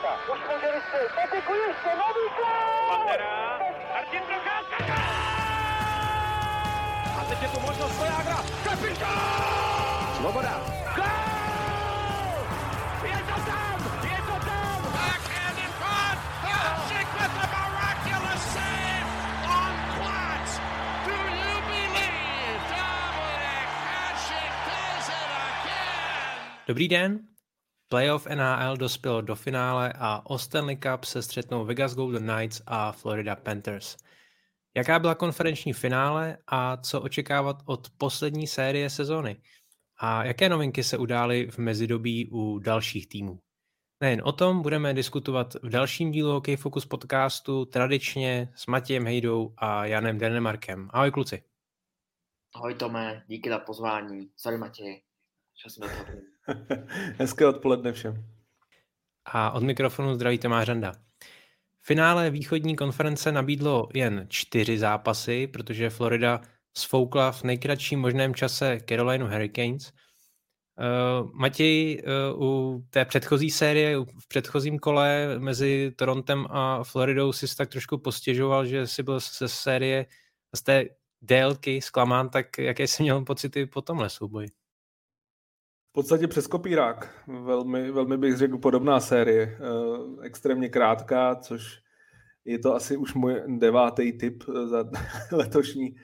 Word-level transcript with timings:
Procházka. 0.00 0.32
Už 0.32 0.40
může 0.54 0.72
vystřelit. 0.74 1.12
Patiku 1.14 1.52
ještě 1.68 1.88
nový 1.88 2.26
gol! 2.36 2.88
Pantera. 2.88 3.58
Martin 3.94 4.20
Procházka. 4.20 4.94
A 7.20 7.24
teď 7.28 7.42
je 7.42 7.48
tu 7.48 7.60
možnost 7.60 7.96
Svojágra. 7.96 8.36
Kapitán! 8.64 10.14
Svoboda. 10.16 10.60
Gol! 10.96 11.04
Je 13.04 13.18
to 13.18 13.40
tam! 13.50 13.78
Je 14.04 14.18
to 14.28 14.46
tam! 14.46 14.82
Backhand 14.92 15.58
in 15.58 15.72
front. 15.80 16.18
Hasek 16.42 17.08
with 17.18 17.44
a 17.44 17.46
miraculous 17.54 18.42
save 18.54 19.08
on 19.58 19.74
Platz. 19.98 20.50
Do 21.06 21.12
you 21.12 21.54
believe 21.70 22.60
Dominic 22.70 23.70
Hasek 23.88 24.52
does 24.68 25.08
it 25.08 25.30
again? 25.48 26.38
Dobrý 26.66 26.88
den. 26.88 27.27
Playoff 27.90 28.26
NHL 28.26 28.76
dospělo 28.76 29.20
do 29.20 29.34
finále 29.34 29.92
a 29.98 30.26
o 30.26 30.38
Stanley 30.38 30.76
Cup 30.76 31.04
se 31.04 31.22
střetnou 31.22 31.64
Vegas 31.64 31.94
Golden 31.94 32.26
Knights 32.26 32.62
a 32.66 32.92
Florida 32.92 33.36
Panthers. 33.36 33.96
Jaká 34.76 34.98
byla 34.98 35.14
konferenční 35.14 35.72
finále 35.72 36.38
a 36.46 36.76
co 36.76 37.00
očekávat 37.00 37.62
od 37.64 37.90
poslední 37.98 38.46
série 38.46 38.90
sezóny? 38.90 39.36
A 40.00 40.24
jaké 40.24 40.48
novinky 40.48 40.84
se 40.84 40.98
udály 40.98 41.50
v 41.50 41.58
mezidobí 41.58 42.28
u 42.32 42.58
dalších 42.58 43.08
týmů? 43.08 43.40
Nejen 44.00 44.22
o 44.24 44.32
tom 44.32 44.62
budeme 44.62 44.94
diskutovat 44.94 45.54
v 45.54 45.68
dalším 45.68 46.10
dílu 46.10 46.32
Hockey 46.32 46.56
Focus 46.56 46.86
podcastu 46.86 47.64
tradičně 47.64 48.52
s 48.54 48.66
Matějem 48.66 49.04
Hejdou 49.04 49.54
a 49.56 49.86
Janem 49.86 50.18
Denemarkem. 50.18 50.88
Ahoj 50.92 51.10
kluci. 51.10 51.42
Ahoj 52.54 52.74
Tome, 52.74 53.24
díky 53.28 53.50
za 53.50 53.58
pozvání. 53.58 54.30
Sorry 54.36 54.58
Matěj, 54.58 55.02
to 55.64 55.86
Hezké 57.18 57.46
odpoledne 57.46 57.92
všem. 57.92 58.24
A 59.24 59.50
od 59.50 59.62
mikrofonu 59.62 60.14
zdraví 60.14 60.38
Tomáš 60.38 60.68
Randa. 60.68 60.92
Finále 61.80 62.30
východní 62.30 62.76
konference 62.76 63.32
nabídlo 63.32 63.88
jen 63.94 64.26
čtyři 64.28 64.78
zápasy, 64.78 65.46
protože 65.46 65.90
Florida 65.90 66.40
sfoukla 66.76 67.32
v 67.32 67.42
nejkratším 67.42 68.00
možném 68.00 68.34
čase 68.34 68.78
Carolina 68.88 69.26
Hurricanes. 69.26 69.92
Uh, 70.78 71.30
Matěj, 71.32 72.02
uh, 72.36 72.42
u 72.42 72.84
té 72.90 73.04
předchozí 73.04 73.50
série, 73.50 73.98
v 74.00 74.28
předchozím 74.28 74.78
kole 74.78 75.38
mezi 75.38 75.92
Torontem 75.96 76.46
a 76.50 76.84
Floridou 76.84 77.32
si 77.32 77.56
tak 77.56 77.68
trošku 77.68 77.98
postěžoval, 77.98 78.66
že 78.66 78.86
si 78.86 79.02
byl 79.02 79.20
ze 79.20 79.48
série, 79.48 80.06
z 80.56 80.62
té 80.62 80.84
délky 81.22 81.80
zklamán, 81.80 82.28
tak 82.28 82.58
jaké 82.58 82.86
jsi 82.86 83.02
měl 83.02 83.24
pocity 83.24 83.66
po 83.66 83.82
tomhle 83.82 84.10
souboji? 84.10 84.48
V 85.90 85.92
podstatě 85.92 86.28
přes 86.28 86.46
kopírák. 86.46 87.24
Velmi, 87.26 87.90
velmi 87.90 88.16
bych 88.16 88.36
řekl 88.36 88.58
podobná 88.58 89.00
série. 89.00 89.58
Uh, 89.60 90.24
extrémně 90.24 90.68
krátká, 90.68 91.34
což 91.34 91.82
je 92.44 92.58
to 92.58 92.74
asi 92.74 92.96
už 92.96 93.14
můj 93.14 93.42
devátý 93.46 94.12
typ 94.12 94.44
za 94.64 94.84
letošní 95.32 95.96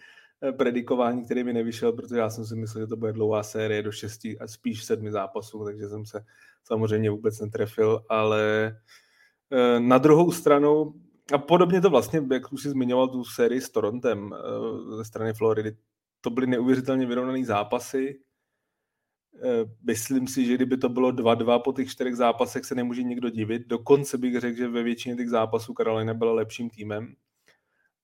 predikování, 0.53 1.25
který 1.25 1.45
mi 1.45 1.53
nevyšel, 1.53 1.93
protože 1.93 2.17
já 2.17 2.31
jsem 2.31 2.47
si 2.47 2.57
myslel, 2.57 2.83
že 2.83 2.87
to 2.87 2.97
bude 2.97 3.13
dlouhá 3.13 3.43
série 3.43 3.83
do 3.83 3.93
šesti 3.93 4.39
a 4.39 4.47
spíš 4.47 4.85
sedmi 4.85 5.13
zápasů, 5.13 5.65
takže 5.65 5.89
jsem 5.89 6.07
se 6.07 6.25
samozřejmě 6.65 7.11
vůbec 7.11 7.41
netrefil, 7.41 8.05
ale 8.09 8.77
na 9.79 9.99
druhou 9.99 10.33
stranu, 10.33 10.95
a 11.33 11.39
podobně 11.39 11.81
to 11.81 11.91
vlastně, 11.91 12.23
jak 12.33 12.53
už 12.53 12.63
si 12.63 12.71
zmiňoval 12.71 13.09
tu 13.09 13.25
sérii 13.25 13.61
s 13.61 13.71
Torontem 13.71 14.35
ze 14.97 15.05
strany 15.05 15.33
Floridy, 15.33 15.77
to 16.21 16.31
byly 16.31 16.47
neuvěřitelně 16.47 17.07
vyrovnané 17.07 17.45
zápasy, 17.45 18.21
Myslím 19.83 20.29
si, 20.29 20.47
že 20.47 20.55
kdyby 20.55 20.77
to 20.77 20.89
bylo 20.89 21.13
2-2 21.13 21.63
po 21.63 21.73
těch 21.73 21.91
čtyřech 21.91 22.17
zápasech, 22.17 22.65
se 22.65 22.75
nemůže 22.75 23.03
nikdo 23.03 23.31
divit. 23.31 23.67
Dokonce 23.67 24.19
bych 24.19 24.41
řekl, 24.41 24.57
že 24.57 24.69
ve 24.69 24.83
většině 24.83 25.17
těch 25.17 25.31
zápasů 25.31 25.75
Karolina 25.75 26.15
byla 26.15 26.33
lepším 26.33 26.71
týmem. 26.71 27.15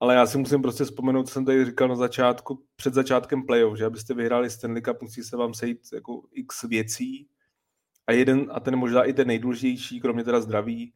Ale 0.00 0.14
já 0.14 0.26
si 0.26 0.38
musím 0.38 0.62
prostě 0.62 0.84
vzpomenout, 0.84 1.28
co 1.28 1.32
jsem 1.32 1.44
tady 1.44 1.64
říkal 1.64 1.88
na 1.88 1.96
začátku, 1.96 2.64
před 2.76 2.94
začátkem 2.94 3.42
playoff, 3.42 3.78
že 3.78 3.84
abyste 3.84 4.14
vyhráli 4.14 4.50
Stanley 4.50 4.82
Cup, 4.82 5.02
musí 5.02 5.22
se 5.22 5.36
vám 5.36 5.54
sejít 5.54 5.80
jako 5.92 6.22
x 6.32 6.62
věcí. 6.62 7.28
A 8.06 8.12
jeden, 8.12 8.46
a 8.50 8.60
ten 8.60 8.76
možná 8.76 9.04
i 9.04 9.12
ten 9.12 9.26
nejdůležitější, 9.26 10.00
kromě 10.00 10.24
teda 10.24 10.40
zdraví, 10.40 10.92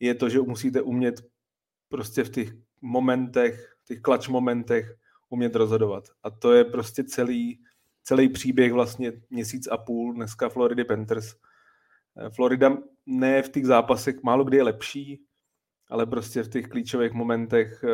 je 0.00 0.14
to, 0.14 0.28
že 0.28 0.40
musíte 0.40 0.82
umět 0.82 1.22
prostě 1.88 2.24
v 2.24 2.30
těch 2.30 2.52
momentech, 2.80 3.76
v 3.82 3.86
těch 3.86 4.00
klač 4.00 4.28
momentech 4.28 4.96
umět 5.28 5.56
rozhodovat. 5.56 6.04
A 6.22 6.30
to 6.30 6.52
je 6.52 6.64
prostě 6.64 7.04
celý, 7.04 7.60
celý 8.06 8.28
příběh 8.28 8.72
vlastně 8.72 9.12
měsíc 9.30 9.68
a 9.70 9.76
půl 9.76 10.14
dneska 10.14 10.48
Floridy 10.48 10.84
Panthers. 10.84 11.34
Eh, 12.16 12.30
Florida 12.30 12.76
ne 13.06 13.42
v 13.42 13.48
těch 13.48 13.66
zápasech 13.66 14.22
málo 14.22 14.44
kdy 14.44 14.56
je 14.56 14.62
lepší, 14.62 15.22
ale 15.90 16.06
prostě 16.06 16.42
v 16.42 16.48
těch 16.48 16.68
klíčových 16.68 17.12
momentech 17.12 17.84
eh, 17.84 17.90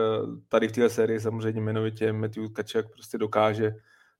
tady 0.48 0.68
v 0.68 0.72
téhle 0.72 0.90
sérii 0.90 1.20
samozřejmě 1.20 1.60
jmenovitě 1.60 2.12
Matthew 2.12 2.52
Kačak 2.52 2.90
prostě 2.92 3.18
dokáže 3.18 3.74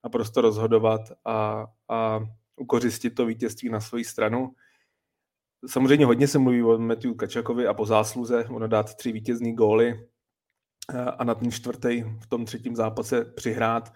naprosto 0.04 0.40
rozhodovat 0.40 1.00
a, 1.24 1.66
a 1.88 2.20
ukořistit 2.56 3.10
to 3.10 3.26
vítězství 3.26 3.68
na 3.68 3.80
svoji 3.80 4.04
stranu. 4.04 4.54
Samozřejmě 5.66 6.06
hodně 6.06 6.28
se 6.28 6.38
mluví 6.38 6.62
o 6.62 6.78
Matthew 6.78 7.14
Kačakovi 7.14 7.66
a 7.66 7.74
po 7.74 7.86
zásluze, 7.86 8.44
ono 8.44 8.68
dát 8.68 8.94
tři 8.94 9.12
vítězný 9.12 9.54
góly 9.54 10.08
eh, 10.94 11.04
a 11.04 11.24
na 11.24 11.34
ten 11.34 11.50
čtvrtý 11.50 12.04
v 12.22 12.26
tom 12.26 12.44
třetím 12.44 12.76
zápase 12.76 13.24
přihrát 13.24 13.92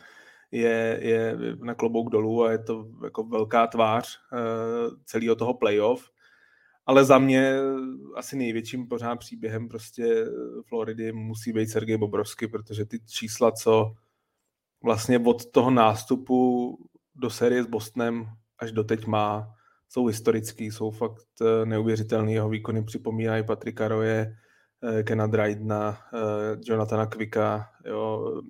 je, 0.57 0.99
je 1.03 1.37
na 1.61 1.75
klobouk 1.75 2.11
dolů 2.11 2.45
a 2.45 2.53
je 2.53 2.59
to 2.59 2.87
jako 3.05 3.25
velká 3.25 3.67
tvář 3.67 4.19
uh, 4.33 4.97
celého 5.05 5.37
toho 5.37 5.55
playoff. 5.55 6.11
Ale 6.87 7.05
za 7.05 7.19
mě 7.19 7.57
asi 8.15 8.37
největším 8.37 8.89
pořád 8.89 9.17
příběhem 9.17 9.69
prostě 9.69 10.27
Floridy 10.69 11.13
musí 11.13 11.53
být 11.53 11.71
Sergej 11.71 11.97
Bobrovsky, 11.97 12.49
protože 12.49 12.85
ty 12.85 13.01
čísla, 13.01 13.53
co 13.53 13.93
vlastně 14.83 15.19
od 15.19 15.51
toho 15.51 15.71
nástupu 15.71 16.79
do 17.15 17.31
série 17.31 17.65
s 17.65 17.67
Bostonem 17.67 18.27
až 18.59 18.73
do 18.73 18.85
teď 18.85 19.07
má, 19.07 19.55
jsou 19.89 20.07
historický, 20.07 20.71
jsou 20.71 20.91
fakt 20.91 21.27
eh, 21.43 21.67
neuvěřitelný. 21.67 22.33
Jeho 22.33 22.49
výkony 22.49 22.85
připomínají 22.85 23.45
Patrika 23.45 23.89
Roje, 23.89 24.37
Eh, 24.37 24.46
Kena 25.05 25.27
Drydna, 25.27 25.99
eh, 26.15 26.59
Jonathana 26.65 27.07
Kvika, 27.07 27.71
jo, 27.85 28.43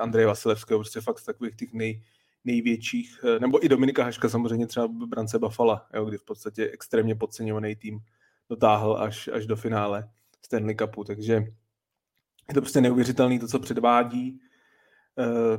Andreje 0.00 0.26
Vasilevského, 0.26 0.80
prostě 0.80 1.00
fakt 1.00 1.18
z 1.18 1.24
takových 1.24 1.56
těch 1.56 1.72
nej, 1.72 2.02
největších, 2.44 3.20
eh, 3.24 3.40
nebo 3.40 3.64
i 3.64 3.68
Dominika 3.68 4.04
Haška 4.04 4.28
samozřejmě 4.28 4.66
třeba 4.66 4.88
brance 4.88 5.38
Buffalo, 5.38 5.80
jo, 5.94 6.04
kdy 6.04 6.18
v 6.18 6.24
podstatě 6.24 6.70
extrémně 6.70 7.14
podceňovaný 7.14 7.76
tým 7.76 8.00
dotáhl 8.48 8.96
až, 9.00 9.28
až 9.28 9.46
do 9.46 9.56
finále 9.56 10.08
Stanley 10.44 10.76
Cupu, 10.76 11.04
takže 11.04 11.32
je 12.48 12.54
to 12.54 12.60
prostě 12.60 12.80
neuvěřitelný 12.80 13.38
to, 13.38 13.48
co 13.48 13.58
předvádí. 13.58 14.40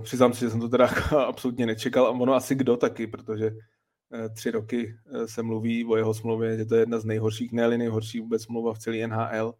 Přiznám 0.03 0.33
si, 0.33 0.39
že 0.39 0.49
jsem 0.49 0.59
to 0.59 0.69
teda 0.69 0.85
absolutně 1.28 1.66
nečekal 1.66 2.05
a 2.05 2.09
ono 2.09 2.33
asi 2.33 2.55
kdo 2.55 2.78
taky, 2.78 3.07
protože 3.07 3.51
tři 4.35 4.51
roky 4.51 4.95
se 5.25 5.43
mluví 5.43 5.85
o 5.85 5.95
jeho 5.95 6.13
smlouvě, 6.13 6.57
že 6.57 6.66
to 6.66 6.75
je 6.75 6.81
jedna 6.81 6.99
z 6.99 7.05
nejhorších, 7.05 7.51
ne 7.51 7.78
nejhorší 7.78 8.19
vůbec 8.19 8.43
smlouva 8.43 8.73
v 8.73 8.79
celé 8.79 9.07
NHL 9.07 9.53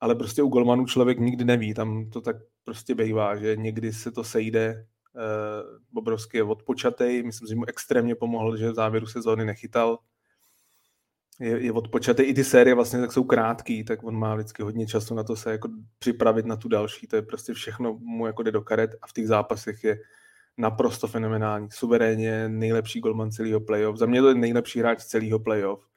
ale 0.00 0.14
prostě 0.14 0.42
u 0.42 0.48
golmanů 0.48 0.86
člověk 0.86 1.18
nikdy 1.18 1.44
neví, 1.44 1.74
tam 1.74 2.10
to 2.10 2.20
tak 2.20 2.36
prostě 2.64 2.94
bývá, 2.94 3.36
že 3.36 3.56
někdy 3.56 3.92
se 3.92 4.10
to 4.10 4.24
sejde, 4.24 4.86
Bobrovský 5.92 6.36
je 6.36 6.42
odpočatej, 6.42 7.22
myslím, 7.22 7.48
že 7.48 7.54
mu 7.54 7.64
extrémně 7.68 8.14
pomohl, 8.14 8.56
že 8.56 8.70
v 8.70 8.74
závěru 8.74 9.06
sezóny 9.06 9.44
nechytal, 9.44 9.98
je, 11.40 11.64
je 11.64 11.72
odpočatý, 11.72 12.22
i 12.22 12.34
ty 12.34 12.44
série 12.44 12.74
vlastně 12.74 13.00
tak 13.00 13.12
jsou 13.12 13.24
krátký, 13.24 13.84
tak 13.84 14.04
on 14.04 14.18
má 14.18 14.34
vždycky 14.34 14.62
hodně 14.62 14.86
času 14.86 15.14
na 15.14 15.24
to 15.24 15.36
se 15.36 15.52
jako 15.52 15.68
připravit 15.98 16.46
na 16.46 16.56
tu 16.56 16.68
další, 16.68 17.06
to 17.06 17.16
je 17.16 17.22
prostě 17.22 17.52
všechno 17.52 17.98
mu 18.00 18.26
jako 18.26 18.42
jde 18.42 18.52
do 18.52 18.62
karet 18.62 18.90
a 19.02 19.06
v 19.06 19.12
těch 19.12 19.28
zápasech 19.28 19.84
je 19.84 19.98
naprosto 20.58 21.06
fenomenální, 21.06 21.68
suverénně 21.70 22.48
nejlepší 22.48 23.00
golman 23.00 23.30
celého 23.30 23.60
playoff, 23.60 23.98
za 23.98 24.06
mě 24.06 24.20
to 24.20 24.28
je 24.28 24.34
nejlepší 24.34 24.78
hráč 24.78 25.04
celého 25.04 25.38
playoff, 25.38 25.88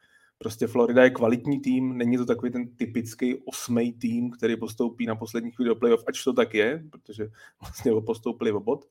Prostě 0.42 0.68
Florida 0.68 1.04
je 1.04 1.10
kvalitní 1.10 1.60
tým, 1.60 1.98
není 1.98 2.18
to 2.18 2.26
takový 2.26 2.52
ten 2.52 2.76
typický 2.76 3.36
osmý 3.46 3.94
tým, 3.94 4.32
který 4.32 4.58
postoupí 4.58 5.06
na 5.06 5.16
poslední 5.16 5.52
chvíli 5.52 5.68
do 5.68 5.76
playoff, 5.76 6.04
ač 6.08 6.24
to 6.24 6.34
tak 6.34 6.54
je, 6.54 6.84
protože 6.92 7.28
vlastně 7.62 7.92
ho 7.92 8.02
postoupili 8.02 8.52
o 8.52 8.60
bod, 8.60 8.86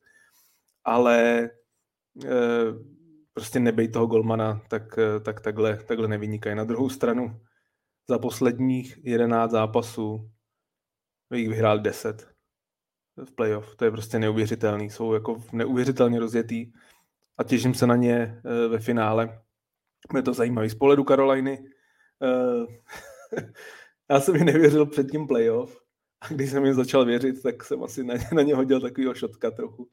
ale 0.85 1.49
e, 2.23 2.29
prostě 3.39 3.59
nebej 3.59 3.87
toho 3.87 4.07
golmana, 4.07 4.61
tak, 4.67 4.97
eh, 4.97 5.19
tak 5.19 5.41
takhle, 5.41 5.77
takhle 5.77 6.07
nevynikají. 6.07 6.55
Na 6.55 6.63
druhou 6.63 6.89
stranu 6.89 7.39
za 8.09 8.19
posledních 8.19 8.99
11 9.03 9.51
zápasů 9.51 10.31
jich 11.33 11.49
vyhrál 11.49 11.79
10 11.79 12.27
v 13.25 13.31
playoff. 13.31 13.75
To 13.75 13.85
je 13.85 13.91
prostě 13.91 14.19
neuvěřitelný. 14.19 14.89
Jsou 14.89 15.13
jako 15.13 15.43
neuvěřitelně 15.51 16.19
rozjetý 16.19 16.71
a 17.37 17.43
těším 17.43 17.73
se 17.73 17.87
na 17.87 17.95
ně 17.95 18.41
eh, 18.45 18.67
ve 18.67 18.79
finále 18.79 19.41
je 20.15 20.21
to 20.21 20.33
zajímavý. 20.33 20.69
Z 20.69 20.75
pohledu 20.75 21.03
Karoliny, 21.03 21.59
uh, 22.21 22.65
já 24.09 24.19
jsem 24.19 24.33
mi 24.33 24.43
nevěřil 24.43 24.85
před 24.85 25.11
tím 25.11 25.27
playoff 25.27 25.81
a 26.21 26.27
když 26.33 26.49
jsem 26.49 26.65
jim 26.65 26.73
začal 26.73 27.05
věřit, 27.05 27.43
tak 27.43 27.63
jsem 27.63 27.83
asi 27.83 28.03
na, 28.03 28.13
na 28.33 28.41
ně 28.41 28.55
hodil 28.55 28.81
takovýho 28.81 29.13
šotka 29.13 29.51
trochu, 29.51 29.89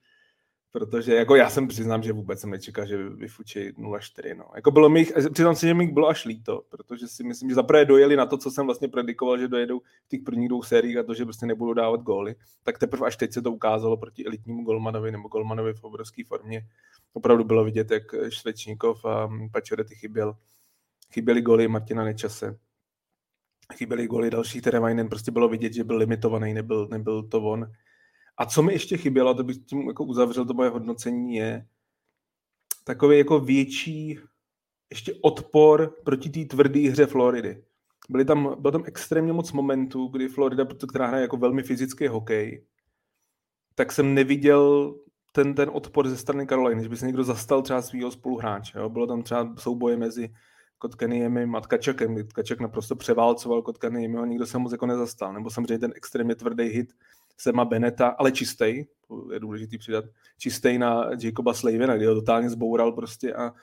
Protože 0.76 1.14
jako 1.14 1.37
já 1.37 1.50
jsem 1.50 1.69
přiznám, 1.69 2.02
že 2.02 2.12
vůbec 2.12 2.40
jsem 2.40 2.50
nečekal, 2.50 2.87
že 2.87 3.08
vyfučí 3.08 3.70
0-4. 3.70 4.37
No. 4.37 4.44
Jako 4.55 4.70
bylo 4.70 4.88
mi, 4.88 5.06
přiznám 5.32 5.56
si, 5.56 5.67
že 5.67 5.75
mi 5.75 5.87
bylo 5.87 6.08
až 6.08 6.25
líto, 6.25 6.62
protože 6.69 7.08
si 7.08 7.25
myslím, 7.25 7.49
že 7.49 7.55
zaprvé 7.55 7.84
dojeli 7.84 8.17
na 8.17 8.26
to, 8.26 8.38
co 8.38 8.50
jsem 8.50 8.67
vlastně 8.67 8.88
predikoval, 8.88 9.38
že 9.38 9.49
dojedou 9.49 9.81
v 9.81 10.08
těch 10.08 10.20
prvních 10.23 10.49
dvou 10.49 10.62
sériích 10.62 10.96
a 10.96 11.02
to, 11.02 11.14
že 11.14 11.25
prostě 11.25 11.46
nebudou 11.46 11.73
dávat 11.73 12.00
góly. 12.00 12.34
Tak 12.62 12.78
teprve 12.78 13.06
až 13.06 13.17
teď 13.17 13.32
se 13.32 13.43
to 13.43 13.52
ukázalo 13.52 13.96
proti 13.96 14.26
elitnímu 14.26 14.64
golmanovi 14.64 15.12
nebo 15.12 15.28
golmanovi 15.28 15.75
v 15.75 15.84
obrovské 15.84 16.25
formě. 16.25 16.67
Opravdu 17.12 17.44
bylo 17.44 17.64
vidět, 17.64 17.90
jak 17.90 18.02
Švečníkov 18.28 19.05
a 19.05 19.31
Pačorety 19.52 19.94
chyběl. 19.94 20.37
Chyběly 21.12 21.43
góly 21.43 21.69
Martina 21.69 22.05
Nečase. 22.05 22.58
Chyběly 23.75 24.06
góly 24.06 24.31
další 24.31 24.61
Terevajnen, 24.61 25.08
prostě 25.08 25.31
bylo 25.31 25.49
vidět, 25.49 25.73
že 25.73 25.84
byl 25.84 25.96
limitovaný, 25.96 26.55
nebyl, 26.55 26.88
nebyl 26.90 27.23
to 27.23 27.43
on. 27.43 27.67
A 28.36 28.46
co 28.46 28.62
mi 28.62 28.72
ještě 28.72 28.96
chybělo, 28.96 29.34
to 29.34 29.44
bych 29.44 29.56
tím 29.58 29.88
jako 29.88 30.04
uzavřel 30.04 30.44
to 30.44 30.54
moje 30.54 30.70
hodnocení, 30.70 31.34
je 31.34 31.66
takový 32.84 33.18
jako 33.18 33.40
větší 33.40 34.18
ještě 34.90 35.14
odpor 35.22 35.94
proti 36.04 36.30
té 36.30 36.44
tvrdé 36.44 36.80
hře 36.90 37.06
Floridy. 37.06 37.64
Byly 38.08 38.24
tam, 38.24 38.56
bylo 38.58 38.72
tam 38.72 38.82
extrémně 38.86 39.32
moc 39.32 39.52
momentů, 39.52 40.06
kdy 40.06 40.28
Florida, 40.28 40.66
která 40.88 41.06
hraje 41.06 41.22
jako 41.22 41.36
velmi 41.36 41.62
fyzický 41.62 42.06
hokej, 42.06 42.66
tak 43.74 43.92
jsem 43.92 44.14
neviděl 44.14 44.94
ten, 45.32 45.54
ten 45.54 45.70
odpor 45.72 46.08
ze 46.08 46.16
strany 46.16 46.46
Karoliny, 46.46 46.82
že 46.82 46.88
by 46.88 46.96
se 46.96 47.06
někdo 47.06 47.24
zastal 47.24 47.62
třeba 47.62 47.82
svého 47.82 48.10
spoluhráče. 48.10 48.78
Jo? 48.78 48.88
Bylo 48.88 49.06
tam 49.06 49.22
třeba 49.22 49.54
souboje 49.58 49.96
mezi 49.96 50.34
Kotkaniemi 50.78 51.48
a 51.56 51.60
Tkačekem, 51.60 52.14
kdy 52.14 52.24
Tkaček 52.24 52.60
naprosto 52.60 52.96
převálcoval 52.96 53.62
Kotkaniemi 53.62 54.18
a 54.18 54.26
nikdo 54.26 54.46
se 54.46 54.58
moc 54.58 54.72
jako 54.72 54.86
nezastal. 54.86 55.32
Nebo 55.32 55.50
samozřejmě 55.50 55.78
ten 55.78 55.92
extrémně 55.96 56.34
tvrdý 56.34 56.64
hit 56.64 56.92
Sema 57.36 57.64
Beneta, 57.64 58.08
ale 58.08 58.32
čistý, 58.32 58.84
je 59.32 59.40
důležitý 59.40 59.78
přidat, 59.78 60.04
čistý 60.38 60.78
na 60.78 61.10
Jacoba 61.22 61.54
Slavina, 61.54 61.96
kdy 61.96 62.06
ho 62.06 62.14
totálně 62.14 62.50
zboural 62.50 62.92
prostě 62.92 63.34
a 63.34 63.50
uh, 63.50 63.58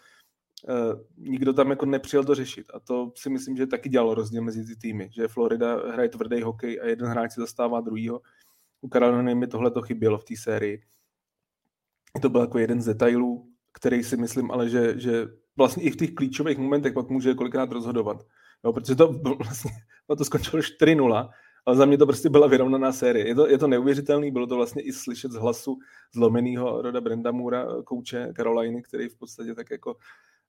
nikdo 1.17 1.53
tam 1.53 1.69
jako 1.69 1.85
nepřijel 1.85 2.23
to 2.23 2.35
řešit. 2.35 2.67
A 2.73 2.79
to 2.79 3.11
si 3.15 3.29
myslím, 3.29 3.57
že 3.57 3.67
taky 3.67 3.89
dělalo 3.89 4.15
rozdíl 4.15 4.41
mezi 4.41 4.65
ty 4.65 4.75
týmy, 4.75 5.09
že 5.11 5.27
Florida 5.27 5.91
hraje 5.91 6.09
tvrdý 6.09 6.41
hokej 6.41 6.79
a 6.81 6.85
jeden 6.85 7.07
hráč 7.07 7.31
se 7.31 7.41
zastává 7.41 7.81
druhýho. 7.81 8.21
U 8.81 8.89
Caroliny 8.89 9.35
mi 9.35 9.47
tohle 9.47 9.71
to 9.71 9.81
chybělo 9.81 10.17
v 10.17 10.23
té 10.23 10.35
sérii. 10.37 10.83
To 12.21 12.29
byl 12.29 12.41
jako 12.41 12.59
jeden 12.59 12.81
z 12.81 12.85
detailů, 12.85 13.49
který 13.73 14.03
si 14.03 14.17
myslím 14.17 14.51
ale, 14.51 14.69
že, 14.69 14.99
že 14.99 15.27
vlastně 15.57 15.83
i 15.83 15.89
v 15.89 15.95
těch 15.95 16.13
klíčových 16.13 16.57
momentech 16.57 16.93
pak 16.93 17.09
může 17.09 17.33
kolikrát 17.33 17.71
rozhodovat. 17.71 18.25
Jo, 18.63 18.73
protože 18.73 18.95
to 18.95 19.07
vlastně 19.37 19.71
no 20.09 20.15
to 20.15 20.25
skončilo 20.25 20.61
4-0 20.61 21.29
ale 21.65 21.75
za 21.75 21.85
mě 21.85 21.97
to 21.97 22.05
prostě 22.05 22.29
byla 22.29 22.47
vyrovnaná 22.47 22.91
série. 22.91 23.27
Je 23.27 23.35
to, 23.35 23.47
je 23.47 23.57
to 23.57 23.67
neuvěřitelný, 23.67 24.31
bylo 24.31 24.47
to 24.47 24.55
vlastně 24.55 24.81
i 24.81 24.93
slyšet 24.93 25.31
z 25.31 25.35
hlasu 25.35 25.77
zlomeného 26.13 26.81
Roda 26.81 27.01
Brendamura, 27.01 27.67
kouče 27.83 28.33
Caroliny, 28.35 28.81
který 28.81 29.09
v 29.09 29.15
podstatě 29.15 29.55
tak 29.55 29.71
jako 29.71 29.95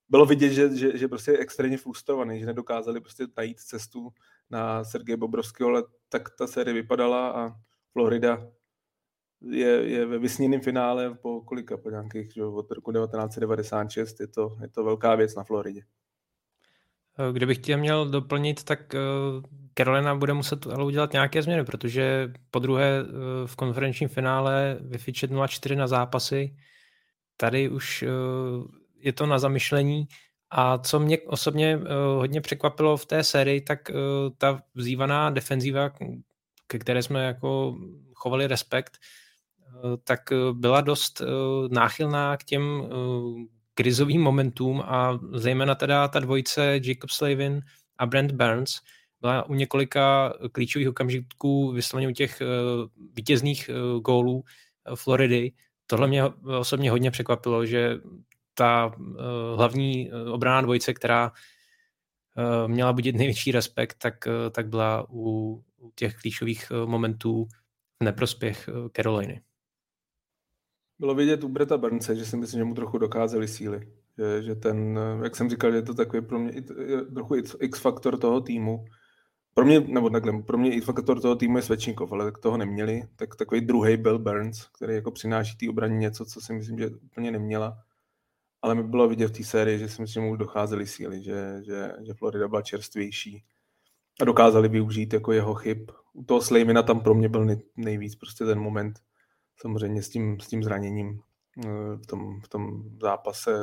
bylo 0.08 0.26
vidět, 0.26 0.50
že, 0.50 0.76
že, 0.76 0.98
že 0.98 1.08
prostě 1.08 1.30
je 1.30 1.38
extrémně 1.38 1.78
frustrovaný, 1.78 2.40
že 2.40 2.46
nedokázali 2.46 3.00
prostě 3.00 3.26
najít 3.36 3.60
cestu 3.60 4.12
na 4.50 4.84
Sergeje 4.84 5.16
Bobrovského, 5.16 5.70
ale 5.70 5.82
tak 6.08 6.30
ta 6.38 6.46
série 6.46 6.74
vypadala 6.74 7.30
a 7.30 7.54
Florida 7.92 8.46
je, 9.50 9.68
je 9.68 10.06
ve 10.06 10.18
vysněném 10.18 10.60
finále 10.60 11.14
po 11.14 11.40
kolika, 11.40 11.76
po 11.76 11.90
nějakých, 11.90 12.32
že 12.32 12.44
od 12.44 12.70
roku 12.70 12.92
1996, 12.92 14.20
je 14.20 14.26
to, 14.26 14.56
je 14.62 14.68
to 14.68 14.84
velká 14.84 15.14
věc 15.14 15.34
na 15.34 15.44
Floridě. 15.44 15.82
Kdybych 17.32 17.58
tě 17.58 17.76
měl 17.76 18.10
doplnit, 18.10 18.64
tak 18.64 18.94
Carolina 19.74 20.14
bude 20.14 20.32
muset 20.34 20.66
ale 20.66 20.84
udělat 20.84 21.12
nějaké 21.12 21.42
změny, 21.42 21.64
protože 21.64 22.32
po 22.50 22.58
druhé 22.58 23.00
eh, 23.00 23.06
v 23.46 23.56
konferenčním 23.56 24.08
finále 24.08 24.78
vyfičet 24.80 25.30
0-4 25.30 25.76
na 25.76 25.86
zápasy, 25.86 26.56
tady 27.36 27.68
už 27.68 28.02
eh, 28.02 28.08
je 28.98 29.12
to 29.12 29.26
na 29.26 29.38
zamyšlení. 29.38 30.08
A 30.50 30.78
co 30.78 31.00
mě 31.00 31.18
osobně 31.18 31.78
eh, 31.82 31.94
hodně 32.16 32.40
překvapilo 32.40 32.96
v 32.96 33.06
té 33.06 33.24
sérii, 33.24 33.60
tak 33.60 33.90
ta 34.38 34.62
vzývaná 34.74 35.30
defenzíva, 35.30 35.90
ke 36.66 36.78
které 36.78 37.02
jsme 37.02 37.24
jako 37.24 37.76
chovali 38.14 38.46
respekt, 38.46 38.98
tak 40.04 40.20
byla 40.52 40.80
dost 40.80 41.22
náchylná 41.70 42.36
k 42.36 42.44
těm 42.44 42.88
krizovým 43.74 44.22
momentům 44.22 44.80
a 44.86 45.18
zejména 45.32 45.74
teda 45.74 46.08
ta 46.08 46.20
dvojice 46.20 46.80
Jacob 46.82 47.10
Slavin 47.10 47.60
a 47.98 48.06
Brent 48.06 48.32
Burns, 48.32 48.80
byla 49.24 49.48
u 49.48 49.54
několika 49.54 50.32
klíčových 50.52 50.88
okamžiků, 50.88 51.72
vysloveně 51.72 52.08
u 52.08 52.12
těch 52.12 52.40
uh, 52.40 52.88
vítězných 53.14 53.70
uh, 53.70 54.00
gólů 54.00 54.44
Floridy. 54.94 55.52
Tohle 55.86 56.08
mě 56.08 56.24
osobně 56.58 56.90
hodně 56.90 57.10
překvapilo, 57.10 57.66
že 57.66 57.96
ta 58.54 58.94
hlavní 59.56 60.12
obraná 60.12 60.60
dvojice, 60.60 60.94
která 60.94 61.32
měla 62.66 62.92
budit 62.92 63.16
největší 63.16 63.52
respekt, 63.52 63.98
tak, 63.98 64.14
tak 64.50 64.68
byla 64.68 65.06
u, 65.10 65.54
u 65.78 65.92
těch 65.94 66.16
klíčových 66.16 66.72
momentů 66.84 67.46
v 68.00 68.04
neprospěch 68.04 68.68
Caroliny. 68.96 69.40
Bylo 70.98 71.14
vidět 71.14 71.44
u 71.44 71.48
Breta 71.48 71.78
Burnse, 71.78 72.16
že 72.16 72.24
si 72.24 72.36
myslím, 72.36 72.60
že 72.60 72.64
mu 72.64 72.74
trochu 72.74 72.98
dokázali 72.98 73.48
síly. 73.48 73.92
Že, 74.18 74.42
že 74.42 74.54
ten, 74.54 74.98
jak 75.22 75.36
jsem 75.36 75.50
říkal, 75.50 75.74
je 75.74 75.82
to 75.82 75.94
takový 75.94 76.26
pro 76.26 76.38
mě 76.38 76.62
trochu 77.14 77.34
X-faktor 77.60 78.18
toho 78.18 78.40
týmu, 78.40 78.84
pro 79.54 79.64
mě, 79.64 79.80
nebo 79.80 80.10
takhle, 80.10 80.42
pro 80.42 80.58
mě 80.58 80.74
i 80.74 80.80
faktor 80.80 81.20
toho 81.20 81.36
týmu 81.36 81.56
je 81.56 81.62
Svečníkov, 81.62 82.12
ale 82.12 82.24
tak 82.24 82.38
toho 82.38 82.56
neměli. 82.56 83.02
Tak 83.16 83.36
takový 83.36 83.60
druhý 83.60 83.96
Bill 83.96 84.18
Burns, 84.18 84.66
který 84.66 84.94
jako 84.94 85.10
přináší 85.10 85.56
té 85.56 85.68
obraně 85.68 85.98
něco, 85.98 86.24
co 86.24 86.40
si 86.40 86.52
myslím, 86.52 86.78
že 86.78 86.88
úplně 86.88 87.30
neměla. 87.30 87.78
Ale 88.62 88.74
mi 88.74 88.82
bylo 88.82 89.08
vidět 89.08 89.28
v 89.28 89.36
té 89.36 89.44
sérii, 89.44 89.78
že 89.78 89.88
si 89.88 90.02
myslím, 90.02 90.22
že 90.22 90.28
mu 90.28 90.36
docházely 90.36 90.86
síly, 90.86 91.22
že, 91.22 91.62
že, 91.62 91.92
že 92.06 92.14
Florida 92.14 92.48
byla 92.48 92.62
čerstvější 92.62 93.44
a 94.20 94.24
dokázali 94.24 94.68
využít 94.68 95.12
jako 95.12 95.32
jeho 95.32 95.54
chyb. 95.54 95.90
U 96.12 96.24
toho 96.24 96.40
Slavina 96.40 96.82
tam 96.82 97.00
pro 97.00 97.14
mě 97.14 97.28
byl 97.28 97.46
nejvíc 97.76 98.16
prostě 98.16 98.44
ten 98.44 98.60
moment, 98.60 98.98
samozřejmě 99.56 100.02
s 100.02 100.08
tím, 100.08 100.40
s 100.40 100.48
tím 100.48 100.62
zraněním 100.62 101.20
eh, 101.64 101.68
v 101.96 102.06
tom, 102.06 102.40
v 102.40 102.48
tom 102.48 102.82
zápase 103.00 103.58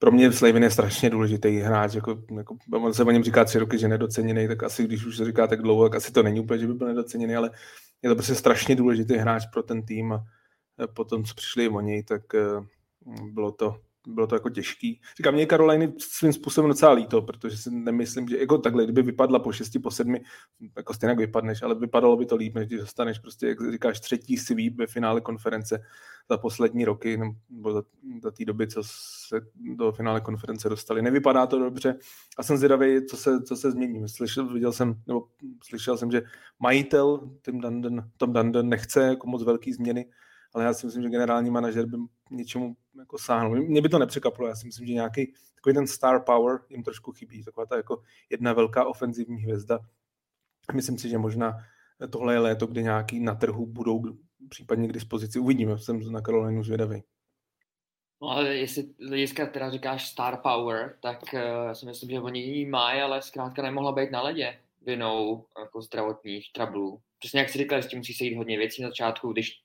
pro 0.00 0.10
mě 0.12 0.32
Slavin 0.32 0.62
je 0.62 0.70
strašně 0.70 1.10
důležitý 1.10 1.58
hráč, 1.58 1.94
jako, 1.94 2.22
jako, 2.36 2.56
on 2.72 2.94
se 2.94 3.04
o 3.04 3.10
něm 3.10 3.24
říká 3.24 3.44
tři 3.44 3.58
roky, 3.58 3.78
že 3.78 3.88
nedoceněný, 3.88 4.48
tak 4.48 4.62
asi 4.62 4.84
když 4.84 5.04
už 5.04 5.16
se 5.16 5.24
říká 5.24 5.46
tak 5.46 5.62
dlouho, 5.62 5.88
tak 5.88 5.96
asi 5.96 6.12
to 6.12 6.22
není 6.22 6.40
úplně, 6.40 6.58
že 6.58 6.66
by 6.66 6.74
byl 6.74 6.86
nedoceněný, 6.86 7.34
ale 7.36 7.50
je 8.02 8.08
to 8.10 8.14
prostě 8.14 8.34
strašně 8.34 8.76
důležitý 8.76 9.14
hráč 9.14 9.42
pro 9.52 9.62
ten 9.62 9.82
tým. 9.82 10.12
A 10.12 10.24
potom, 10.94 11.24
co 11.24 11.34
přišli 11.34 11.68
o 11.68 11.80
něj, 11.80 12.02
tak 12.04 12.34
eh, 12.34 12.40
bylo 13.32 13.52
to, 13.52 13.76
bylo 14.06 14.26
to 14.26 14.34
jako 14.34 14.50
těžký. 14.50 15.00
Říkám, 15.16 15.34
mě 15.34 15.46
Karoliny 15.46 15.92
svým 15.98 16.32
způsobem 16.32 16.68
docela 16.70 16.92
líto, 16.92 17.22
protože 17.22 17.56
si 17.56 17.70
nemyslím, 17.70 18.28
že 18.28 18.38
jako 18.38 18.58
takhle, 18.58 18.84
kdyby 18.84 19.02
vypadla 19.02 19.38
po 19.38 19.52
šesti, 19.52 19.78
po 19.78 19.90
sedmi, 19.90 20.20
jako 20.76 20.94
stejně 20.94 21.14
vypadneš, 21.14 21.62
ale 21.62 21.74
vypadalo 21.74 22.16
by 22.16 22.26
to 22.26 22.36
líp, 22.36 22.54
než 22.54 22.66
když 22.66 22.80
dostaneš 22.80 23.18
prostě, 23.18 23.46
jak 23.46 23.72
říkáš, 23.72 24.00
třetí 24.00 24.36
sweep 24.36 24.74
ve 24.76 24.86
finále 24.86 25.20
konference 25.20 25.82
za 26.30 26.38
poslední 26.38 26.84
roky, 26.84 27.20
nebo 27.50 27.72
za, 27.72 27.82
za 28.22 28.30
té 28.30 28.44
doby, 28.44 28.68
co 28.68 28.82
se 29.28 29.40
do 29.54 29.92
finále 29.92 30.20
konference 30.20 30.68
dostali. 30.68 31.02
Nevypadá 31.02 31.46
to 31.46 31.58
dobře 31.58 31.98
a 32.38 32.42
jsem 32.42 32.56
zvědavý, 32.56 33.06
co 33.06 33.16
se, 33.16 33.42
co 33.42 33.56
se 33.56 33.70
změní. 33.70 34.08
Slyšel, 34.08 34.52
viděl 34.52 34.72
jsem, 34.72 35.02
nebo 35.06 35.26
slyšel 35.64 35.96
jsem, 35.96 36.10
že 36.10 36.22
majitel 36.58 37.30
Tim 37.44 37.60
Dundon, 37.60 38.04
Tom 38.16 38.32
Dundon 38.32 38.68
nechce 38.68 39.02
jako 39.02 39.26
moc 39.26 39.44
velký 39.44 39.72
změny, 39.72 40.06
ale 40.52 40.64
já 40.64 40.74
si 40.74 40.86
myslím, 40.86 41.02
že 41.02 41.08
generální 41.08 41.50
manažer 41.50 41.86
by 41.86 41.96
něčemu 42.30 42.76
jako 42.98 43.18
sáhnul. 43.18 43.56
Mě 43.56 43.82
by 43.82 43.88
to 43.88 43.98
nepřekvapilo, 43.98 44.48
já 44.48 44.54
si 44.54 44.66
myslím, 44.66 44.86
že 44.86 44.92
nějaký 44.92 45.34
takový 45.54 45.74
ten 45.74 45.86
star 45.86 46.22
power 46.24 46.60
jim 46.68 46.82
trošku 46.82 47.12
chybí, 47.12 47.44
taková 47.44 47.66
ta 47.66 47.76
jako 47.76 48.02
jedna 48.30 48.52
velká 48.52 48.84
ofenzivní 48.84 49.42
hvězda. 49.42 49.78
Myslím 50.74 50.98
si, 50.98 51.08
že 51.08 51.18
možná 51.18 51.58
tohle 52.10 52.34
je 52.34 52.38
léto, 52.38 52.66
kdy 52.66 52.82
nějaký 52.82 53.20
na 53.20 53.34
trhu 53.34 53.66
budou 53.66 54.02
případně 54.48 54.88
k 54.88 54.92
dispozici. 54.92 55.38
Uvidíme, 55.38 55.78
jsem 55.78 56.12
na 56.12 56.20
Karolinu 56.20 56.64
zvědavý. 56.64 57.02
No 58.22 58.28
ale 58.28 58.56
jestli 58.56 58.82
dneska 58.82 59.46
teda 59.46 59.70
říkáš 59.70 60.08
star 60.08 60.40
power, 60.42 60.96
tak 61.02 61.20
uh, 61.34 61.72
si 61.72 61.86
myslím, 61.86 62.10
že 62.10 62.20
oni 62.20 62.40
ji 62.40 62.66
mají, 62.66 63.00
ale 63.00 63.22
zkrátka 63.22 63.62
nemohla 63.62 63.92
být 63.92 64.10
na 64.10 64.22
ledě 64.22 64.60
vinou 64.82 65.46
jako 65.58 65.82
zdravotních 65.82 66.52
trablů. 66.52 67.00
Přesně 67.18 67.40
jak 67.40 67.48
si 67.48 67.58
říkal, 67.58 67.82
že 67.82 67.88
tím 67.88 67.98
musí 67.98 68.14
se 68.14 68.24
jít 68.24 68.36
hodně 68.36 68.58
věcí 68.58 68.82
na 68.82 68.88
začátku, 68.88 69.32
když 69.32 69.62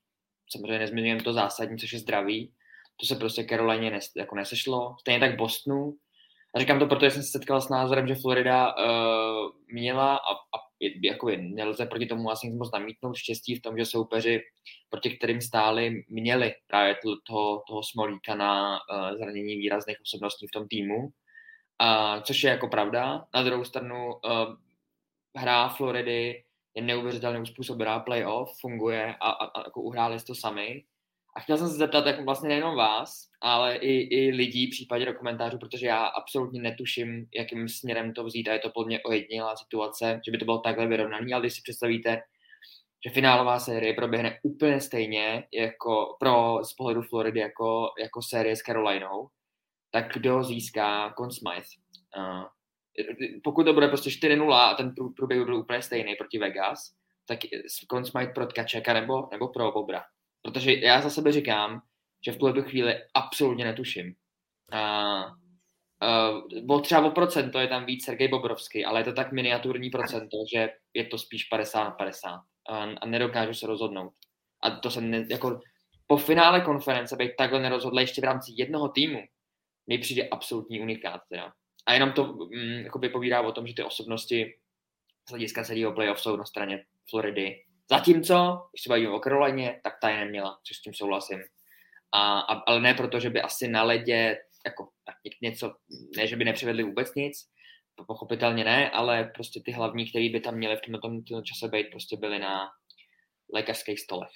samozřejmě 0.51 0.79
nezmiňujeme 0.79 1.23
to 1.23 1.33
zásadní, 1.33 1.77
což 1.77 1.93
je 1.93 1.99
zdraví. 1.99 2.51
To 2.99 3.05
se 3.05 3.15
prostě 3.15 3.45
Carolině 3.49 3.91
nes, 3.91 4.11
jako 4.15 4.35
nesešlo. 4.35 4.95
Stejně 4.99 5.19
tak 5.19 5.37
Bostonu. 5.37 5.93
A 6.55 6.59
říkám 6.59 6.79
to, 6.79 6.87
protože 6.87 7.11
jsem 7.11 7.23
se 7.23 7.29
setkal 7.29 7.61
s 7.61 7.69
názorem, 7.69 8.07
že 8.07 8.15
Florida 8.15 8.75
uh, 8.75 9.51
měla 9.67 10.15
a, 10.15 10.31
a 10.33 10.57
je, 10.79 11.07
jako 11.07 11.29
je, 11.29 11.37
nelze 11.37 11.85
proti 11.85 12.05
tomu 12.05 12.31
asi 12.31 12.47
nic 12.47 12.57
moc 12.57 12.71
namítnout 12.71 13.17
štěstí 13.17 13.55
v 13.55 13.61
tom, 13.61 13.77
že 13.77 13.85
soupeři, 13.85 14.41
proti 14.89 15.09
kterým 15.09 15.41
stáli, 15.41 16.03
měli 16.09 16.53
právě 16.67 16.95
toho, 17.27 17.63
toho 17.67 17.83
smolíka 17.83 18.35
na 18.35 18.79
uh, 18.91 19.17
zranění 19.17 19.55
výrazných 19.55 20.01
osobností 20.01 20.47
v 20.47 20.51
tom 20.51 20.67
týmu. 20.67 20.97
Uh, 20.97 22.21
což 22.23 22.43
je 22.43 22.49
jako 22.49 22.67
pravda. 22.67 23.25
Na 23.33 23.43
druhou 23.43 23.63
stranu 23.63 24.05
uh, 24.05 24.55
hra 25.35 25.69
Floridy 25.69 26.43
je 26.75 26.83
neuvěřitelně 26.83 27.39
uspůsobená 27.39 27.99
playoff, 27.99 28.59
funguje 28.61 29.15
a, 29.21 29.29
a, 29.29 29.45
a 29.45 29.59
jako 29.65 29.81
uhráli 29.81 30.17
to 30.27 30.35
sami. 30.35 30.83
A 31.37 31.39
chtěl 31.39 31.57
jsem 31.57 31.67
se 31.67 31.73
zeptat, 31.73 32.05
jak 32.05 32.25
vlastně 32.25 32.49
nejenom 32.49 32.75
vás, 32.75 33.29
ale 33.41 33.75
i, 33.75 34.17
i 34.17 34.31
lidí 34.31 34.67
v 34.67 34.69
případě 34.69 35.05
do 35.05 35.13
komentářů, 35.13 35.57
protože 35.57 35.87
já 35.87 36.05
absolutně 36.05 36.61
netuším, 36.61 37.27
jakým 37.35 37.69
směrem 37.69 38.13
to 38.13 38.23
vzít 38.23 38.47
a 38.47 38.53
je 38.53 38.59
to 38.59 38.69
podle 38.69 38.87
mě 38.87 38.99
ojedinělá 39.03 39.55
situace, 39.55 40.21
že 40.25 40.31
by 40.31 40.37
to 40.37 40.45
bylo 40.45 40.59
takhle 40.59 40.87
vyrovnaný, 40.87 41.33
ale 41.33 41.41
když 41.41 41.53
si 41.53 41.61
představíte, 41.61 42.21
že 43.05 43.13
finálová 43.13 43.59
série 43.59 43.93
proběhne 43.93 44.39
úplně 44.43 44.81
stejně 44.81 45.43
jako 45.53 46.15
pro, 46.19 46.59
z 46.63 46.73
pohledu 46.73 47.01
Floridy 47.01 47.39
jako, 47.39 47.89
jako 48.01 48.21
série 48.21 48.55
s 48.55 48.59
Carolinou, 48.59 49.27
tak 49.91 50.13
kdo 50.13 50.43
získá 50.43 51.13
Conn 51.17 51.31
Smythe? 51.31 51.67
Uh, 52.17 52.43
pokud 53.43 53.63
to 53.63 53.73
bude 53.73 53.87
prostě 53.87 54.09
4-0 54.09 54.53
a 54.53 54.73
ten 54.73 54.93
průběh 55.15 55.45
byl 55.45 55.55
úplně 55.55 55.81
stejný 55.81 56.15
proti 56.15 56.37
Vegas, 56.37 56.95
tak 57.27 57.39
Conn 57.91 58.05
Smythe 58.05 58.33
pro 58.33 58.47
Tkačeka 58.47 58.93
nebo, 58.93 59.27
nebo 59.31 59.47
pro 59.47 59.71
Bobra. 59.71 60.03
Protože 60.41 60.73
já 60.73 61.01
za 61.01 61.09
sebe 61.09 61.31
říkám, 61.31 61.81
že 62.25 62.31
v 62.31 62.37
tuhle 62.37 62.61
chvíli 62.61 62.95
absolutně 63.13 63.65
netuším. 63.65 64.15
Uh, 64.73 65.31
uh, 66.69 66.81
třeba 66.81 67.05
o 67.05 67.11
procento 67.11 67.59
je 67.59 67.67
tam 67.67 67.85
víc 67.85 68.05
Sergej 68.05 68.27
Bobrovský, 68.27 68.85
ale 68.85 68.99
je 68.99 69.03
to 69.03 69.13
tak 69.13 69.31
miniaturní 69.31 69.89
procento, 69.89 70.37
že 70.53 70.69
je 70.93 71.05
to 71.05 71.17
spíš 71.17 71.43
50 71.43 71.83
na 71.83 71.91
50 71.91 72.29
a, 72.69 72.77
a 73.01 73.05
nedokážu 73.05 73.53
se 73.53 73.67
rozhodnout. 73.67 74.13
A 74.63 74.71
to 74.71 74.91
jsem 74.91 75.11
ne, 75.11 75.25
jako 75.29 75.59
po 76.07 76.17
finále 76.17 76.61
konference 76.61 77.15
bych 77.15 77.35
takhle 77.35 77.59
nerozhodl 77.59 77.99
ještě 77.99 78.21
v 78.21 78.23
rámci 78.23 78.51
jednoho 78.55 78.89
týmu, 78.89 79.19
mi 79.87 79.97
přijde 79.97 80.29
absolutní 80.29 80.81
unikát. 80.81 81.21
Teda. 81.29 81.53
A 81.85 81.93
jenom 81.93 82.11
to 82.11 82.33
mm, 82.33 82.83
jakoby 82.83 83.09
povídá 83.09 83.41
o 83.41 83.51
tom, 83.51 83.67
že 83.67 83.73
ty 83.73 83.83
osobnosti 83.83 84.53
z 85.27 85.29
hlediska 85.29 85.63
celého 85.63 85.93
playoff 85.93 86.19
jsou 86.19 86.35
na 86.35 86.45
straně 86.45 86.85
Floridy. 87.09 87.65
Zatímco, 87.89 88.67
když 88.71 88.83
se 88.83 88.89
bavíme 88.89 89.09
o 89.09 89.19
Karolině, 89.19 89.79
tak 89.83 89.93
ta 90.01 90.09
je 90.09 90.17
neměla, 90.17 90.59
což 90.63 90.77
s 90.77 90.81
tím 90.81 90.93
souhlasím. 90.93 91.39
A, 92.11 92.39
a, 92.39 92.53
ale 92.67 92.81
ne 92.81 92.93
proto, 92.93 93.19
že 93.19 93.29
by 93.29 93.41
asi 93.41 93.67
na 93.67 93.83
ledě 93.83 94.37
jako 94.65 94.89
tak 95.05 95.15
něco, 95.41 95.75
ne, 96.17 96.27
že 96.27 96.35
by 96.35 96.45
nepřivedli 96.45 96.83
vůbec 96.83 97.15
nic, 97.15 97.49
pochopitelně 98.07 98.63
ne, 98.63 98.89
ale 98.89 99.31
prostě 99.35 99.61
ty 99.65 99.71
hlavní, 99.71 100.09
které 100.09 100.29
by 100.29 100.39
tam 100.39 100.55
měly 100.55 100.77
v 100.77 101.01
tomto 101.01 101.41
čase 101.41 101.67
být, 101.67 101.89
prostě 101.89 102.17
byly 102.17 102.39
na 102.39 102.69
lékařských 103.53 103.99
stolech. 103.99 104.31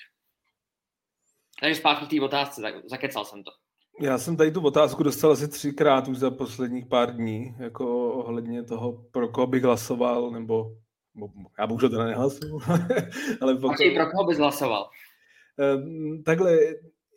Takže 1.59 1.75
zpátky 1.75 2.05
k 2.05 2.09
té 2.09 2.25
otázce, 2.25 2.61
zakecal 2.85 3.25
jsem 3.25 3.43
to. 3.43 3.51
Já 4.01 4.17
jsem 4.17 4.37
tady 4.37 4.51
tu 4.51 4.61
otázku 4.61 5.03
dostal 5.03 5.31
asi 5.31 5.47
třikrát 5.47 6.07
už 6.07 6.17
za 6.17 6.31
posledních 6.31 6.85
pár 6.85 7.15
dní, 7.15 7.55
jako 7.59 8.13
ohledně 8.13 8.63
toho, 8.63 9.05
pro 9.11 9.27
koho 9.27 9.47
bych 9.47 9.63
hlasoval, 9.63 10.31
nebo, 10.31 10.71
nebo 11.15 11.29
já 11.59 11.67
bohužel 11.67 11.89
teda 11.89 12.05
nehlasoval. 12.05 12.61
ale 13.41 13.55
pokud... 13.55 13.71
A 13.71 13.93
pro 13.95 14.11
koho 14.11 14.27
bys 14.27 14.37
hlasoval? 14.37 14.89
Ehm, 15.57 16.23
takhle, 16.23 16.57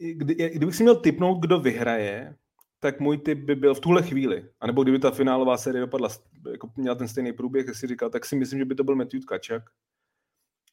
kdy, 0.01 0.51
kdybych 0.55 0.75
si 0.75 0.83
měl 0.83 0.97
typnout, 0.97 1.41
kdo 1.41 1.61
vyhraje, 1.61 2.35
tak 2.81 3.01
můj 3.01 3.19
tip 3.19 3.39
by 3.39 3.55
byl 3.55 3.75
v 3.75 3.81
tuhle 3.81 4.03
chvíli, 4.03 4.49
anebo 4.61 4.83
kdyby 4.83 4.99
ta 4.99 5.11
finálová 5.11 5.57
série 5.57 5.81
dopadla, 5.81 6.09
jako 6.51 6.71
měla 6.77 6.95
ten 6.95 7.09
stejný 7.09 7.33
průběh, 7.33 7.67
jak 7.67 7.77
si 7.77 7.87
říkal, 7.87 8.11
tak 8.11 8.25
si 8.25 8.37
myslím, 8.37 8.59
že 8.59 8.65
by 8.65 8.75
to 8.75 8.85
byl 8.85 8.97
Matthew 8.97 9.21
Tkačak, 9.21 9.63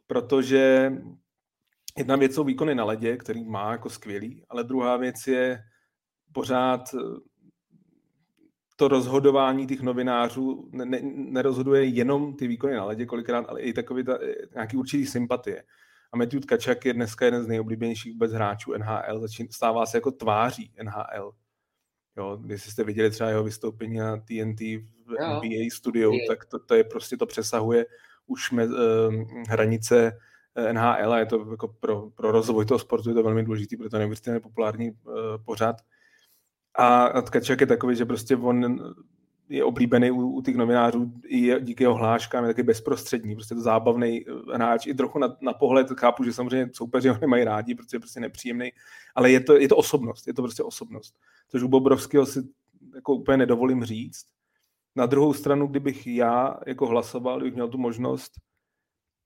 protože 0.07 0.93
jedna 1.97 2.15
věc 2.15 2.33
jsou 2.33 2.43
výkony 2.43 2.75
na 2.75 2.83
ledě, 2.83 3.17
který 3.17 3.45
má 3.45 3.71
jako 3.71 3.89
skvělý, 3.89 4.43
ale 4.49 4.63
druhá 4.63 4.97
věc 4.97 5.27
je 5.27 5.63
pořád 6.39 6.93
eh, 6.93 6.99
to 8.75 8.87
rozhodování 8.87 9.67
těch 9.67 9.81
novinářů 9.81 10.69
ne, 10.71 10.85
ne, 10.85 10.99
nerozhoduje 11.03 11.85
jenom 11.85 12.35
ty 12.35 12.47
výkony 12.47 12.75
na 12.75 12.85
ledě 12.85 13.05
kolikrát, 13.05 13.45
ale 13.49 13.61
i 13.61 13.73
takový 13.73 14.03
ta, 14.03 14.17
eh, 14.23 14.35
nějaký 14.53 14.77
určitý 14.77 15.05
sympatie. 15.05 15.63
A 16.11 16.17
Matthew 16.17 16.39
Tkačak 16.39 16.85
je 16.85 16.93
dneska 16.93 17.25
jeden 17.25 17.43
z 17.43 17.47
nejoblíbenějších 17.47 18.13
vůbec 18.13 18.31
hráčů 18.31 18.73
NHL, 18.73 19.19
začín, 19.19 19.47
stává 19.51 19.85
se 19.85 19.97
jako 19.97 20.11
tváří 20.11 20.71
NHL. 20.83 21.31
Jo, 22.17 22.37
když 22.37 22.63
jste 22.63 22.83
viděli 22.83 23.09
třeba 23.09 23.29
jeho 23.29 23.43
vystoupení 23.43 23.97
na 23.97 24.17
TNT 24.17 24.59
v 24.59 25.15
jo. 25.19 25.41
NBA 25.43 25.69
studiu, 25.71 26.13
je. 26.13 26.27
tak 26.27 26.45
to, 26.45 26.59
to, 26.59 26.75
je 26.75 26.83
prostě, 26.83 27.17
to 27.17 27.25
přesahuje 27.25 27.85
už 28.27 28.51
me, 28.51 28.65
uh, 28.65 28.73
hranice 29.49 30.17
eh, 30.55 30.73
NHL 30.73 31.13
a 31.13 31.19
je 31.19 31.25
to 31.25 31.47
jako 31.51 31.67
pro, 31.67 32.09
pro 32.09 32.31
rozvoj 32.31 32.65
toho 32.65 32.79
sportu 32.79 33.09
je 33.09 33.15
to 33.15 33.23
velmi 33.23 33.43
důležitý, 33.43 33.77
protože 33.77 33.89
to 33.89 33.95
je 33.95 33.99
neuvěřitelně 33.99 34.39
populární 34.39 34.91
uh, 34.91 35.13
pořad. 35.45 35.75
A 36.79 37.21
Tkačák 37.21 37.61
je 37.61 37.67
takový, 37.67 37.95
že 37.95 38.05
prostě 38.05 38.35
on 38.35 38.79
je 39.49 39.63
oblíbený 39.63 40.11
u, 40.11 40.27
u 40.27 40.41
těch 40.41 40.55
novinářů 40.55 41.11
i 41.27 41.61
díky 41.61 41.83
jeho 41.83 41.93
hláškám, 41.93 42.43
je 42.43 42.47
taky 42.47 42.63
bezprostřední, 42.63 43.35
prostě 43.35 43.55
to 43.55 43.61
zábavný 43.61 44.25
hráč, 44.53 44.87
i 44.87 44.93
trochu 44.93 45.19
na, 45.19 45.37
na 45.41 45.53
pohled 45.53 45.87
chápu, 45.99 46.23
že 46.23 46.33
samozřejmě 46.33 46.69
soupeři 46.73 47.09
ho 47.09 47.17
nemají 47.21 47.43
rádi, 47.43 47.75
protože 47.75 47.95
je 47.95 47.99
prostě 47.99 48.19
nepříjemný, 48.19 48.71
ale 49.15 49.31
je 49.31 49.39
to, 49.39 49.57
je 49.57 49.67
to 49.67 49.75
osobnost, 49.75 50.27
je 50.27 50.33
to 50.33 50.41
prostě 50.41 50.63
osobnost, 50.63 51.15
což 51.47 51.63
u 51.63 51.67
Bobrovského 51.67 52.25
si 52.25 52.39
jako 52.95 53.13
úplně 53.13 53.37
nedovolím 53.37 53.83
říct. 53.83 54.25
Na 54.95 55.05
druhou 55.05 55.33
stranu, 55.33 55.67
kdybych 55.67 56.07
já 56.07 56.59
jako 56.67 56.87
hlasoval, 56.87 57.37
kdybych 57.37 57.53
měl 57.53 57.67
tu 57.67 57.77
možnost, 57.77 58.31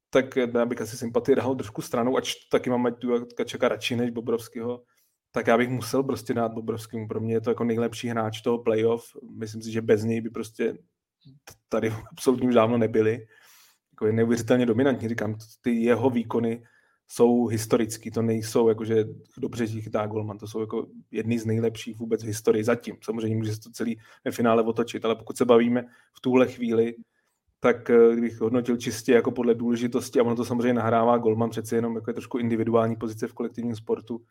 tak 0.10 0.36
já 0.36 0.65
bych 0.65 0.81
asi 0.81 0.98
sympatii 0.98 1.36
dal 1.36 1.55
trošku 1.55 1.81
stranou, 1.81 2.17
ač 2.17 2.36
taky 2.36 2.69
máme 2.69 2.91
tu 2.91 3.25
Kačaka 3.25 3.67
radši 3.67 3.95
než 3.95 4.10
Bobrovského, 4.10 4.81
tak 5.36 5.48
já 5.48 5.58
bych 5.58 5.70
musel 5.70 6.04
prostě 6.04 6.34
dát 6.34 6.54
Bobrovskému. 6.54 7.08
Pro 7.08 7.20
mě 7.20 7.34
je 7.34 7.42
to 7.42 7.50
jako 7.50 7.63
nejlepší 7.63 8.08
hráč 8.08 8.42
toho 8.42 8.58
playoff. 8.58 9.04
Myslím 9.38 9.62
si, 9.62 9.72
že 9.72 9.82
bez 9.82 10.04
něj 10.04 10.22
by 10.22 10.30
prostě 10.30 10.78
tady 11.70 11.94
absolutně 12.12 12.48
už 12.48 12.54
dávno 12.54 12.78
nebyli. 12.78 13.25
Jako 13.94 14.08
je 14.08 14.13
neuvěřitelně 14.13 14.66
dominantní, 14.66 15.10
říkám, 15.10 15.36
ty 15.62 15.72
jeho 15.72 16.10
výkony 16.10 16.63
jsou 17.08 17.46
historický, 17.46 18.12
to 18.12 18.22
nejsou 18.22 18.70
jakože 18.70 19.06
dobře 19.38 19.68
že 19.68 19.82
chytá 19.82 20.08
Golman, 20.08 20.38
to 20.38 20.48
jsou 20.48 20.60
jako 20.60 20.88
jedny 21.12 21.40
z 21.40 21.46
nejlepších 21.46 21.98
vůbec 21.98 22.24
v 22.24 22.28
historii 22.28 22.63
zatím. 22.63 22.96
Samozřejmě 23.04 23.36
může 23.36 23.54
se 23.54 23.60
to 23.60 23.70
celý 23.70 24.00
ve 24.25 24.32
finále 24.32 24.63
otočit, 24.63 25.06
ale 25.06 25.16
pokud 25.16 25.38
se 25.38 25.46
bavíme 25.46 25.82
v 26.18 26.22
tuhle 26.22 26.48
chvíli, 26.48 26.96
tak 27.60 27.90
eh, 27.90 28.12
kdybych 28.13 28.42
hodnotil 28.42 28.78
čistě 28.78 29.13
jako 29.13 29.32
podle 29.32 29.54
důležitosti, 29.54 30.20
a 30.20 30.24
ono 30.24 30.36
to 30.36 30.46
samozřejmě 30.46 30.74
nahrává 30.74 31.18
Golman 31.18 31.50
přece 31.50 31.75
jenom 31.75 31.96
jako 31.96 32.10
je 32.10 32.13
trošku 32.13 32.38
individuální 32.38 32.96
pozice 32.96 33.28
v 33.28 33.34
kolektivním 33.34 33.75
sportu, 33.75 34.22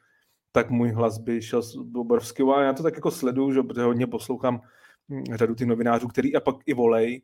tak 0.52 0.70
můj 0.70 0.90
hlas 0.90 1.18
by 1.18 1.42
šel 1.42 1.62
z 1.62 1.76
Bobrovského 1.76 2.56
a 2.56 2.62
já 2.62 2.72
to 2.72 2.82
tak 2.82 2.94
jako 2.94 3.10
sleduju, 3.10 3.52
že 3.52 3.62
protože 3.62 3.82
hodně 3.82 4.06
poslouchám 4.06 4.60
hm, 5.08 5.24
řadu 5.34 5.54
ty 5.54 5.66
novinářů, 5.66 6.08
který 6.08 6.36
a 6.36 6.40
pak 6.40 6.56
i 6.66 6.74
volej, 6.74 7.22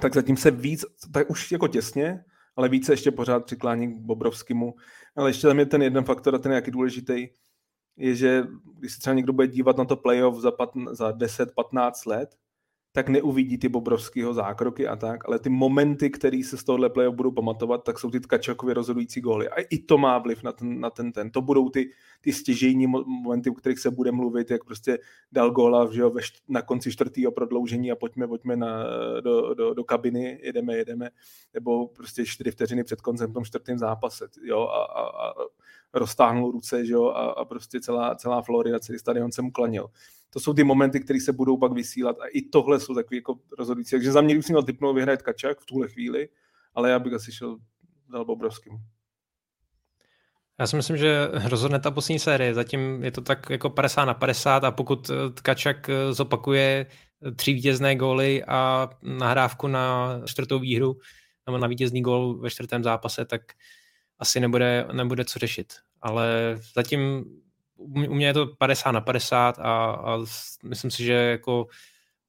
tak 0.00 0.14
zatím 0.14 0.36
se 0.36 0.50
víc, 0.50 0.84
tak 1.12 1.30
už 1.30 1.52
jako 1.52 1.68
těsně, 1.68 2.24
ale 2.56 2.68
více 2.68 2.92
ještě 2.92 3.10
pořád 3.10 3.44
přiklání 3.44 3.94
k 3.94 4.00
Bobrovskému. 4.00 4.74
Ale 5.16 5.30
ještě 5.30 5.46
tam 5.46 5.58
je 5.58 5.66
ten 5.66 5.82
jeden 5.82 6.04
faktor 6.04 6.34
a 6.34 6.38
ten 6.38 6.52
je 6.52 6.56
jaký 6.56 6.70
důležitý, 6.70 7.28
je, 7.96 8.14
že 8.14 8.44
když 8.78 8.92
se 8.92 8.98
třeba 8.98 9.14
někdo 9.14 9.32
bude 9.32 9.46
dívat 9.46 9.76
na 9.76 9.84
to 9.84 9.96
playoff 9.96 10.36
za, 10.36 10.52
za 10.90 11.10
10-15 11.10 11.92
let, 12.06 12.36
tak 12.96 13.08
neuvidí 13.08 13.58
ty 13.58 13.68
Bobrovského 13.68 14.34
zákroky 14.34 14.88
a 14.88 14.96
tak, 14.96 15.28
ale 15.28 15.38
ty 15.38 15.48
momenty, 15.48 16.10
které 16.10 16.42
se 16.44 16.56
z 16.56 16.64
tohohle 16.64 16.90
playoff 16.90 17.16
budou 17.16 17.30
pamatovat, 17.30 17.84
tak 17.84 17.98
jsou 17.98 18.10
ty 18.10 18.20
Tkačakově 18.20 18.74
rozhodující 18.74 19.20
góly. 19.20 19.48
A 19.48 19.60
i 19.70 19.78
to 19.78 19.98
má 19.98 20.18
vliv 20.18 20.42
na 20.42 20.52
ten, 20.52 20.80
na 20.80 20.90
ten, 20.90 21.12
ten. 21.12 21.30
To 21.30 21.40
budou 21.42 21.68
ty, 21.68 21.90
ty 22.20 22.32
stěžejní 22.32 22.86
momenty, 22.86 23.50
o 23.50 23.54
kterých 23.54 23.78
se 23.78 23.90
bude 23.90 24.12
mluvit, 24.12 24.50
jak 24.50 24.64
prostě 24.64 24.98
dal 25.32 25.50
góla 25.50 25.92
že 25.92 26.00
jo, 26.00 26.14
na 26.48 26.62
konci 26.62 26.92
čtvrtého 26.92 27.32
prodloužení 27.32 27.92
a 27.92 27.96
pojďme, 27.96 28.28
pojďme 28.28 28.56
na, 28.56 28.84
do, 29.20 29.54
do, 29.54 29.74
do, 29.74 29.84
kabiny, 29.84 30.38
jedeme, 30.42 30.76
jedeme, 30.76 31.10
nebo 31.54 31.88
prostě 31.88 32.26
čtyři 32.26 32.50
vteřiny 32.50 32.84
před 32.84 33.00
koncem 33.00 33.30
v 33.30 33.34
tom 33.34 33.44
čtvrtém 33.44 33.78
zápase, 33.78 34.28
jo, 34.44 34.60
a, 34.60 34.84
a, 34.84 35.28
a 35.28 35.34
roztáhnul 35.94 36.50
ruce, 36.50 36.86
že 36.86 36.92
jo, 36.92 37.06
a, 37.06 37.30
a 37.30 37.44
prostě 37.44 37.80
celá, 37.80 38.14
celá 38.14 38.42
Florida, 38.42 38.78
celý 38.78 38.98
stadion 38.98 39.32
se 39.32 39.42
mu 39.42 39.50
klanil 39.50 39.86
to 40.30 40.40
jsou 40.40 40.54
ty 40.54 40.64
momenty, 40.64 41.00
které 41.00 41.20
se 41.20 41.32
budou 41.32 41.56
pak 41.56 41.72
vysílat 41.72 42.16
a 42.20 42.26
i 42.26 42.42
tohle 42.42 42.80
jsou 42.80 42.94
takové 42.94 43.16
jako 43.16 43.38
rozhodující. 43.58 43.90
Takže 43.90 44.12
za 44.12 44.20
mě, 44.20 44.42
jsem 44.42 44.52
měl 44.52 44.62
typnout 44.62 44.94
vyhrát 44.94 45.22
Kačák 45.22 45.60
v 45.60 45.66
tuhle 45.66 45.88
chvíli, 45.88 46.28
ale 46.74 46.90
já 46.90 46.98
bych 46.98 47.12
asi 47.12 47.32
šel 47.32 47.56
dal 48.08 48.24
Bobrovským. 48.24 48.72
Já 50.60 50.66
si 50.66 50.76
myslím, 50.76 50.96
že 50.96 51.28
rozhodne 51.44 51.80
ta 51.80 51.90
poslední 51.90 52.18
série. 52.18 52.54
Zatím 52.54 53.04
je 53.04 53.10
to 53.10 53.20
tak 53.20 53.50
jako 53.50 53.70
50 53.70 54.04
na 54.04 54.14
50 54.14 54.64
a 54.64 54.70
pokud 54.70 55.10
Tkačak 55.34 55.90
zopakuje 56.10 56.86
tři 57.36 57.52
vítězné 57.52 57.96
góly 57.96 58.44
a 58.44 58.90
nahrávku 59.02 59.66
na 59.68 60.08
čtvrtou 60.24 60.58
výhru 60.58 60.96
nebo 61.46 61.58
na 61.58 61.66
vítězný 61.66 62.02
gól 62.02 62.38
ve 62.38 62.50
čtvrtém 62.50 62.82
zápase, 62.84 63.24
tak 63.24 63.42
asi 64.18 64.40
nebude, 64.40 64.86
nebude 64.92 65.24
co 65.24 65.38
řešit. 65.38 65.72
Ale 66.02 66.58
zatím 66.74 67.24
u 67.76 68.14
mě 68.14 68.26
je 68.26 68.34
to 68.34 68.46
50 68.46 68.92
na 68.92 69.00
50 69.00 69.58
a, 69.58 69.90
a 69.90 70.18
myslím 70.64 70.90
si, 70.90 71.04
že 71.04 71.12
jako 71.12 71.66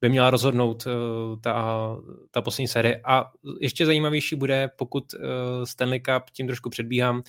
by 0.00 0.08
měla 0.08 0.30
rozhodnout 0.30 0.86
uh, 0.86 1.40
ta, 1.40 1.96
ta 2.30 2.42
poslední 2.42 2.68
série. 2.68 3.00
A 3.04 3.30
ještě 3.60 3.86
zajímavější 3.86 4.36
bude, 4.36 4.70
pokud 4.76 5.14
uh, 5.14 5.20
Stanley 5.64 6.00
Cup, 6.00 6.30
tím 6.32 6.46
trošku 6.46 6.70
předbíhám, 6.70 7.16
uh, 7.16 7.22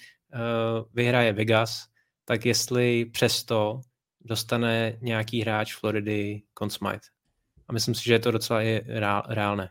vyhraje 0.94 1.34
Vegas, 1.34 1.86
tak 2.26 2.46
jestli 2.46 3.06
přesto 3.06 3.82
dostane 4.22 4.98
nějaký 5.02 5.42
hráč 5.42 5.76
Floridy 5.76 6.42
Conn 6.58 6.70
Smythe. 6.70 7.10
A 7.68 7.74
myslím 7.74 7.96
si, 7.96 8.04
že 8.04 8.14
je 8.14 8.20
to 8.20 8.32
docela 8.32 8.62
i 8.62 8.82
reál, 8.88 9.24
reálné. 9.30 9.70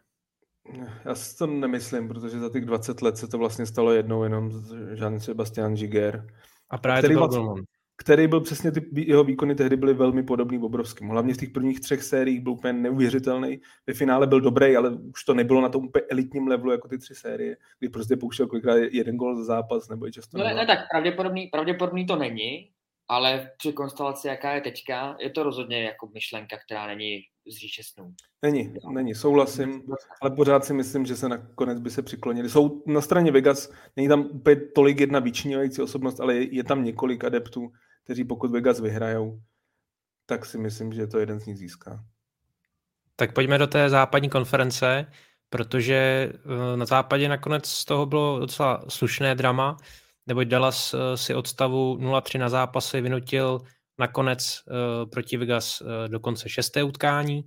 Já 1.05 1.15
si 1.15 1.37
to 1.37 1.47
nemyslím, 1.47 2.09
protože 2.09 2.39
za 2.39 2.51
těch 2.51 2.65
20 2.65 3.03
let 3.03 3.17
se 3.17 3.29
to 3.29 3.39
vlastně 3.39 3.67
stalo 3.67 3.93
jednou 3.93 4.23
jenom 4.23 4.51
Jean 4.95 5.21
Sebastian 5.21 5.75
Giger. 5.75 6.27
A 6.71 6.79
právě 6.79 7.01
který 7.01 7.15
to 7.15 7.29
byl 7.29 7.55
který 8.01 8.29
byl 8.29 8.41
přesně, 8.41 8.73
ty 8.73 8.89
jeho 8.93 9.25
výkony 9.25 9.55
tehdy 9.55 9.77
byly 9.77 9.95
velmi 9.95 10.23
podobný 10.23 10.59
obrovským. 10.59 11.09
Hlavně 11.09 11.35
v 11.35 11.37
těch 11.37 11.51
prvních 11.51 11.81
třech 11.81 12.03
sériích 12.03 12.41
byl 12.41 12.53
úplně 12.53 12.73
neuvěřitelný. 12.73 13.61
Ve 13.87 13.95
finále 13.95 14.27
byl 14.27 14.41
dobrý, 14.41 14.77
ale 14.77 14.91
už 14.91 15.25
to 15.25 15.35
nebylo 15.35 15.61
na 15.61 15.69
tom 15.69 15.85
úplně 15.85 16.05
elitním 16.11 16.49
levelu 16.49 16.73
jako 16.73 16.89
ty 16.89 16.99
tři 16.99 17.15
série, 17.15 17.57
kdy 17.79 17.89
prostě 17.89 18.17
pouštěl 18.17 18.47
kolikrát 18.47 18.77
jeden 18.77 19.17
gol 19.17 19.37
za 19.37 19.45
zápas, 19.45 19.89
nebo 19.89 20.07
i 20.07 20.13
často. 20.13 20.39
No 20.39 20.45
ne, 20.45 20.55
ne, 20.55 20.67
tak 20.67 20.79
pravděpodobný, 20.91 21.47
pravděpodobný 21.47 22.07
to 22.07 22.17
není, 22.17 22.71
ale 23.09 23.51
při 23.57 23.73
konstelaci, 23.73 24.29
jaká 24.29 24.53
je 24.53 24.61
teďka, 24.61 25.17
je 25.21 25.31
to 25.31 25.43
rozhodně 25.43 25.83
jako 25.83 26.11
myšlenka, 26.15 26.57
která 26.67 26.87
není 26.87 27.21
z 27.47 27.57
říše 27.57 27.83
snů. 27.83 28.15
Není, 28.43 28.75
není, 28.91 29.15
souhlasím, 29.15 29.83
ale 30.23 30.31
pořád 30.31 30.65
si 30.65 30.75
myslím, 30.75 31.07
že 31.07 31.17
se 31.17 31.29
nakonec 31.29 31.81
by 31.81 31.91
se 31.91 32.03
přiklonili. 32.03 32.49
Jsou 32.49 32.83
na 32.87 33.01
straně 33.01 33.33
Vegas, 33.33 33.73
není 33.97 34.09
tam 34.09 34.21
úplně 34.21 34.57
tolik 34.57 35.01
jedna 35.01 35.19
vyčiněvající 35.19 35.83
osobnost, 35.83 36.21
ale 36.21 36.35
je, 36.35 36.55
je 36.55 36.65
tam 36.65 36.85
několik 36.85 37.25
adeptů, 37.25 37.73
kteří 38.05 38.25
pokud 38.25 38.51
Vegas 38.51 38.81
vyhrajou, 38.81 39.41
tak 40.27 40.47
si 40.47 40.59
myslím, 40.59 40.93
že 40.93 41.07
to 41.07 41.19
jeden 41.19 41.41
z 41.41 41.47
nich 41.47 41.59
získá. 41.59 42.05
Tak 43.17 43.33
pojďme 43.33 43.59
do 43.59 43.67
té 43.67 43.91
západní 43.91 44.31
konference, 44.31 45.07
protože 45.51 45.95
eh, 45.95 46.77
na 46.77 46.87
západě 46.87 47.29
nakonec 47.29 47.67
z 47.67 47.85
toho 47.85 48.07
bylo 48.07 48.39
docela 48.39 48.85
slušné 48.89 49.35
drama, 49.35 49.77
neboť 50.27 50.47
Dallas 50.47 50.95
eh, 50.95 51.17
si 51.17 51.35
od 51.35 51.47
stavu 51.47 51.97
0-3 51.97 52.39
na 52.39 52.49
zápasy 52.49 53.01
vynutil 53.01 53.61
nakonec 53.99 54.63
eh, 54.69 55.07
proti 55.07 55.37
Vegas 55.37 55.83
dokonce 56.09 56.49
šesté 56.49 56.83
utkání. 56.83 57.45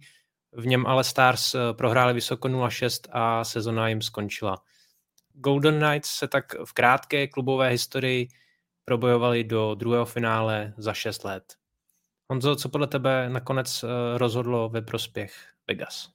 V 0.53 0.67
něm 0.67 0.87
ale 0.87 1.03
Stars 1.03 1.55
prohráli 1.71 2.13
vysoko 2.13 2.47
0-6 2.47 3.09
a 3.11 3.43
sezona 3.43 3.87
jim 3.87 4.01
skončila. 4.01 4.57
Golden 5.33 5.79
Knights 5.79 6.09
se 6.09 6.27
tak 6.27 6.55
v 6.65 6.73
krátké 6.73 7.27
klubové 7.27 7.69
historii 7.69 8.27
probojovali 8.85 9.43
do 9.43 9.75
druhého 9.75 10.05
finále 10.05 10.73
za 10.77 10.93
6 10.93 11.23
let. 11.23 11.43
Honzo, 12.29 12.55
co 12.55 12.69
podle 12.69 12.87
tebe 12.87 13.29
nakonec 13.29 13.83
eh, 13.83 13.87
rozhodlo 14.17 14.69
ve 14.69 14.81
prospěch 14.81 15.33
Vegas? 15.67 16.09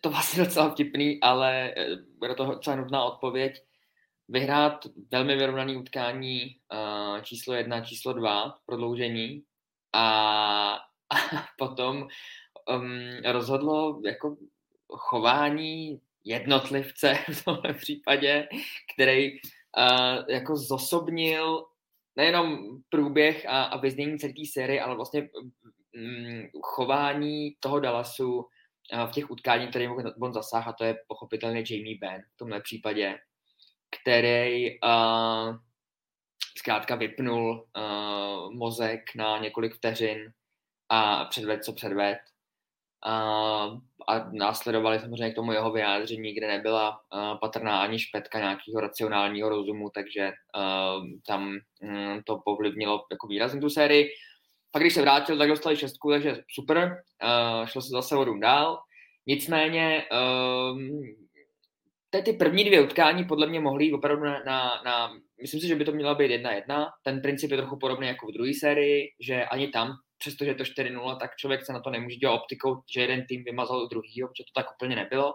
To 0.00 0.10
vlastně 0.10 0.44
docela 0.44 0.70
vtipný, 0.70 1.20
ale 1.20 1.74
eh, 1.76 1.96
bude 2.18 2.34
to 2.34 2.44
docela 2.44 2.76
nutná 2.76 3.04
odpověď. 3.04 3.62
Vyhrát 4.28 4.86
velmi 5.10 5.36
vyrovnaný 5.36 5.76
utkání 5.76 6.56
uh, 6.72 7.22
číslo 7.22 7.54
jedna, 7.54 7.80
číslo 7.80 8.12
dva, 8.12 8.54
prodloužení 8.66 9.42
a, 9.92 10.74
a 11.10 11.16
potom 11.58 12.08
um, 12.68 13.32
rozhodlo 13.32 14.00
jako 14.04 14.36
chování 14.88 16.00
jednotlivce 16.24 17.18
v 17.32 17.44
tomhle 17.44 17.74
případě, 17.74 18.48
který 18.94 19.40
uh, 19.78 20.24
jako 20.28 20.56
zosobnil 20.56 21.66
nejenom 22.16 22.58
průběh 22.88 23.46
a, 23.48 23.62
a 23.62 23.76
vyznění 23.76 24.18
celé 24.18 24.32
té 24.32 24.42
série, 24.52 24.82
ale 24.82 24.96
vlastně 24.96 25.28
um, 25.94 26.48
chování 26.62 27.56
toho 27.60 27.80
Dallasu 27.80 28.36
uh, 28.36 28.44
v 29.06 29.12
těch 29.12 29.30
utkání, 29.30 29.68
které 29.68 29.88
on 30.22 30.32
zasáhl, 30.32 30.70
a 30.70 30.72
to 30.72 30.84
je 30.84 30.96
pochopitelně 31.08 31.64
Jamie 31.70 31.98
Benn 32.00 32.22
v 32.34 32.36
tomhle 32.36 32.60
případě, 32.60 33.18
který 34.02 34.80
uh, 34.80 35.56
zkrátka 36.58 36.94
vypnul 36.94 37.68
uh, 37.76 38.54
mozek 38.54 39.14
na 39.14 39.38
několik 39.38 39.74
vteřin 39.74 40.32
a 40.88 41.24
předved, 41.24 41.64
co 41.64 41.72
předved. 41.72 42.18
A 43.06 44.30
následovali 44.32 45.00
samozřejmě 45.00 45.30
k 45.30 45.34
tomu 45.34 45.52
jeho 45.52 45.72
vyjádření, 45.72 46.34
kde 46.34 46.48
nebyla 46.48 47.00
patrná 47.40 47.80
ani 47.80 47.98
špetka 47.98 48.38
nějakého 48.38 48.80
racionálního 48.80 49.48
rozumu, 49.48 49.90
takže 49.94 50.30
tam 51.26 51.58
um, 51.82 52.22
to 52.26 52.40
povlivnilo 52.44 53.04
jako 53.10 53.26
výrazně 53.26 53.60
tu 53.60 53.70
sérii. 53.70 54.08
Pak 54.72 54.82
když 54.82 54.94
se 54.94 55.02
vrátil, 55.02 55.38
tak 55.38 55.48
dostali 55.48 55.76
šestku, 55.76 56.10
takže 56.10 56.36
super, 56.54 57.02
šlo 57.64 57.82
se 57.82 57.88
zase 57.88 58.16
o 58.16 58.38
dál. 58.38 58.78
Nicméně 59.26 60.04
um, 60.72 61.00
ty, 62.24 62.32
první 62.32 62.64
dvě 62.64 62.80
utkání 62.80 63.24
podle 63.24 63.46
mě 63.46 63.60
mohly 63.60 63.92
opravdu 63.92 64.24
na, 64.24 64.42
na, 64.46 64.82
na, 64.84 65.12
myslím 65.42 65.60
si, 65.60 65.66
že 65.66 65.76
by 65.76 65.84
to 65.84 65.92
měla 65.92 66.14
být 66.14 66.30
jedna 66.30 66.52
jedna. 66.52 66.88
Ten 67.04 67.20
princip 67.20 67.50
je 67.50 67.56
trochu 67.56 67.78
podobný 67.78 68.06
jako 68.06 68.26
v 68.26 68.32
druhé 68.32 68.50
sérii, 68.60 69.08
že 69.20 69.44
ani 69.44 69.68
tam 69.68 69.92
přestože 70.20 70.50
je 70.50 70.54
to 70.54 70.64
4-0, 70.64 71.18
tak 71.18 71.36
člověk 71.36 71.66
se 71.66 71.72
na 71.72 71.80
to 71.80 71.90
nemůže 71.90 72.16
dělat 72.16 72.34
optikou, 72.34 72.82
že 72.94 73.00
jeden 73.00 73.26
tým 73.26 73.44
vymazal 73.44 73.88
druhý, 73.88 74.22
protože 74.28 74.44
to 74.44 74.60
tak 74.60 74.66
úplně 74.74 74.96
nebylo. 74.96 75.32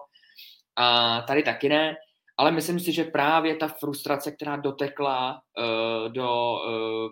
A 0.75 1.21
tady 1.21 1.43
taky 1.43 1.69
ne, 1.69 1.95
ale 2.37 2.51
myslím 2.51 2.79
si, 2.79 2.91
že 2.91 3.03
právě 3.03 3.55
ta 3.55 3.67
frustrace, 3.67 4.31
která 4.31 4.55
dotekla 4.55 5.33
uh, 5.33 6.13
do 6.13 6.53
uh, 6.53 7.11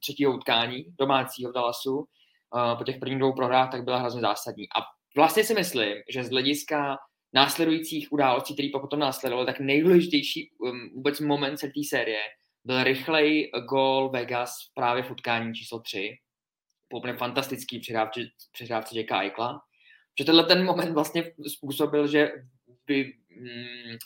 třetího 0.00 0.34
utkání 0.34 0.84
domácího 0.98 1.50
v 1.50 1.54
Dallasu 1.54 1.96
uh, 1.96 2.04
po 2.78 2.84
těch 2.84 2.98
prvních 2.98 3.18
dvou 3.18 3.32
prohrách, 3.32 3.70
tak 3.70 3.84
byla 3.84 3.98
hrozně 3.98 4.20
zásadní. 4.20 4.64
A 4.64 4.80
vlastně 5.16 5.44
si 5.44 5.54
myslím, 5.54 5.94
že 6.12 6.24
z 6.24 6.30
hlediska 6.30 6.96
následujících 7.32 8.12
událostí, 8.12 8.54
které 8.54 8.68
potom 8.72 8.98
následovaly, 8.98 9.46
tak 9.46 9.60
nejdůležitější 9.60 10.50
um, 10.58 10.90
vůbec 10.94 11.20
moment 11.20 11.56
celé 11.56 11.72
té 11.72 11.80
série 11.88 12.20
byl 12.64 12.84
rychlej 12.84 13.50
gol 13.68 14.10
Vegas 14.10 14.50
právě 14.74 15.02
v 15.02 15.10
utkání 15.10 15.54
číslo 15.54 15.80
3, 15.80 16.16
úplně 16.94 17.14
fantastický 17.14 17.80
přihrávce 18.52 18.98
Jacka 18.98 19.22
Eichla. 19.22 19.60
Že 20.18 20.24
tenhle 20.24 20.44
ten 20.44 20.64
moment 20.64 20.92
vlastně 20.92 21.32
způsobil, 21.46 22.06
že 22.06 22.32
by, 22.86 23.12
mm, 23.40 23.96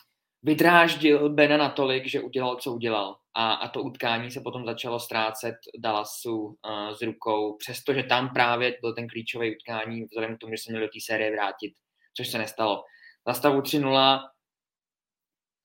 vydráždil 0.42 1.30
Bena 1.30 1.56
natolik, 1.56 2.06
že 2.06 2.20
udělal, 2.20 2.56
co 2.56 2.72
udělal. 2.72 3.16
A, 3.34 3.52
a 3.52 3.68
to 3.68 3.82
utkání 3.82 4.30
se 4.30 4.40
potom 4.40 4.66
začalo 4.66 5.00
ztrácet 5.00 5.54
Dallasu 5.78 6.36
uh, 6.38 6.90
s 6.90 7.02
rukou, 7.02 7.56
přestože 7.56 8.02
tam 8.02 8.28
právě 8.34 8.78
byl 8.80 8.94
ten 8.94 9.08
klíčový 9.08 9.56
utkání, 9.56 10.04
vzhledem 10.04 10.36
k 10.36 10.38
tomu, 10.38 10.52
že 10.52 10.62
se 10.62 10.72
měl 10.72 10.82
do 10.82 10.88
té 10.88 10.98
série 11.06 11.32
vrátit, 11.32 11.72
což 12.16 12.28
se 12.28 12.38
nestalo. 12.38 12.84
Na 13.26 13.34
stavu 13.34 13.60
3-0 13.60 14.28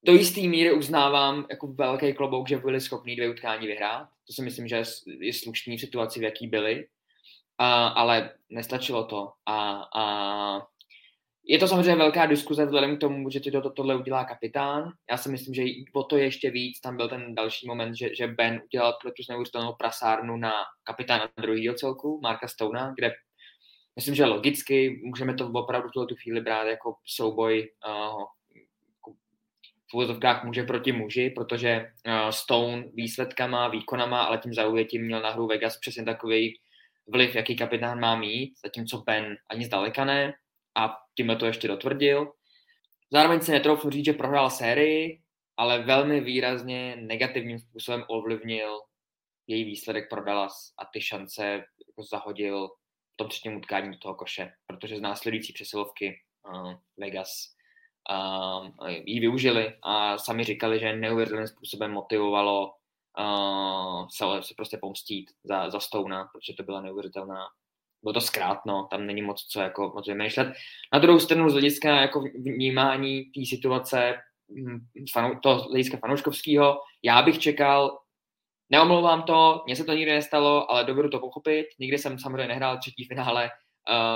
do 0.05 0.13
jisté 0.13 0.41
míry 0.41 0.73
uznávám 0.73 1.45
jako 1.49 1.67
velký 1.67 2.13
klobouk, 2.13 2.47
že 2.47 2.57
byli 2.57 2.81
schopní 2.81 3.15
dvě 3.15 3.29
utkání 3.29 3.67
vyhrát. 3.67 4.09
To 4.27 4.33
si 4.33 4.41
myslím, 4.41 4.67
že 4.67 4.83
je 5.19 5.33
slušný 5.33 5.77
v 5.77 5.79
situaci, 5.79 6.19
v 6.19 6.23
jaký 6.23 6.47
byli 6.47 6.87
a, 7.57 7.87
ale 7.87 8.31
nestačilo 8.49 9.03
to. 9.03 9.31
A, 9.45 9.87
a 9.95 10.61
je 11.47 11.59
to 11.59 11.67
samozřejmě 11.67 11.95
velká 11.95 12.25
diskuze 12.25 12.65
vzhledem 12.65 12.97
k 12.97 12.99
tomu, 12.99 13.29
že 13.29 13.39
ti 13.39 13.51
to, 13.51 13.61
to, 13.61 13.69
tohle 13.69 13.95
udělá 13.95 14.25
kapitán. 14.25 14.91
Já 15.11 15.17
si 15.17 15.29
myslím, 15.29 15.53
že 15.53 15.63
o 15.93 16.03
to 16.03 16.17
ještě 16.17 16.51
víc, 16.51 16.79
tam 16.79 16.97
byl 16.97 17.09
ten 17.09 17.35
další 17.35 17.67
moment, 17.67 17.95
že, 17.95 18.15
že 18.15 18.27
Ben 18.27 18.61
udělal 18.65 18.93
tu 18.93 19.09
neuvěřitelnou 19.29 19.73
prasárnu 19.73 20.37
na 20.37 20.53
kapitána 20.83 21.29
druhého 21.41 21.75
celku, 21.75 22.19
Marka 22.23 22.47
Stona, 22.47 22.93
kde 22.97 23.11
myslím, 23.95 24.15
že 24.15 24.25
logicky 24.25 25.01
můžeme 25.03 25.33
to 25.33 25.49
opravdu 25.49 25.89
tuhle 25.89 26.07
tu 26.07 26.15
chvíli 26.15 26.41
brát 26.41 26.67
jako 26.67 26.95
souboj 27.05 27.69
uh, 27.87 28.23
v 29.91 29.93
úvozovkách 29.93 30.43
muže 30.43 30.63
proti 30.63 30.91
muži, 30.91 31.29
protože 31.29 31.91
uh, 32.07 32.29
Stone 32.29 32.83
výsledkama, 32.93 33.67
výkonama, 33.67 34.23
ale 34.23 34.37
tím 34.37 34.53
zaujetím 34.53 35.05
měl 35.05 35.21
na 35.21 35.31
hru 35.31 35.47
Vegas 35.47 35.77
přesně 35.77 36.03
takový 36.03 36.59
vliv, 37.07 37.35
jaký 37.35 37.55
kapitán 37.55 37.99
má 37.99 38.15
mít, 38.15 38.53
zatímco 38.65 38.97
Ben 38.97 39.37
ani 39.49 39.65
zdaleka 39.65 40.05
ne 40.05 40.33
a 40.75 40.97
tímhle 41.15 41.35
to 41.35 41.45
ještě 41.45 41.67
dotvrdil. 41.67 42.33
Zároveň 43.11 43.41
si 43.41 43.51
netroufnu 43.51 43.91
říct, 43.91 44.05
že 44.05 44.13
prohrál 44.13 44.49
sérii, 44.49 45.21
ale 45.57 45.83
velmi 45.83 46.21
výrazně 46.21 46.95
negativním 46.95 47.59
způsobem 47.59 48.03
ovlivnil 48.07 48.81
její 49.47 49.63
výsledek 49.63 50.09
pro 50.09 50.23
Dallas 50.23 50.73
a 50.77 50.85
ty 50.85 51.01
šance 51.01 51.45
jako 51.87 52.03
zahodil 52.09 52.67
v 53.13 53.17
tom 53.17 53.29
třetím 53.29 53.57
utkání 53.57 53.91
do 53.91 53.97
toho 53.97 54.15
koše, 54.15 54.51
protože 54.67 54.97
z 54.97 55.01
následující 55.01 55.53
přesilovky 55.53 56.21
uh, 56.49 56.73
Vegas 56.97 57.29
uh, 58.11 58.87
ji 58.87 59.19
využili 59.19 59.73
a 59.83 60.17
sami 60.17 60.43
říkali, 60.43 60.79
že 60.79 60.95
neuvěřitelným 60.95 61.47
způsobem 61.47 61.91
motivovalo 61.91 62.73
uh, 63.19 64.07
se, 64.07 64.25
se 64.47 64.53
prostě 64.55 64.77
pomstít 64.77 65.31
za, 65.43 65.69
za 65.69 65.79
Stona, 65.79 66.29
protože 66.33 66.53
to 66.53 66.63
byla 66.63 66.81
neuvěřitelná 66.81 67.47
bylo 68.05 68.13
to 68.13 68.21
zkrátno, 68.21 68.87
tam 68.91 69.05
není 69.05 69.21
moc 69.21 69.45
co 69.49 69.61
jako 69.61 69.91
moc 69.95 70.07
vymýšlet. 70.07 70.53
Na 70.93 70.99
druhou 70.99 71.19
stranu 71.19 71.49
z 71.49 71.51
hlediska 71.51 72.01
jako 72.01 72.21
vnímání 72.21 73.23
té 73.23 73.45
situace 73.45 74.15
hm, 74.51 74.79
fanu, 75.13 75.39
to 75.43 75.55
hlediska 75.55 75.97
fanouškovského, 75.97 76.77
já 77.03 77.21
bych 77.21 77.39
čekal, 77.39 77.99
neomlouvám 78.69 79.23
to, 79.23 79.63
mně 79.65 79.75
se 79.75 79.83
to 79.83 79.93
nikdy 79.93 80.11
nestalo, 80.11 80.71
ale 80.71 80.83
dovedu 80.83 81.09
to 81.09 81.19
pochopit. 81.19 81.65
Nikdy 81.79 81.97
jsem 81.97 82.19
samozřejmě 82.19 82.47
nehrál 82.47 82.77
třetí 82.77 83.05
finále, 83.05 83.49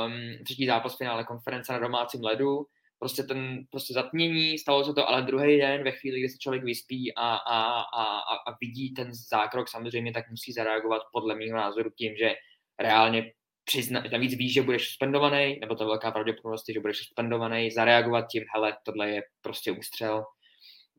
um, 0.05 0.43
třetí 0.45 0.65
zápas 0.65 0.97
finále 0.97 1.23
konference 1.23 1.73
na 1.73 1.79
domácím 1.79 2.23
ledu, 2.23 2.65
prostě 2.99 3.23
ten 3.23 3.63
prostě 3.71 3.93
zatmění, 3.93 4.57
stalo 4.57 4.85
se 4.85 4.93
to, 4.93 5.09
ale 5.09 5.21
druhý 5.21 5.57
den 5.57 5.83
ve 5.83 5.91
chvíli, 5.91 6.19
kdy 6.19 6.29
se 6.29 6.37
člověk 6.37 6.63
vyspí 6.63 7.15
a, 7.15 7.35
a, 7.35 7.81
a, 7.81 8.03
a 8.33 8.57
vidí 8.61 8.93
ten 8.93 9.13
zákrok 9.13 9.69
samozřejmě, 9.69 10.13
tak 10.13 10.29
musí 10.29 10.53
zareagovat 10.53 11.01
podle 11.13 11.35
mého 11.35 11.57
názoru 11.57 11.89
tím, 11.89 12.15
že 12.15 12.35
reálně 12.79 13.31
přizna, 13.65 14.03
navíc 14.11 14.37
víš, 14.37 14.53
že 14.53 14.61
budeš 14.61 14.87
suspendovaný, 14.87 15.59
nebo 15.61 15.75
to 15.75 15.85
velká 15.85 16.11
pravděpodobnost 16.11 16.65
že 16.73 16.79
budeš 16.79 16.97
suspendovaný, 16.97 17.71
zareagovat 17.71 18.25
tím, 18.31 18.43
hele, 18.55 18.77
tohle 18.83 19.09
je 19.09 19.21
prostě 19.41 19.71
ústřel, 19.71 20.23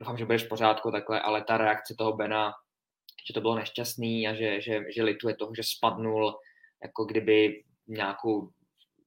doufám, 0.01 0.19
že 0.19 0.25
budeš 0.25 0.43
v 0.43 0.49
pořádku 0.49 0.91
takhle, 0.91 1.21
ale 1.21 1.45
ta 1.45 1.57
reakce 1.57 1.95
toho 1.99 2.13
Bena 2.13 2.53
že 3.27 3.35
to 3.35 3.41
bylo 3.41 3.55
nešťastný 3.55 4.29
a 4.29 4.35
že, 4.35 4.61
že, 4.61 4.85
že 4.95 5.03
lituje 5.03 5.37
toho, 5.37 5.55
že 5.55 5.63
spadnul 5.63 6.35
jako 6.83 7.05
kdyby 7.05 7.65
nějakou 7.89 8.51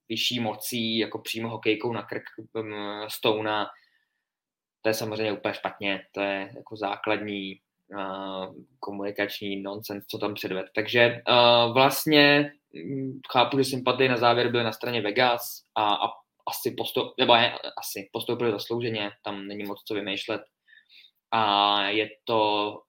vyšší 0.10 0.40
mocí, 0.40 0.98
jako 0.98 1.20
přímo 1.20 1.50
hokejkou 1.50 1.94
na 1.94 2.04
krk 2.04 2.24
um, 2.54 2.74
Stouna. 3.08 3.68
To 4.82 4.90
je 4.90 4.94
samozřejmě 4.94 5.32
úplně 5.34 5.54
špatně, 5.54 6.06
to 6.12 6.22
je 6.22 6.52
jako 6.56 6.76
základní 6.76 7.60
uh, 7.96 8.56
komunikační 8.80 9.62
nonsens, 9.62 10.06
co 10.06 10.18
tam 10.18 10.34
předved. 10.34 10.66
Takže 10.76 11.22
uh, 11.30 11.74
vlastně 11.74 12.52
um, 12.86 13.22
chápu, 13.32 13.58
že 13.58 13.64
sympatie 13.64 14.10
na 14.10 14.18
závěr 14.18 14.52
byly 14.52 14.64
na 14.64 14.72
straně 14.72 15.02
Vegas 15.02 15.64
a, 15.76 15.94
a 15.94 16.08
asi, 16.48 16.72
postup, 16.72 17.14
nebo 17.20 17.36
je, 17.36 17.54
asi 17.78 18.10
postoupili 18.12 18.52
zaslouženě, 18.52 19.12
tam 19.24 19.48
není 19.48 19.64
moc 19.64 19.84
co 19.84 19.94
vymýšlet. 19.94 20.42
A 21.32 21.82
je 21.90 22.10
to 22.24 22.82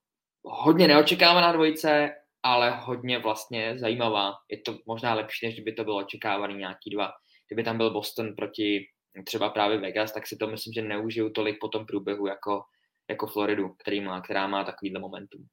hodně 0.45 0.89
neočekávaná 0.89 1.53
dvojice, 1.53 2.11
ale 2.45 2.81
hodně 2.81 3.19
vlastně 3.19 3.79
zajímavá. 3.79 4.33
Je 4.51 4.59
to 4.61 4.79
možná 4.87 5.15
lepší, 5.15 5.47
než 5.47 5.55
kdyby 5.55 5.73
to 5.73 5.85
bylo 5.85 5.97
očekávaný 5.97 6.55
nějaký 6.55 6.91
dva. 6.91 7.11
Kdyby 7.49 7.65
tam 7.65 7.77
byl 7.77 7.93
Boston 7.93 8.35
proti 8.37 8.85
třeba 9.27 9.51
právě 9.51 9.79
Vegas, 9.79 10.13
tak 10.13 10.27
si 10.27 10.37
to 10.37 10.47
myslím, 10.47 10.73
že 10.73 10.83
neužiju 10.83 11.31
tolik 11.31 11.57
po 11.61 11.69
tom 11.69 11.87
průběhu 11.87 12.27
jako, 12.27 12.63
jako 13.11 13.27
Floridu, 13.27 13.69
který 13.83 14.01
má, 14.01 14.21
která 14.21 14.47
má 14.47 14.65
takovýhle 14.65 15.01
momentum. 15.01 15.47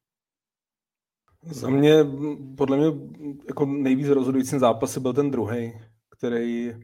Za 1.44 1.70
mě, 1.70 1.94
podle 2.58 2.78
mě, 2.78 2.88
jako 3.48 3.66
nejvíc 3.66 4.08
rozhodujícím 4.08 4.60
zápasy 4.60 5.00
byl 5.00 5.14
ten 5.14 5.32
druhý, 5.32 5.74
který 6.18 6.70
eh, 6.70 6.78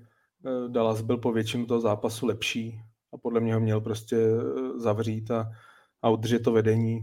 Dallas 0.68 1.02
byl 1.02 1.18
po 1.18 1.32
většinu 1.32 1.66
toho 1.66 1.80
zápasu 1.80 2.26
lepší 2.26 2.80
a 3.14 3.18
podle 3.18 3.40
mě 3.40 3.54
ho 3.54 3.60
měl 3.60 3.82
prostě 3.82 4.16
eh, 4.16 4.80
zavřít 4.80 5.32
a, 5.32 5.52
a 6.02 6.10
udržet 6.10 6.40
to 6.40 6.52
vedení. 6.52 7.00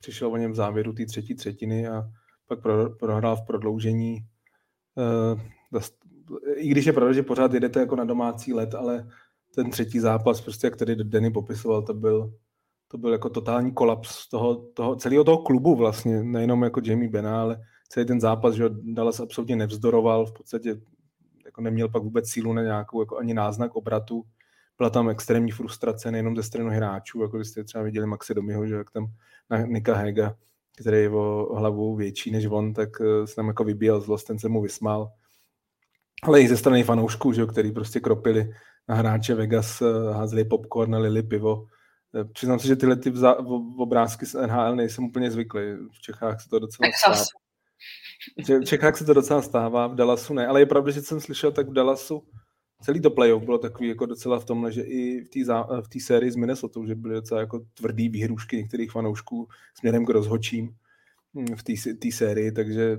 Přišel 0.00 0.32
o 0.32 0.36
něm 0.36 0.52
v 0.52 0.54
závěru 0.54 0.92
té 0.92 1.06
třetí 1.06 1.34
třetiny 1.34 1.88
a 1.88 2.02
pak 2.50 2.62
pro, 2.62 2.90
prohrál 2.90 3.36
v 3.36 3.46
prodloužení. 3.46 4.18
Uh, 5.72 5.80
I 6.54 6.68
když 6.68 6.86
je 6.86 6.92
pravda, 6.92 7.12
že 7.12 7.22
pořád 7.22 7.54
jedete 7.54 7.80
jako 7.80 7.96
na 7.96 8.04
domácí 8.04 8.52
let, 8.52 8.74
ale 8.74 9.08
ten 9.54 9.70
třetí 9.70 9.98
zápas, 9.98 10.40
prostě 10.40 10.66
jak 10.66 10.76
tady 10.76 10.96
Denny 10.96 11.30
popisoval, 11.30 11.82
to 11.82 11.94
byl, 11.94 12.34
to 12.88 12.98
byl 12.98 13.12
jako 13.12 13.28
totální 13.28 13.72
kolaps 13.72 14.28
toho, 14.28 14.56
toho, 14.56 14.96
celého 14.96 15.24
toho 15.24 15.38
klubu 15.38 15.76
vlastně, 15.76 16.22
nejenom 16.22 16.62
jako 16.62 16.80
Jamie 16.84 17.10
Bena, 17.10 17.40
ale 17.40 17.60
celý 17.88 18.06
ten 18.06 18.20
zápas, 18.20 18.54
že 18.54 18.64
Dallas 18.68 19.20
absolutně 19.20 19.56
nevzdoroval, 19.56 20.26
v 20.26 20.32
podstatě 20.32 20.80
jako 21.44 21.60
neměl 21.60 21.88
pak 21.88 22.02
vůbec 22.02 22.28
sílu 22.28 22.52
na 22.52 22.62
nějakou 22.62 23.02
jako 23.02 23.18
ani 23.18 23.34
náznak 23.34 23.76
obratu. 23.76 24.22
Byla 24.78 24.90
tam 24.90 25.08
extrémní 25.08 25.50
frustrace 25.50 26.10
nejenom 26.10 26.36
ze 26.36 26.42
strany 26.42 26.76
hráčů, 26.76 27.22
jako 27.22 27.38
jste 27.38 27.64
třeba 27.64 27.84
viděli 27.84 28.06
Maxi 28.06 28.34
Domiho, 28.34 28.66
že 28.66 28.74
jak 28.74 28.90
tam 28.90 29.06
na 29.50 29.66
Nika 29.66 29.94
Hega 29.94 30.36
který 30.80 30.96
je 30.96 31.10
o 31.10 31.54
hlavu 31.54 31.96
větší 31.96 32.30
než 32.30 32.46
on, 32.46 32.74
tak 32.74 32.88
eh, 33.00 33.26
se 33.26 33.36
tam 33.36 33.48
jako 33.48 33.64
vybíjel 33.64 34.00
zlost, 34.00 34.24
ten 34.24 34.38
se 34.38 34.48
mu 34.48 34.62
vysmál. 34.62 35.12
Ale 36.22 36.40
i 36.40 36.48
ze 36.48 36.56
strany 36.56 36.84
fanoušků, 36.84 37.32
že, 37.32 37.46
který 37.46 37.72
prostě 37.72 38.00
kropili 38.00 38.54
na 38.88 38.94
hráče 38.94 39.34
Vegas, 39.34 39.82
eh, 39.82 40.12
házeli 40.12 40.44
popcorn, 40.44 40.94
lili 40.94 41.22
pivo. 41.22 41.66
Eh, 42.20 42.24
přiznám 42.24 42.58
se, 42.58 42.66
že 42.66 42.76
tyhle 42.76 42.96
ty 42.96 43.10
vza, 43.10 43.38
obrázky 43.78 44.26
z 44.26 44.34
NHL 44.34 44.76
nejsem 44.76 45.04
úplně 45.04 45.30
zvyklý. 45.30 45.62
V 45.92 46.00
Čechách 46.00 46.40
se 46.40 46.48
to 46.48 46.58
docela 46.58 46.90
stává. 46.98 47.24
V 48.60 48.64
Čechách 48.64 48.96
se 48.96 49.04
to 49.04 49.14
docela 49.14 49.42
stává, 49.42 49.86
v 49.86 49.94
Dallasu 49.94 50.34
ne, 50.34 50.46
ale 50.46 50.60
je 50.60 50.66
pravda, 50.66 50.92
že 50.92 51.02
jsem 51.02 51.20
slyšel, 51.20 51.52
tak 51.52 51.68
v 51.68 51.72
Dallasu 51.72 52.22
celý 52.80 53.00
to 53.00 53.10
playoff 53.10 53.44
bylo 53.44 53.58
takový 53.58 53.88
jako 53.88 54.06
docela 54.06 54.40
v 54.40 54.44
tomhle, 54.44 54.72
že 54.72 54.82
i 54.82 55.24
v 55.24 55.28
té 55.28 55.40
v 55.82 55.88
té 55.88 56.00
sérii 56.00 56.30
s 56.30 56.36
Minnesota, 56.36 56.80
že 56.86 56.94
byly 56.94 57.14
docela 57.14 57.40
jako 57.40 57.60
tvrdý 57.74 58.08
výhrušky 58.08 58.56
některých 58.56 58.90
fanoušků 58.90 59.48
směrem 59.78 60.06
k 60.06 60.10
rozhočím 60.10 60.74
hm, 61.34 61.56
v 61.56 61.62
té 61.98 62.12
sérii, 62.12 62.52
takže 62.52 62.98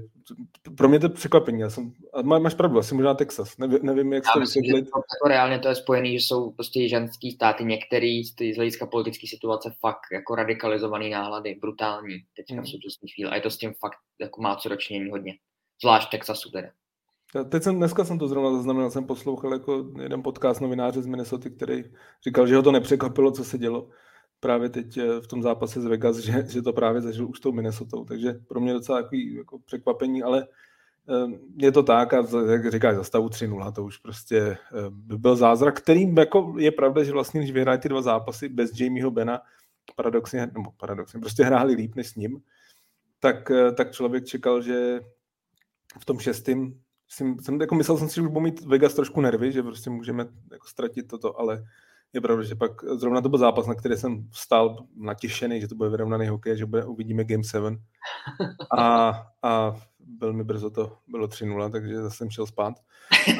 pro 0.77 0.89
mě 0.89 0.99
to 0.99 1.05
je 1.05 1.09
překvapení. 1.09 1.59
Já 1.59 1.69
jsem, 1.69 1.93
a 2.13 2.21
má, 2.21 2.39
máš 2.39 2.53
pravdu, 2.53 2.79
asi 2.79 2.95
možná 2.95 3.13
Texas, 3.13 3.57
nevím, 3.57 3.79
nevím 3.83 4.13
jak 4.13 4.23
Já 4.25 4.31
to 4.33 4.39
vysvětlit. 4.39 4.81
To, 4.81 4.97
jako 4.97 5.27
reálně 5.27 5.59
to 5.59 5.67
je 5.67 5.75
spojený, 5.75 6.19
že 6.19 6.25
jsou 6.25 6.51
prostě 6.51 6.89
ženský 6.89 7.31
státy, 7.31 7.65
některý 7.65 8.23
z, 8.23 8.33
z 8.53 8.55
hlediska 8.55 8.85
politické 8.85 9.27
situace 9.27 9.73
fakt 9.79 10.01
jako 10.11 10.35
radikalizovaný 10.35 11.09
náhlady, 11.09 11.57
brutální 11.61 12.19
teďka 12.35 12.53
hmm. 12.53 12.63
v 12.63 12.69
současné 12.69 13.07
chvíli. 13.15 13.31
A 13.31 13.35
je 13.35 13.41
to 13.41 13.49
s 13.49 13.57
tím 13.57 13.73
fakt 13.79 13.97
jako 14.19 14.41
má 14.41 14.55
co 14.55 14.69
dočinění 14.69 15.11
hodně. 15.11 15.33
Zvlášť 15.81 16.07
v 16.07 16.11
Texasu 16.11 16.51
teda. 16.51 16.67
Teď 17.49 17.63
jsem, 17.63 17.77
dneska 17.77 18.05
jsem 18.05 18.19
to 18.19 18.27
zrovna 18.27 18.51
zaznamenal, 18.51 18.91
jsem 18.91 19.05
poslouchal 19.05 19.53
jako 19.53 19.85
jeden 20.01 20.23
podcast 20.23 20.61
novináře 20.61 21.01
z 21.01 21.05
Minnesota, 21.05 21.49
který 21.49 21.83
říkal, 22.23 22.47
že 22.47 22.55
ho 22.55 22.61
to 22.61 22.71
nepřekvapilo, 22.71 23.31
co 23.31 23.43
se 23.43 23.57
dělo 23.57 23.89
právě 24.41 24.69
teď 24.69 24.97
eh, 24.97 25.21
v 25.21 25.27
tom 25.27 25.41
zápase 25.41 25.81
z 25.81 25.85
Vegas, 25.85 26.17
že, 26.17 26.45
že 26.49 26.61
to 26.61 26.73
právě 26.73 27.01
zažil 27.01 27.27
už 27.29 27.39
tou 27.39 27.51
Minnesota. 27.51 27.97
Takže 28.07 28.33
pro 28.47 28.59
mě 28.59 28.73
docela 28.73 29.01
takový 29.01 29.35
jako 29.35 29.59
překvapení, 29.59 30.23
ale 30.23 30.47
eh, 31.09 31.39
je 31.57 31.71
to 31.71 31.83
tak 31.83 32.13
a 32.13 32.25
jak 32.51 32.71
říkáš, 32.71 32.95
za 32.95 33.03
stavu 33.03 33.27
3-0, 33.27 33.71
to 33.71 33.83
už 33.83 33.97
prostě 33.97 34.37
eh, 34.37 34.57
by 34.89 35.17
byl 35.17 35.35
zázrak, 35.35 35.81
kterým 35.81 36.17
jako 36.17 36.55
je 36.57 36.71
pravda, 36.71 37.03
že 37.03 37.11
vlastně, 37.11 37.41
když 37.41 37.51
vyhrají 37.51 37.79
ty 37.79 37.89
dva 37.89 38.01
zápasy 38.01 38.49
bez 38.49 38.79
Jamieho 38.79 39.11
Bena, 39.11 39.41
paradoxně, 39.95 40.51
nebo 40.53 40.71
paradoxně, 40.77 41.19
prostě 41.19 41.43
hráli 41.43 41.73
líp 41.73 41.95
než 41.95 42.07
s 42.07 42.15
ním, 42.15 42.41
tak, 43.19 43.51
tak 43.77 43.91
člověk 43.91 44.25
čekal, 44.25 44.61
že 44.61 44.99
v 45.99 46.05
tom 46.05 46.19
šestém 46.19 46.73
jsem, 47.11 47.39
jsem 47.39 47.61
jako 47.61 47.75
myslel 47.75 47.97
jsem 47.97 48.09
si, 48.09 48.15
že 48.15 48.21
už 48.21 48.27
budu 48.27 48.39
mít 48.39 48.61
Vegas 48.61 48.93
trošku 48.93 49.21
nervy, 49.21 49.51
že 49.51 49.63
prostě 49.63 49.89
můžeme 49.89 50.27
jako 50.51 50.67
ztratit 50.67 51.07
toto, 51.07 51.39
ale 51.39 51.63
je 52.13 52.21
pravda, 52.21 52.43
že 52.43 52.55
pak 52.55 52.71
zrovna 52.83 53.21
to 53.21 53.29
byl 53.29 53.39
zápas, 53.39 53.67
na 53.67 53.75
který 53.75 53.97
jsem 53.97 54.27
vstal 54.29 54.85
natěšený, 54.95 55.61
že 55.61 55.67
to 55.67 55.75
bude 55.75 55.89
vyrovnaný 55.89 56.27
hokej, 56.27 56.57
že 56.57 56.65
bude, 56.65 56.85
uvidíme 56.85 57.23
Game 57.23 57.43
7. 57.43 57.77
A, 58.77 59.09
a 59.43 59.75
byl 59.99 60.33
mi 60.33 60.43
brzo 60.43 60.69
to, 60.69 60.97
bylo 61.07 61.27
3-0, 61.27 61.71
takže 61.71 62.01
zase 62.01 62.17
jsem 62.17 62.29
šel 62.29 62.45
spát. 62.45 62.73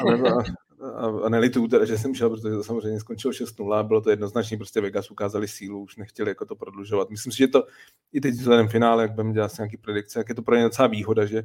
Ale, 0.00 0.20
a, 0.20 0.42
a, 0.86 1.06
a 1.24 1.28
nelituju 1.28 1.68
teda, 1.68 1.84
že 1.84 1.98
jsem 1.98 2.14
šel, 2.14 2.30
protože 2.30 2.50
to 2.50 2.64
samozřejmě 2.64 3.00
skončilo 3.00 3.32
6-0, 3.32 3.86
bylo 3.86 4.00
to 4.00 4.10
jednoznačně, 4.10 4.56
prostě 4.56 4.80
Vegas 4.80 5.10
ukázali 5.10 5.48
sílu, 5.48 5.82
už 5.82 5.96
nechtěli 5.96 6.30
jako 6.30 6.44
to 6.44 6.56
prodlužovat. 6.56 7.10
Myslím 7.10 7.32
si, 7.32 7.38
že 7.38 7.48
to 7.48 7.66
i 8.12 8.20
teď 8.20 8.34
vzhledem 8.34 8.68
finále, 8.68 9.02
jak 9.02 9.10
budeme 9.10 9.32
dělat 9.32 9.58
nějaký 9.58 9.76
predikce, 9.76 10.20
jak 10.20 10.28
je 10.28 10.34
to 10.34 10.42
pro 10.42 10.56
ně 10.56 10.62
docela 10.62 10.88
výhoda, 10.88 11.26
že 11.26 11.42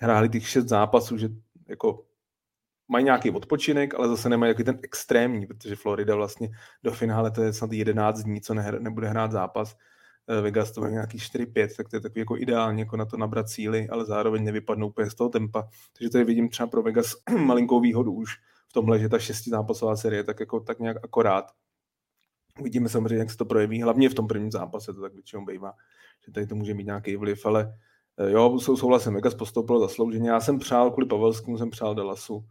hráli 0.00 0.28
těch 0.28 0.48
šest 0.48 0.68
zápasů, 0.68 1.18
že 1.18 1.28
jako 1.68 2.04
mají 2.88 3.04
nějaký 3.04 3.30
odpočinek, 3.30 3.94
ale 3.94 4.08
zase 4.08 4.28
nemají 4.28 4.50
jaký 4.50 4.64
ten 4.64 4.78
extrémní, 4.82 5.46
protože 5.46 5.76
Florida 5.76 6.14
vlastně 6.14 6.48
do 6.82 6.92
finále 6.92 7.30
to 7.30 7.42
je 7.42 7.52
snad 7.52 7.72
11 7.72 8.22
dní, 8.22 8.40
co 8.40 8.54
nehr, 8.54 8.80
nebude 8.80 9.08
hrát 9.08 9.32
zápas. 9.32 9.76
Eh, 10.28 10.40
Vegas 10.40 10.72
to 10.72 10.80
bude 10.80 10.92
nějaký 10.92 11.18
4-5, 11.18 11.76
tak 11.76 11.88
to 11.88 11.96
je 11.96 12.00
takový 12.00 12.20
jako 12.20 12.36
ideální 12.36 12.80
jako 12.80 12.96
na 12.96 13.04
to 13.04 13.16
nabrat 13.16 13.48
síly, 13.48 13.88
ale 13.88 14.04
zároveň 14.04 14.44
nevypadnou 14.44 14.88
úplně 14.88 15.10
z 15.10 15.14
toho 15.14 15.30
tempa. 15.30 15.68
Takže 15.98 16.10
tady 16.10 16.24
vidím 16.24 16.48
třeba 16.48 16.66
pro 16.66 16.82
Vegas 16.82 17.14
malinkou 17.38 17.80
výhodu 17.80 18.12
už 18.12 18.36
v 18.68 18.72
tomhle, 18.72 18.98
že 18.98 19.08
ta 19.08 19.18
šesti 19.18 19.50
zápasová 19.50 19.96
série 19.96 20.24
tak, 20.24 20.40
jako, 20.40 20.60
tak 20.60 20.78
nějak 20.78 20.96
akorát. 21.04 21.44
Uvidíme 22.60 22.88
samozřejmě, 22.88 23.18
jak 23.18 23.30
se 23.30 23.36
to 23.36 23.44
projeví, 23.44 23.82
hlavně 23.82 24.08
v 24.08 24.14
tom 24.14 24.28
prvním 24.28 24.50
zápase, 24.50 24.92
to 24.92 25.00
tak 25.00 25.14
většinou 25.14 25.44
bývá, 25.44 25.72
že 26.26 26.32
tady 26.32 26.46
to 26.46 26.54
může 26.54 26.74
mít 26.74 26.86
nějaký 26.86 27.16
vliv, 27.16 27.46
ale 27.46 27.78
jo, 28.26 28.58
sou, 28.60 28.76
souhlasím, 28.76 29.14
Vegas 29.14 29.34
postoupil 29.34 29.80
zaslouženě. 29.80 30.30
Já 30.30 30.40
jsem 30.40 30.58
přál 30.58 30.90
kvůli 30.90 31.06
Pavelskému, 31.06 31.58
jsem 31.58 31.70
přál 31.70 31.94
Dallasu. 31.94 32.44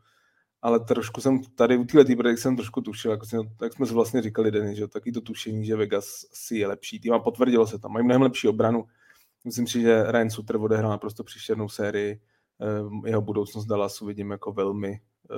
Ale 0.61 0.79
trošku 0.79 1.21
jsem 1.21 1.43
tady 1.55 1.77
u 1.77 1.83
téhle 1.83 2.15
predikce 2.15 2.41
jsem 2.41 2.55
trošku 2.55 2.81
tušil, 2.81 3.11
jako 3.11 3.25
jsem, 3.25 3.41
tak 3.57 3.73
jsme 3.73 3.85
vlastně 3.85 4.21
říkali, 4.21 4.51
Denny, 4.51 4.75
že 4.75 4.87
taky 4.87 5.11
to 5.11 5.21
tušení, 5.21 5.65
že 5.65 5.75
Vegas 5.75 6.25
si 6.33 6.55
je 6.57 6.67
lepší 6.67 6.99
tým 6.99 7.13
a 7.13 7.19
potvrdilo 7.19 7.67
se 7.67 7.79
tam. 7.79 7.91
Mají 7.91 8.05
mnohem 8.05 8.21
lepší 8.21 8.47
obranu. 8.47 8.85
Myslím 9.45 9.67
si, 9.67 9.81
že 9.81 10.11
Ryan 10.11 10.29
Suter 10.29 10.55
odehrál 10.55 10.91
naprosto 10.91 11.23
příšernou 11.23 11.69
sérii. 11.69 12.19
Eh, 12.61 13.09
jeho 13.09 13.21
budoucnost 13.21 13.65
Dallasu 13.65 14.05
vidím 14.05 14.31
jako 14.31 14.51
velmi, 14.51 15.01
eh, 15.31 15.35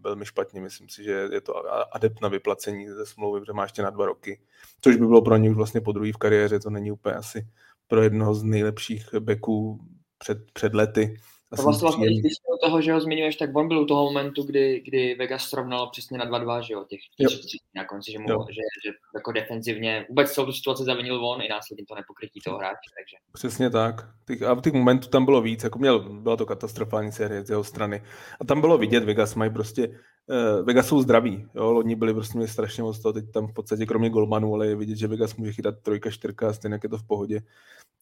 velmi 0.00 0.26
špatně. 0.26 0.60
Myslím 0.60 0.88
si, 0.88 1.04
že 1.04 1.28
je 1.32 1.40
to 1.40 1.54
adept 1.94 2.20
na 2.20 2.28
vyplacení 2.28 2.88
ze 2.88 3.06
smlouvy, 3.06 3.40
protože 3.40 3.52
má 3.52 3.62
ještě 3.62 3.82
na 3.82 3.90
dva 3.90 4.06
roky, 4.06 4.40
což 4.80 4.96
by 4.96 5.06
bylo 5.06 5.22
pro 5.22 5.36
něj 5.36 5.50
už 5.50 5.56
vlastně 5.56 5.80
po 5.80 5.92
druhý 5.92 6.12
v 6.12 6.16
kariéře, 6.16 6.60
to 6.60 6.70
není 6.70 6.92
úplně 6.92 7.14
asi 7.14 7.48
pro 7.88 8.02
jednoho 8.02 8.34
z 8.34 8.42
nejlepších 8.42 9.14
beků 9.14 9.80
před, 10.18 10.38
před 10.52 10.74
lety. 10.74 11.20
A 11.52 11.62
vlastně, 11.62 11.82
vlastně 11.82 12.06
když 12.06 12.32
do 12.32 12.66
toho, 12.66 12.80
že 12.80 12.92
ho 12.92 13.00
zmiňuješ, 13.00 13.36
tak 13.36 13.56
on 13.56 13.68
byl 13.68 13.78
u 13.78 13.86
toho 13.86 14.04
momentu, 14.04 14.42
kdy, 14.42 14.82
kdy 14.86 15.14
Vegas 15.14 15.48
srovnalo 15.48 15.90
přesně 15.90 16.18
na 16.18 16.26
2-2, 16.26 16.60
že 16.60 16.74
jo, 16.74 16.84
těch, 16.88 17.00
těch 17.16 17.60
na 17.74 17.84
konci, 17.84 18.12
že, 18.12 18.18
mu, 18.18 18.26
že, 18.26 18.60
že, 18.84 18.92
jako 19.14 19.32
defenzivně 19.32 20.06
vůbec 20.08 20.32
celou 20.32 20.46
tu 20.46 20.52
situaci 20.52 20.84
zavinil 20.84 21.26
on 21.26 21.42
i 21.42 21.48
následně 21.48 21.84
to 21.88 21.94
nepokrytí 21.94 22.40
toho 22.44 22.58
hráče, 22.58 22.90
takže. 22.98 23.16
Přesně 23.32 23.70
tak. 23.70 24.08
Těch, 24.26 24.42
a 24.42 24.60
těch 24.60 24.72
momentů 24.72 25.08
tam 25.08 25.24
bylo 25.24 25.42
víc, 25.42 25.64
jako 25.64 25.78
měl, 25.78 25.98
byla 25.98 26.36
to 26.36 26.46
katastrofální 26.46 27.12
série 27.12 27.44
z 27.44 27.50
jeho 27.50 27.64
strany. 27.64 28.02
A 28.40 28.44
tam 28.44 28.60
bylo 28.60 28.78
vidět, 28.78 29.04
Vegas 29.04 29.34
mají 29.34 29.50
prostě, 29.50 29.88
uh, 29.88 30.66
Vegas 30.66 30.88
jsou 30.88 31.02
zdraví, 31.02 31.46
jo, 31.54 31.72
loni 31.72 31.96
byli 31.96 32.14
prostě 32.14 32.38
měli 32.38 32.48
strašně 32.48 32.82
moc 32.82 33.02
toho, 33.02 33.12
teď 33.12 33.24
tam 33.30 33.46
v 33.46 33.52
podstatě 33.54 33.86
kromě 33.86 34.10
golmanů, 34.10 34.54
ale 34.54 34.66
je 34.66 34.76
vidět, 34.76 34.96
že 34.96 35.06
Vegas 35.06 35.36
může 35.36 35.52
chytat 35.52 35.74
trojka, 35.82 36.10
čtyřka, 36.10 36.52
stejně 36.52 36.78
je 36.82 36.88
to 36.88 36.98
v 36.98 37.06
pohodě 37.06 37.40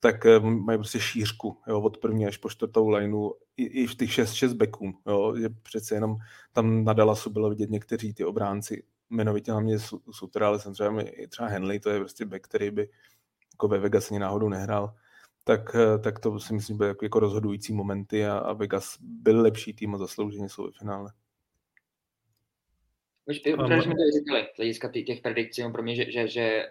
tak 0.02 0.26
eh, 0.26 0.40
mají 0.40 0.78
prostě 0.78 1.00
šířku 1.00 1.58
jo, 1.66 1.80
od 1.80 1.98
první 1.98 2.26
až 2.26 2.36
po 2.36 2.50
čtvrtou 2.50 2.88
lineu 2.88 3.30
i, 3.56 3.64
i 3.64 3.86
v 3.86 3.94
těch 3.94 4.10
6-6 4.10 4.54
backů. 4.54 4.92
Jo, 5.06 5.36
že 5.36 5.48
přece 5.48 5.94
jenom 5.94 6.16
tam 6.52 6.84
na 6.84 6.92
Dallasu 6.92 7.30
bylo 7.30 7.50
vidět 7.50 7.70
někteří 7.70 8.14
ty 8.14 8.24
obránci, 8.24 8.84
jmenovitě 9.10 9.52
hlavně 9.52 9.78
Sutra, 10.10 10.46
ale 10.46 10.60
samozřejmě 10.60 11.10
i 11.10 11.28
třeba 11.28 11.48
Henley, 11.48 11.80
to 11.80 11.90
je 11.90 11.98
prostě 11.98 12.24
back, 12.24 12.44
který 12.44 12.70
by 12.70 12.88
jako 13.54 13.68
ve 13.68 13.78
Vegas 13.78 14.10
ani 14.10 14.20
náhodou 14.20 14.48
nehrál. 14.48 14.94
tak, 15.44 15.74
eh, 15.74 15.98
tak 15.98 16.18
to 16.18 16.40
si 16.40 16.54
myslím, 16.54 16.78
že 16.78 16.84
jako, 16.84 17.04
jako 17.04 17.20
rozhodující 17.20 17.72
momenty 17.72 18.26
a, 18.26 18.38
a 18.38 18.52
Vegas 18.52 18.96
byl 19.00 19.42
lepší 19.42 19.74
tým 19.74 19.94
a 19.94 19.98
zaslouženě 19.98 20.48
jsou 20.48 20.70
v 20.70 20.78
finále. 20.78 21.12
Už, 23.26 23.36
už 23.36 23.84
jsme 23.84 23.94
to 23.94 24.18
říkali, 24.18 24.46
z 24.54 24.56
hlediska 24.56 24.88
těch 24.88 25.20
predikcí, 25.20 25.62
pro 25.72 25.82
mě, 25.82 25.96
že, 25.96 26.12
že, 26.12 26.28
že 26.28 26.68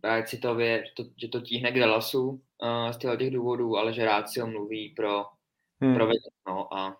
právě 0.00 0.24
citově, 0.26 0.84
že 0.86 0.92
to, 0.96 1.10
že 1.16 1.28
to 1.28 1.40
tíhne 1.40 1.72
k 1.72 1.78
Dallasu 1.78 2.28
uh, 2.28 2.90
z 2.90 2.98
těch 2.98 3.30
důvodů, 3.30 3.76
ale 3.76 3.92
že 3.92 4.04
Rácio 4.04 4.46
mluví 4.46 4.88
pro, 4.88 5.24
hmm. 5.80 5.94
pro 5.94 6.06
Vegas, 6.06 6.34
no 6.48 6.74
a 6.74 6.96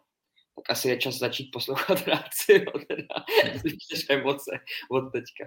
tak 0.56 0.70
asi 0.70 0.88
je 0.88 0.96
čas 0.96 1.18
začít 1.18 1.50
poslouchat 1.52 1.98
Rácio, 2.06 2.64
teda, 2.88 3.14
když 3.62 4.06
emoce 4.10 4.50
od 4.90 5.00
teďka. 5.00 5.44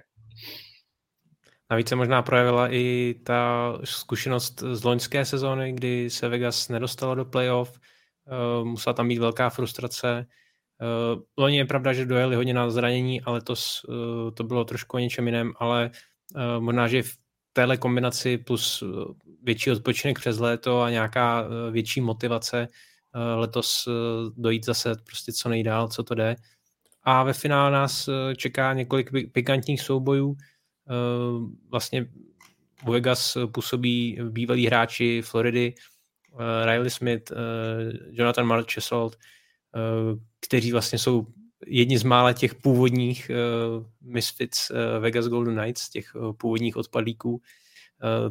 Navíc 1.71 1.89
se 1.89 1.95
možná 1.95 2.21
projevila 2.21 2.73
i 2.73 3.15
ta 3.25 3.73
zkušenost 3.83 4.59
z 4.59 4.83
loňské 4.83 5.25
sezóny, 5.25 5.73
kdy 5.73 6.09
se 6.09 6.29
Vegas 6.29 6.69
nedostala 6.69 7.15
do 7.15 7.25
playoff, 7.25 7.79
uh, 8.59 8.67
musela 8.67 8.93
tam 8.93 9.07
být 9.07 9.17
velká 9.17 9.49
frustrace. 9.49 10.27
Uh, 10.81 11.21
loni 11.37 11.57
je 11.57 11.65
pravda, 11.65 11.93
že 11.93 12.05
dojeli 12.05 12.35
hodně 12.35 12.53
na 12.53 12.69
zranění, 12.69 13.21
ale 13.21 13.41
to, 13.41 13.53
uh, 13.53 14.31
to 14.31 14.43
bylo 14.43 14.65
trošku 14.65 14.97
o 14.97 14.99
něčem 14.99 15.25
jiném, 15.25 15.53
ale 15.59 15.91
uh, 16.35 16.63
možná, 16.63 16.87
že 16.87 17.03
v 17.03 17.13
téhle 17.53 17.77
kombinaci 17.77 18.37
plus 18.37 18.83
větší 19.43 19.71
odpočinek 19.71 20.19
přes 20.19 20.39
léto 20.39 20.81
a 20.81 20.89
nějaká 20.89 21.47
větší 21.71 22.01
motivace 22.01 22.67
letos 23.35 23.87
dojít 24.37 24.65
zase 24.65 24.95
prostě 25.05 25.33
co 25.33 25.49
nejdál, 25.49 25.87
co 25.87 26.03
to 26.03 26.15
jde. 26.15 26.35
A 27.03 27.23
ve 27.23 27.33
finále 27.33 27.71
nás 27.71 28.09
čeká 28.37 28.73
několik 28.73 29.31
pikantních 29.31 29.81
soubojů, 29.81 30.37
Eh, 30.89 31.47
vlastně 31.69 32.07
u 32.87 32.91
Vegas 32.91 33.37
působí 33.53 34.19
bývalí 34.29 34.67
hráči 34.67 35.21
Floridy, 35.21 35.73
eh, 36.39 36.65
Riley 36.65 36.89
Smith, 36.89 37.31
eh, 37.31 37.35
Jonathan 38.11 38.45
Marchessault, 38.45 39.17
kteří 40.45 40.71
vlastně 40.71 40.99
jsou 40.99 41.27
jedni 41.67 41.97
z 41.97 42.03
mála 42.03 42.33
těch 42.33 42.55
původních 42.55 43.31
Misfits 44.01 44.71
Vegas 44.99 45.27
Golden 45.27 45.55
Knights, 45.55 45.89
těch 45.89 46.15
původních 46.37 46.77
odpadlíků. 46.77 47.41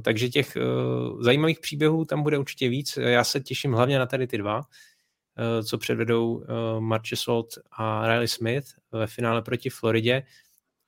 Takže 0.03 0.29
těch 0.29 0.57
zajímavých 1.21 1.61
příběhů 1.61 2.05
tam 2.05 2.23
bude 2.23 2.39
určitě 2.39 2.69
víc. 2.69 2.97
Já 2.97 3.25
se 3.25 3.41
těším 3.41 3.73
hlavně 3.73 3.99
na 3.99 4.07
tady 4.07 4.27
ty 4.27 4.39
dva, 4.39 4.63
co 5.65 5.79
předvedou 5.79 6.45
Marchessault 6.79 7.59
a 7.73 8.09
Riley 8.09 8.29
Smith 8.29 8.67
ve 8.93 9.07
finále 9.07 9.43
proti 9.43 9.71
Floridě. 9.71 10.23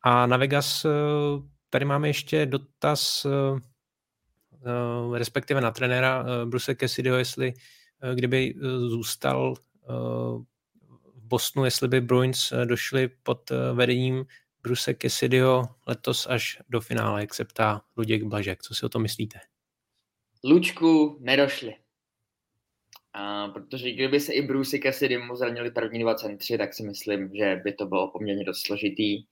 A 0.03 0.27
na 0.27 0.37
Vegas 0.37 0.87
tady 1.71 1.85
máme 1.85 2.09
ještě 2.09 2.47
dotaz, 2.47 3.25
uh, 3.25 5.17
respektive 5.17 5.61
na 5.61 5.71
trenéra 5.71 6.23
uh, 6.23 6.29
Bruce 6.51 6.75
Cassidyho, 6.75 7.17
jestli 7.17 7.55
uh, 7.55 8.15
kdyby 8.15 8.55
zůstal 8.89 9.55
v 9.55 10.56
Bostonu, 11.27 11.65
jestli 11.65 11.89
by 11.89 12.01
Bruins 12.01 12.53
došli 12.65 13.09
pod 13.23 13.51
vedením 13.75 14.27
Bruce 14.63 14.95
Cassidyho 14.95 15.69
letos 15.87 16.27
až 16.27 16.59
do 16.69 16.81
finále, 16.81 17.21
jak 17.21 17.35
se 17.35 17.45
ptá 17.45 17.83
Luděk 17.97 18.23
Blažek. 18.23 18.63
Co 18.63 18.75
si 18.75 18.87
o 18.87 18.89
to 18.89 18.99
myslíte? 18.99 19.39
Lučku 20.45 21.19
nedošli. 21.21 21.75
A 23.13 23.49
protože 23.49 23.91
kdyby 23.91 24.21
se 24.21 24.33
i 24.33 24.43
Bruce 24.43 24.79
Cassidy 24.79 25.19
mu 25.19 25.37
zranili 25.37 25.71
první 25.71 26.01
dva 26.01 26.15
centři, 26.15 26.59
tak 26.59 26.75
si 26.75 26.83
myslím, 26.83 27.31
že 27.35 27.61
by 27.65 27.73
to 27.73 27.87
bylo 27.87 28.11
poměrně 28.11 28.45
dost 28.45 28.67
složitý 28.67 29.25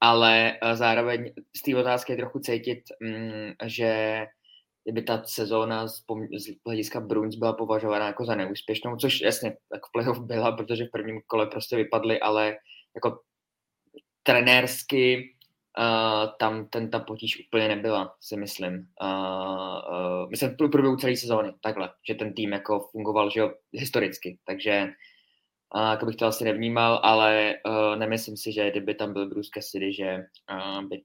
ale 0.00 0.52
eh, 0.52 0.76
zároveň 0.76 1.32
z 1.56 1.62
té 1.62 1.76
otázky 1.76 2.12
je 2.12 2.16
trochu 2.16 2.38
cítit, 2.38 2.78
mm, 3.00 3.52
že 3.66 4.26
kdyby 4.84 5.02
ta 5.02 5.22
sezóna 5.24 5.88
z, 5.88 6.02
z 6.38 6.56
hlediska 6.66 7.00
Bruins 7.00 7.36
byla 7.36 7.52
považována 7.52 8.06
jako 8.06 8.24
za 8.24 8.34
neúspěšnou, 8.34 8.96
což 8.96 9.20
jasně 9.20 9.56
tak 9.68 9.80
playoff 9.92 10.18
byla, 10.18 10.52
protože 10.52 10.84
v 10.84 10.90
prvním 10.90 11.20
kole 11.26 11.46
prostě 11.46 11.76
vypadly, 11.76 12.20
ale 12.20 12.56
jako 12.94 13.20
trenérsky 14.22 15.34
uh, 15.78 16.28
tam 16.38 16.68
ten, 16.68 16.90
ta 16.90 16.98
potíž 16.98 17.46
úplně 17.46 17.68
nebyla, 17.68 18.16
si 18.20 18.36
myslím. 18.36 18.88
Uh, 19.02 19.08
uh, 19.08 20.30
myslím 20.30 20.50
v 20.50 20.56
průběhu 20.56 20.96
celé 20.96 21.16
sezóny, 21.16 21.52
takhle, 21.60 21.90
že 22.08 22.14
ten 22.14 22.34
tým 22.34 22.52
jako 22.52 22.88
fungoval 22.92 23.30
že 23.30 23.40
jo, 23.40 23.54
historicky, 23.72 24.38
takže 24.44 24.88
a 25.72 25.90
jako 25.90 26.06
bych 26.06 26.16
to 26.16 26.26
asi 26.26 26.44
nevnímal, 26.44 27.00
ale 27.02 27.54
uh, 27.66 27.96
nemyslím 27.96 28.36
si, 28.36 28.52
že 28.52 28.70
kdyby 28.70 28.94
tam 28.94 29.12
byl 29.12 29.28
Bruce 29.28 29.50
Cassidy, 29.54 29.92
že 29.92 30.18
uh, 30.52 30.84
by 30.84 31.02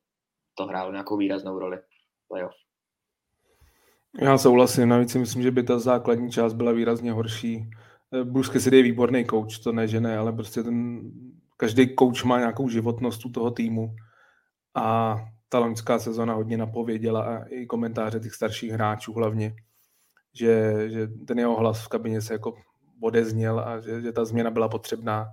to 0.58 0.66
hrálo 0.66 0.92
nějakou 0.92 1.18
výraznou 1.18 1.60
roli 1.60 1.78
playoff. 2.28 2.65
Já 4.22 4.38
souhlasím, 4.38 4.90
navíc 4.90 5.12
si 5.12 5.20
myslím, 5.20 5.44
že 5.44 5.52
by 5.52 5.64
ta 5.64 5.80
základní 5.80 6.32
část 6.32 6.54
byla 6.54 6.72
výrazně 6.72 7.12
horší. 7.12 7.70
Eh, 8.14 8.24
Bruce 8.24 8.54
Cassidy 8.54 8.78
je 8.78 8.84
výborný 8.84 9.26
coach, 9.26 9.60
to 9.64 9.72
ne, 9.72 9.88
že 9.88 10.02
ne, 10.02 10.18
ale 10.18 10.34
prostě 10.34 10.64
ten, 10.64 11.02
každý 11.58 11.96
coach 12.00 12.24
má 12.24 12.40
nějakou 12.40 12.70
životnost 12.70 13.26
u 13.26 13.30
toho 13.30 13.52
týmu 13.52 13.96
a 14.76 15.16
ta 15.50 15.60
loňská 15.60 16.00
sezona 16.00 16.34
hodně 16.34 16.58
napověděla 16.58 17.24
a 17.24 17.44
i 17.44 17.66
komentáře 17.66 18.20
těch 18.20 18.34
starších 18.34 18.72
hráčů 18.72 19.14
hlavně, 19.14 19.56
že, 20.34 20.74
že 20.90 21.08
ten 21.08 21.40
jeho 21.40 21.56
hlas 21.56 21.86
v 21.86 21.88
kabině 21.88 22.22
se 22.22 22.34
jako 22.34 22.54
odezněl 23.02 23.60
a 23.60 23.80
že, 23.80 24.02
že 24.02 24.12
ta 24.12 24.26
změna 24.26 24.52
byla 24.52 24.70
potřebná. 24.70 25.28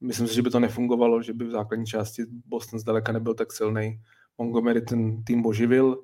Myslím 0.00 0.28
si, 0.28 0.34
že 0.34 0.42
by 0.42 0.50
to 0.50 0.60
nefungovalo, 0.60 1.22
že 1.22 1.32
by 1.32 1.44
v 1.44 1.50
základní 1.50 1.86
části 1.86 2.22
Boston 2.46 2.78
zdaleka 2.78 3.12
nebyl 3.12 3.34
tak 3.34 3.52
silný. 3.52 4.00
Montgomery 4.38 4.80
ten 4.80 5.24
tým 5.24 5.46
oživil. 5.46 6.02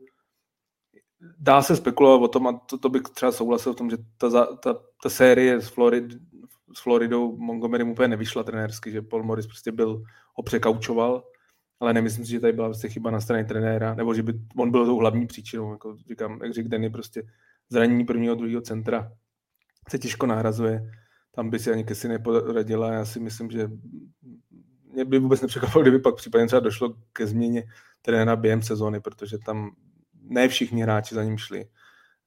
Dá 1.39 1.63
se 1.63 1.77
spekulovat 1.77 2.23
o 2.23 2.29
tom, 2.29 2.47
a 2.47 2.53
to, 2.53 2.79
to 2.79 2.89
bych 2.89 3.03
třeba 3.03 3.33
souhlasil 3.33 3.73
v 3.73 3.77
tom, 3.77 3.91
že 3.91 3.97
ta, 4.19 4.47
ta, 4.47 4.75
ta 5.03 5.09
série 5.09 5.61
s, 5.61 5.69
Florid, 5.69 6.05
s 6.77 6.83
Floridou 6.83 7.37
Montgomery 7.37 7.85
úplně 7.85 8.09
nevyšla 8.09 8.43
trenérsky, 8.43 8.91
že 8.91 9.03
Paul 9.03 9.23
Morris 9.23 9.47
prostě 9.47 9.73
byl, 9.73 10.03
ho 10.35 10.43
překaučoval, 10.43 11.25
ale 11.81 11.93
nemyslím 11.95 12.25
si, 12.25 12.31
že 12.31 12.41
tady 12.41 12.53
byla 12.53 12.69
vlastně 12.69 12.91
chyba 12.91 13.11
na 13.11 13.21
straně 13.21 13.45
trenéra, 13.45 13.95
nebo 13.95 14.15
že 14.15 14.23
by 14.23 14.33
on 14.57 14.71
byl 14.71 14.87
tou 14.87 14.97
hlavní 14.97 15.27
příčinou, 15.27 15.73
jako 15.73 15.97
říkám, 16.09 16.41
jak 16.43 16.53
řekl 16.53 16.69
Danny, 16.69 16.91
prostě 16.91 17.23
zranění 17.69 18.05
prvního, 18.05 18.35
druhého 18.35 18.61
centra 18.61 19.13
se 19.89 19.99
těžko 19.99 20.27
nahrazuje. 20.27 20.91
Tam 21.35 21.51
by 21.51 21.59
si 21.59 21.73
ani 21.73 21.85
Kesy 21.85 22.09
neporadila. 22.09 22.93
Já 22.93 23.05
si 23.05 23.21
myslím, 23.21 23.51
že 23.51 23.71
mě 24.93 25.05
by 25.05 25.19
vůbec 25.19 25.41
nepřekvapilo, 25.41 25.83
kdyby 25.83 25.99
pak 25.99 26.15
případně 26.15 26.47
třeba 26.47 26.61
došlo 26.61 26.95
ke 27.13 27.27
změně 27.27 27.65
trenéra 28.03 28.37
během 28.37 28.63
sezóny, 28.63 29.01
protože 29.01 29.39
tam 29.39 29.71
ne 30.33 30.49
všichni 30.49 30.83
hráči 30.83 31.15
za 31.15 31.25
ním 31.25 31.39
šli. 31.39 31.65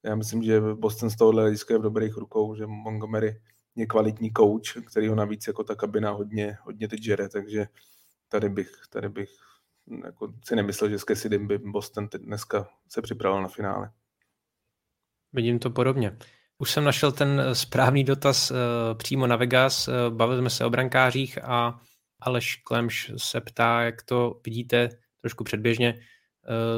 Já 0.02 0.14
myslím, 0.14 0.42
že 0.42 0.60
Boston 0.60 1.10
z 1.10 1.16
tohohle 1.16 1.42
hlediska 1.42 1.74
je 1.74 1.78
v 1.78 1.82
dobrých 1.82 2.16
rukou, 2.16 2.54
že 2.54 2.66
Montgomery 2.66 3.40
je 3.76 3.86
kvalitní 3.86 4.30
coach, 4.36 4.84
který 4.90 5.08
ho 5.08 5.14
navíc 5.14 5.46
jako 5.46 5.64
ta 5.64 5.74
kabina 5.74 6.10
hodně, 6.10 6.58
hodně 6.62 6.88
teď 6.88 7.02
žere, 7.02 7.28
takže 7.28 7.66
tady 8.28 8.48
bych, 8.48 8.70
tady 8.90 9.08
bych 9.08 9.30
jako 10.04 10.32
si 10.44 10.56
nemyslel, 10.56 10.90
že 10.90 10.98
s 10.98 11.04
Kessidym 11.04 11.46
by 11.46 11.58
Boston 11.58 12.08
dneska 12.18 12.68
se 12.88 13.02
připravil 13.02 13.42
na 13.42 13.48
finále. 13.48 13.90
Vidím 15.32 15.58
to 15.58 15.70
podobně. 15.70 16.16
Už 16.58 16.70
jsem 16.70 16.84
našel 16.84 17.12
ten 17.12 17.40
eh, 17.40 17.54
správný 17.54 18.04
dotaz 18.04 18.50
uh, 18.50 18.56
přímo 18.94 19.26
na 19.26 19.36
Vegas. 19.36 19.88
Uh, 19.88 19.94
bavili 20.10 20.40
jsme 20.40 20.50
se 20.50 20.64
o 20.64 20.70
brankářích 20.70 21.44
a 21.44 21.80
Aleš 22.20 22.56
Klemš 22.56 23.12
se 23.16 23.40
ptá, 23.40 23.82
jak 23.82 24.02
to 24.02 24.40
vidíte 24.44 24.88
trošku 25.20 25.44
předběžně 25.44 26.00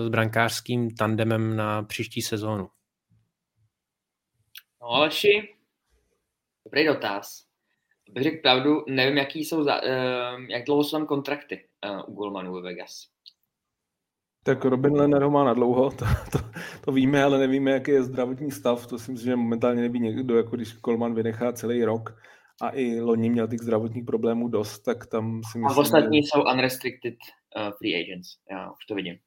s 0.05 0.09
brankářským 0.09 0.91
tandemem 0.91 1.57
na 1.57 1.83
příští 1.83 2.23
sezónu. 2.23 2.69
No 4.83 4.89
Aleši, 4.89 5.55
dobrý 6.65 6.87
dotaz. 6.87 7.49
Bych 8.11 8.23
řekl 8.23 8.37
pravdu, 8.43 8.85
nevím, 8.89 9.17
jaký 9.17 9.45
jsou 9.45 9.65
za, 9.65 9.83
uh, 9.83 10.41
jak 10.49 10.65
dlouho 10.65 10.85
jsou 10.85 10.97
tam 10.97 11.07
kontrakty 11.07 11.69
uh, 11.91 12.13
u 12.13 12.15
Golmanů 12.15 12.55
ve 12.55 12.63
Vegas. 12.63 12.93
Tak 14.45 14.65
Robin 14.65 14.93
Lehner 14.93 15.23
ho 15.23 15.31
má 15.31 15.45
na 15.45 15.55
dlouho, 15.55 15.91
to, 15.91 16.05
to, 16.33 16.39
to, 16.85 16.93
víme, 16.93 17.25
ale 17.25 17.39
nevíme, 17.39 17.71
jaký 17.71 17.91
je 17.91 18.03
zdravotní 18.03 18.51
stav. 18.51 18.87
To 18.87 18.99
si 18.99 19.13
myslím, 19.13 19.31
že 19.31 19.37
momentálně 19.37 19.83
neví 19.83 20.01
někdo, 20.01 20.37
jako 20.37 20.57
když 20.57 20.73
Kolman 20.73 21.15
vynechá 21.15 21.53
celý 21.53 21.85
rok 21.85 22.21
a 22.63 22.71
i 22.71 23.01
loni 23.01 23.31
měl 23.31 23.49
těch 23.49 23.61
zdravotních 23.61 24.05
problémů 24.05 24.49
dost, 24.49 24.79
tak 24.79 25.07
tam 25.07 25.41
si 25.53 25.59
myslím, 25.59 25.67
A 25.67 25.77
ostatní 25.77 26.23
že... 26.23 26.29
jsou 26.29 26.43
unrestricted 26.53 27.15
uh, 27.57 27.73
free 27.79 28.03
agents, 28.03 28.29
já 28.51 28.71
už 28.71 28.87
to 28.87 28.95
vidím. 28.95 29.19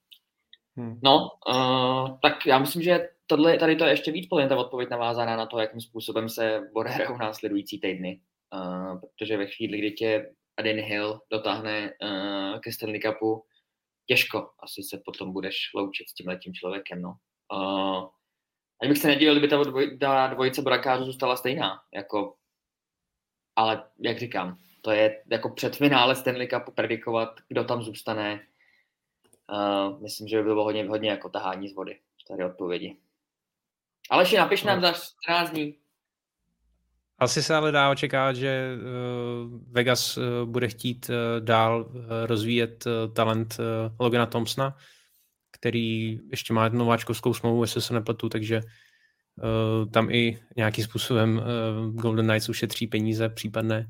Hmm. 0.78 1.00
No, 1.04 1.30
uh, 1.50 2.20
tak 2.22 2.46
já 2.46 2.60
myslím, 2.60 2.82
že 2.82 3.10
tohle, 3.28 3.58
tady 3.58 3.76
to 3.76 3.86
je 3.86 3.92
ještě 3.92 4.12
víc 4.12 4.28
podle 4.30 4.50
ta 4.50 4.58
odpověď 4.58 4.90
navázaná 4.90 5.36
na 5.36 5.46
to, 5.46 5.60
jakým 5.60 5.82
způsobem 5.82 6.30
se 6.30 6.62
bude 6.74 6.90
hrát 6.90 7.18
následující 7.18 7.80
týdny. 7.80 8.22
Uh, 8.54 9.00
protože 9.00 9.38
ve 9.38 9.48
chvíli, 9.48 9.78
kdy 9.78 9.92
tě 9.92 10.34
Adin 10.58 10.80
Hill 10.80 11.22
dotáhne 11.32 11.94
uh, 12.04 12.60
ke 12.60 12.72
Stanley 12.72 13.00
Cupu, 13.00 13.46
těžko 14.06 14.50
asi 14.60 14.84
se 14.84 15.02
potom 15.06 15.34
budeš 15.34 15.56
loučit 15.76 16.10
s 16.10 16.14
tím 16.14 16.28
letím 16.28 16.54
člověkem, 16.54 17.02
no. 17.02 17.16
Uh, 17.54 18.10
ani 18.82 18.90
bych 18.90 18.98
se 18.98 19.08
nedivil, 19.08 19.34
kdyby 19.34 19.48
ta, 19.48 19.64
dvoj, 19.64 19.98
ta 19.98 20.28
dvojice 20.28 20.62
brakářů 20.62 21.06
zůstala 21.06 21.36
stejná, 21.36 21.80
jako, 21.94 22.36
ale 23.56 23.84
jak 24.00 24.20
říkám, 24.20 24.58
to 24.82 24.92
je 24.92 25.24
jako 25.32 25.50
před 25.50 25.76
finále 25.76 26.16
Stanley 26.16 26.48
Cupu 26.48 26.72
predikovat, 26.72 27.30
kdo 27.48 27.64
tam 27.64 27.84
zůstane. 27.84 28.48
Uh, 29.50 30.02
myslím, 30.02 30.28
že 30.28 30.38
by 30.38 30.44
bylo 30.44 30.64
hodně, 30.64 30.90
hodně 30.90 31.10
jako 31.10 31.30
tahání 31.30 31.70
z 31.70 31.76
vody 31.76 32.00
tady 32.28 32.46
odpovědi. 32.46 32.98
Aleši, 34.10 34.38
napiš 34.38 34.64
nám 34.64 34.82
za 34.82 34.94
14 35.24 35.50
dní. 35.50 35.76
Asi 37.20 37.44
se 37.44 37.56
ale 37.56 37.72
dá 37.72 37.92
očekávat, 37.92 38.36
že 38.36 38.70
uh, 38.76 39.62
Vegas 39.72 40.18
uh, 40.18 40.24
bude 40.46 40.68
chtít 40.68 41.10
uh, 41.10 41.46
dál 41.46 41.92
rozvíjet 42.26 42.86
talent 43.14 43.58
Logana 44.00 44.26
Thompsona, 44.26 44.78
který 45.52 46.20
ještě 46.32 46.54
má 46.54 46.70
nováčkovskou 46.70 47.34
smlouvu, 47.34 47.64
jestli 47.64 47.82
se 47.82 47.94
nepletu, 47.94 48.30
takže 48.30 48.62
tam 49.92 50.10
i 50.10 50.40
nějakým 50.56 50.84
způsobem 50.84 51.42
Golden 51.92 52.28
Knights 52.28 52.50
ušetří 52.50 52.88
peníze 52.88 53.30
případné. 53.30 53.90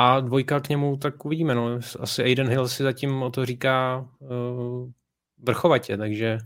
A 0.00 0.20
dvojka 0.20 0.60
k 0.60 0.68
němu, 0.68 0.96
tak 0.96 1.24
uvidíme. 1.24 1.54
No. 1.54 1.80
Asi 2.00 2.22
Aiden 2.22 2.48
Hill 2.48 2.68
si 2.68 2.82
zatím 2.82 3.22
o 3.22 3.30
to 3.30 3.46
říká 3.46 4.08
uh, 4.18 4.90
vrchovatě, 5.38 5.96
takže 5.96 6.38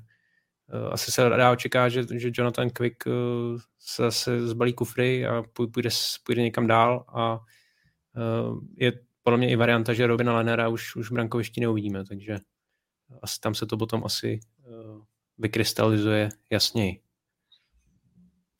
uh, 0.74 0.92
asi 0.92 1.12
se 1.12 1.28
dá 1.28 1.52
očekávat, 1.52 1.88
že, 1.88 2.02
že 2.18 2.30
Jonathan 2.32 2.70
Quick 2.70 3.06
uh, 3.06 3.12
se 3.78 4.02
zase 4.02 4.46
zbalí 4.46 4.72
kufry 4.72 5.26
a 5.26 5.42
půjde, 5.72 5.90
půjde 6.26 6.42
někam 6.42 6.66
dál 6.66 7.04
a 7.08 7.34
uh, 7.36 8.60
je 8.76 8.92
podle 9.22 9.38
mě 9.38 9.50
i 9.50 9.56
varianta, 9.56 9.92
že 9.92 10.06
Robina 10.06 10.36
Lenera 10.36 10.68
už, 10.68 10.96
už 10.96 11.10
v 11.10 11.14
brankovišti 11.14 11.60
neuvidíme, 11.60 12.04
takže 12.04 12.38
asi 13.22 13.40
tam 13.40 13.54
se 13.54 13.66
to 13.66 13.76
potom 13.76 14.04
asi 14.04 14.40
uh, 14.64 15.02
vykrystalizuje 15.38 16.28
jasněji. 16.50 17.00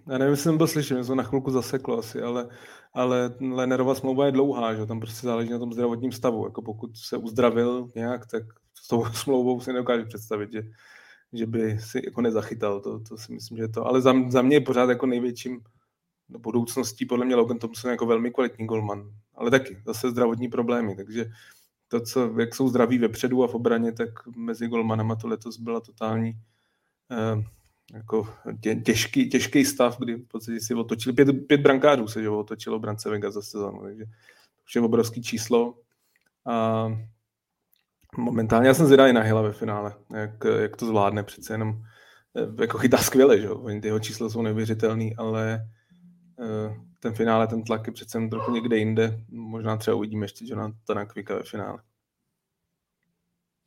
Já 0.06 0.18
nevím, 0.18 0.30
jestli 0.30 0.42
jsem 0.42 0.56
byl 0.56 0.66
slyšet, 0.66 0.94
mě 0.94 1.04
to 1.04 1.14
na 1.14 1.22
chvilku 1.22 1.50
zaseklo 1.50 1.98
asi, 1.98 2.22
ale, 2.22 2.48
ale 2.92 3.34
Lenerova 3.40 3.94
smlouva 3.94 4.26
je 4.26 4.32
dlouhá, 4.32 4.74
že 4.74 4.86
tam 4.86 5.00
prostě 5.00 5.26
záleží 5.26 5.50
na 5.50 5.58
tom 5.58 5.72
zdravotním 5.72 6.12
stavu. 6.12 6.44
Jako 6.44 6.62
pokud 6.62 6.96
se 6.96 7.16
uzdravil 7.16 7.88
nějak, 7.94 8.26
tak 8.26 8.42
s 8.74 8.88
tou 8.88 9.04
smlouvou 9.12 9.60
si 9.60 9.72
nedokážu 9.72 10.06
představit, 10.06 10.52
že, 10.52 10.62
že 11.32 11.46
by 11.46 11.78
si 11.80 12.02
jako 12.04 12.20
nezachytal. 12.20 12.80
To, 12.80 13.00
to 13.00 13.16
si 13.16 13.32
myslím, 13.32 13.58
že 13.58 13.68
to. 13.68 13.86
Ale 13.86 14.00
za, 14.00 14.14
za 14.28 14.42
mě 14.42 14.56
je 14.56 14.60
pořád 14.60 14.88
jako 14.88 15.06
největším 15.06 15.60
budoucností 16.28 17.06
podle 17.06 17.24
mě 17.24 17.36
Logan 17.36 17.58
Thompson 17.58 17.90
jako 17.90 18.06
velmi 18.06 18.30
kvalitní 18.30 18.66
golman. 18.66 19.10
Ale 19.34 19.50
taky 19.50 19.82
zase 19.86 20.10
zdravotní 20.10 20.48
problémy, 20.48 20.96
takže 20.96 21.30
to, 21.88 22.00
co, 22.00 22.40
jak 22.40 22.54
jsou 22.54 22.68
zdraví 22.68 22.98
vepředu 22.98 23.44
a 23.44 23.48
v 23.48 23.54
obraně, 23.54 23.92
tak 23.92 24.08
mezi 24.36 24.68
golmanama 24.68 25.16
to 25.16 25.28
letos 25.28 25.58
byla 25.58 25.80
totální 25.80 26.32
eh, 27.10 27.44
jako 27.92 28.28
tě, 28.60 28.74
těžký, 28.74 29.28
těžký 29.28 29.64
stav, 29.64 29.98
kdy 29.98 30.14
v 30.14 30.28
podstatě 30.28 30.60
si 30.60 30.74
otočili, 30.74 31.14
pět, 31.14 31.28
pět 31.46 31.60
brankářů 31.60 32.08
se 32.08 32.22
že 32.22 32.28
otočilo 32.28 32.78
brance 32.78 33.10
Vegas 33.10 33.34
za 33.34 33.42
sezónu, 33.42 33.82
takže 33.82 34.04
to 34.72 34.78
je 34.78 34.82
obrovský 34.82 35.22
číslo. 35.22 35.74
A 36.46 36.88
momentálně 38.16 38.68
já 38.68 38.74
jsem 38.74 38.86
zvědavý 38.86 39.12
na 39.12 39.20
Hila 39.20 39.42
ve 39.42 39.52
finále, 39.52 39.94
jak, 40.14 40.30
jak 40.60 40.76
to 40.76 40.86
zvládne, 40.86 41.22
přece 41.22 41.54
jenom 41.54 41.82
eh, 42.36 42.62
jako 42.62 42.78
chytá 42.78 42.96
skvěle, 42.96 43.40
že 43.40 43.46
jo, 43.46 43.64
ty 43.80 43.88
jeho 43.88 44.00
čísla 44.00 44.30
jsou 44.30 44.42
neuvěřitelný, 44.42 45.16
ale 45.16 45.68
eh, 46.40 46.76
ten 47.00 47.14
finále, 47.14 47.46
ten 47.46 47.62
tlak 47.62 47.86
je 47.86 47.92
přece 47.92 48.28
trochu 48.30 48.52
někde 48.52 48.76
jinde, 48.76 49.20
možná 49.28 49.76
třeba 49.76 49.96
uvidíme 49.96 50.24
ještě 50.24 50.44
Jonathana 50.48 51.04
Kvika 51.04 51.36
ve 51.36 51.42
finále. 51.42 51.78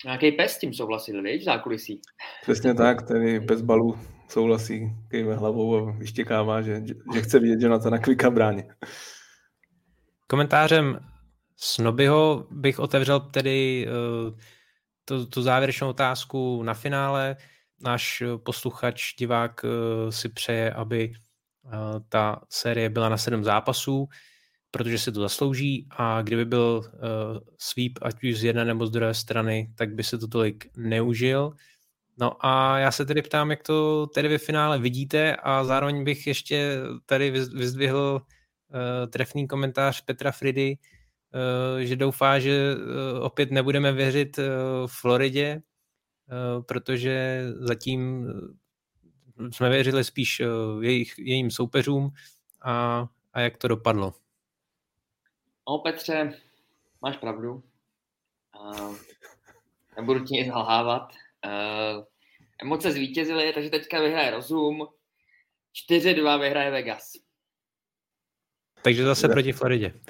Nějaký 0.06 0.32
pes 0.32 0.52
s 0.52 0.60
tím 0.60 0.74
souhlasil, 0.74 1.24
víš, 1.24 1.44
zákulisí. 1.44 2.02
Přesně 2.42 2.74
tak, 2.74 3.08
tedy 3.08 3.40
bez 3.40 3.62
balu 3.62 3.98
souhlasí, 4.28 4.96
kejve 5.08 5.36
hlavou 5.36 5.78
a 5.78 5.92
vyštěkává, 5.92 6.62
že, 6.62 6.84
že 7.14 7.22
chce 7.22 7.40
vidět 7.40 7.62
Jonathana 7.62 7.98
Kvika 7.98 8.30
bráně. 8.30 8.68
Komentářem 10.28 11.00
Snobyho 11.58 12.48
bych 12.52 12.80
otevřel 12.80 13.20
tedy 13.20 13.88
uh, 13.88 14.40
tu, 15.06 15.26
tu 15.26 15.42
závěrečnou 15.42 15.90
otázku 15.90 16.64
na 16.64 16.74
finále. 16.74 17.36
Náš 17.82 18.24
posluchač, 18.44 19.16
divák 19.20 19.64
uh, 19.64 20.10
si 20.10 20.30
přeje, 20.30 20.74
aby 20.74 21.12
uh, 21.64 21.72
ta 22.10 22.42
série 22.50 22.90
byla 22.90 23.10
na 23.10 23.18
sedm 23.18 23.44
zápasů 23.44 24.08
protože 24.76 25.00
si 25.00 25.12
to 25.12 25.22
zaslouží 25.22 25.88
a 25.90 26.22
kdyby 26.22 26.46
byl 26.46 26.84
sweep 27.58 27.92
ať 28.02 28.24
už 28.24 28.40
z 28.40 28.44
jedné 28.44 28.66
nebo 28.66 28.88
z 28.88 28.92
druhé 28.92 29.14
strany, 29.14 29.72
tak 29.76 29.96
by 29.96 30.04
se 30.04 30.18
to 30.18 30.28
tolik 30.28 30.68
neužil. 30.78 31.54
No 32.18 32.46
a 32.46 32.78
já 32.80 32.92
se 32.92 33.06
tedy 33.06 33.22
ptám, 33.22 33.52
jak 33.52 33.64
to 33.64 34.08
tedy 34.08 34.28
ve 34.28 34.38
finále 34.38 34.80
vidíte 34.80 35.36
a 35.36 35.64
zároveň 35.64 36.04
bych 36.04 36.28
ještě 36.28 36.78
tady 37.06 37.32
vyzdvihl 37.32 38.22
uh, 38.22 39.10
trefný 39.10 39.48
komentář 39.48 40.02
Petra 40.02 40.32
Fridy, 40.32 40.78
uh, 40.78 41.80
že 41.80 41.96
doufá, 41.96 42.40
že 42.40 42.76
uh, 42.76 43.24
opět 43.24 43.52
nebudeme 43.52 43.92
věřit 43.92 44.38
uh, 44.38 44.44
Floridě, 44.88 45.62
uh, 46.58 46.64
protože 46.64 47.46
zatím 47.56 48.28
jsme 49.52 49.70
věřili 49.70 50.04
spíš 50.04 50.40
uh, 50.40 50.84
jejich, 50.84 51.14
jejím 51.18 51.52
soupeřům 51.52 52.10
a, 52.62 53.06
a 53.34 53.40
jak 53.40 53.58
to 53.58 53.68
dopadlo. 53.68 54.14
No 55.70 55.78
Petře, 55.78 56.34
máš 57.02 57.18
pravdu. 57.18 57.64
Uh, 58.60 58.96
nebudu 59.98 60.26
ti 60.26 60.34
nic 60.34 60.48
nalhávat. 60.48 61.14
Uh, 61.46 62.04
emoce 62.62 62.92
zvítězily, 62.92 63.54
takže 63.54 63.70
teďka 63.70 64.02
vyhraje 64.02 64.32
rozum. 64.32 64.88
4-2 65.90 66.40
vyhraje 66.40 66.72
Vegas. 66.72 67.12
Takže 68.82 69.04
zase 69.04 69.30
proti 69.30 69.52
Floridě. 69.52 69.94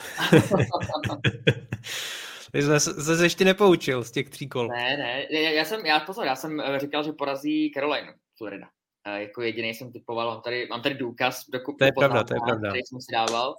Jsi 2.55 2.79
se 2.79 3.25
ještě 3.25 3.45
nepoučil 3.45 4.03
z 4.03 4.11
těch 4.11 4.29
tří 4.29 4.49
kol. 4.49 4.67
Ne, 4.67 4.97
ne, 4.97 5.25
já, 5.29 5.49
já 5.49 5.65
jsem, 5.65 5.85
já 5.85 5.99
pozor, 5.99 6.25
já 6.25 6.35
jsem 6.35 6.59
eh, 6.59 6.79
říkal, 6.79 7.03
že 7.03 7.11
porazí 7.11 7.71
Carolina, 7.73 8.13
Florida. 8.37 8.67
Uh, 9.07 9.13
jako 9.13 9.41
jediný 9.41 9.73
jsem 9.73 9.91
typoval, 9.91 10.27
mám 10.27 10.41
tady, 10.41 10.67
mám 10.67 10.81
tady 10.81 10.95
důkaz, 10.95 11.45
dokud 11.49 11.75
to 11.77 11.85
je 11.85 11.91
pravda, 11.97 12.23
to 12.23 12.33
je 12.33 12.39
pravda. 12.45 12.69
který 12.69 12.83
jsem 12.83 13.01
si 13.01 13.11
dával. 13.11 13.55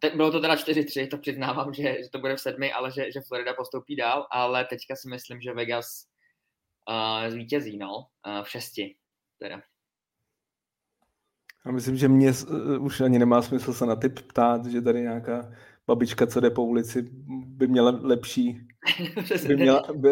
Te, 0.00 0.10
bylo 0.10 0.30
to 0.30 0.40
teda 0.40 0.54
4-3, 0.54 1.08
to 1.08 1.18
přiznávám, 1.18 1.74
že, 1.74 1.82
že 1.82 2.10
to 2.12 2.18
bude 2.18 2.36
v 2.36 2.40
sedmi, 2.40 2.72
ale 2.72 2.90
že, 2.92 3.12
že 3.12 3.20
Florida 3.28 3.54
postoupí 3.54 3.96
dál, 3.96 4.26
ale 4.30 4.64
teďka 4.64 4.96
si 4.96 5.08
myslím, 5.08 5.40
že 5.40 5.52
Vegas 5.52 6.04
uh, 6.88 7.30
zvítězí, 7.30 7.78
no, 7.78 7.96
uh, 7.96 8.44
v 8.44 8.48
šesti 8.48 8.94
teda. 9.38 9.62
A 11.64 11.70
myslím, 11.70 11.96
že 11.96 12.08
mě 12.08 12.32
uh, 12.50 12.84
už 12.84 13.00
ani 13.00 13.18
nemá 13.18 13.42
smysl 13.42 13.72
se 13.72 13.86
na 13.86 13.96
typ 13.96 14.20
ptát, 14.20 14.66
že 14.66 14.82
tady 14.82 15.00
nějaká 15.00 15.52
babička, 15.86 16.26
co 16.26 16.40
jde 16.40 16.50
po 16.50 16.64
ulici, 16.64 17.08
by 17.46 17.66
měla 17.66 18.00
lepší... 18.02 18.60
by 19.46 19.56
měla, 19.56 19.82
by, 19.94 20.10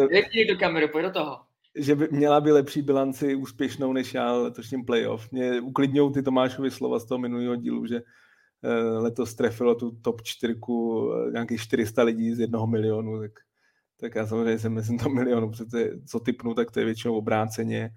do 0.49 0.57
kameru, 0.59 0.87
pojď 0.87 1.05
do 1.05 1.11
toho. 1.11 1.39
Že 1.79 1.95
by 1.95 2.07
měla 2.11 2.41
by 2.41 2.51
lepší 2.51 2.81
bilanci 2.81 3.35
úspěšnou 3.35 3.93
než 3.93 4.13
já 4.13 4.33
letošním 4.33 4.85
playoff. 4.85 5.31
Mě 5.31 5.61
uklidňují 5.61 6.13
ty 6.13 6.23
Tomášovy 6.23 6.71
slova 6.71 6.99
z 6.99 7.05
toho 7.05 7.19
minulého 7.19 7.55
dílu, 7.55 7.85
že 7.85 8.01
letos 8.97 9.35
trefilo 9.35 9.75
tu 9.75 9.91
top 9.91 10.21
čtyřku 10.21 11.09
nějakých 11.33 11.61
400 11.61 12.03
lidí 12.03 12.35
z 12.35 12.39
jednoho 12.39 12.67
milionu, 12.67 13.19
tak, 13.19 13.31
tak 13.99 14.15
já 14.15 14.27
samozřejmě 14.27 14.59
jsem 14.59 14.73
mezi 14.73 14.97
tom 14.97 15.15
milionu, 15.15 15.51
protože 15.51 15.89
co 16.07 16.19
typnu, 16.19 16.53
tak 16.53 16.71
to 16.71 16.79
je 16.79 16.85
většinou 16.85 17.17
obráceně. 17.17 17.91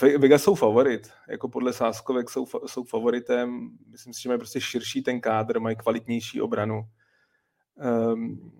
Uh, 0.00 0.18
Vegas 0.18 0.42
jsou 0.42 0.54
favorit, 0.54 1.10
jako 1.28 1.48
podle 1.48 1.72
sáskovek 1.72 2.30
jsou, 2.30 2.46
jsou 2.66 2.84
favoritem, 2.84 3.70
myslím 3.90 4.12
si, 4.12 4.22
že 4.22 4.28
mají 4.28 4.38
prostě 4.38 4.60
širší 4.60 5.02
ten 5.02 5.20
kádr, 5.20 5.60
mají 5.60 5.76
kvalitnější 5.76 6.40
obranu. 6.40 6.82
Um, 8.14 8.52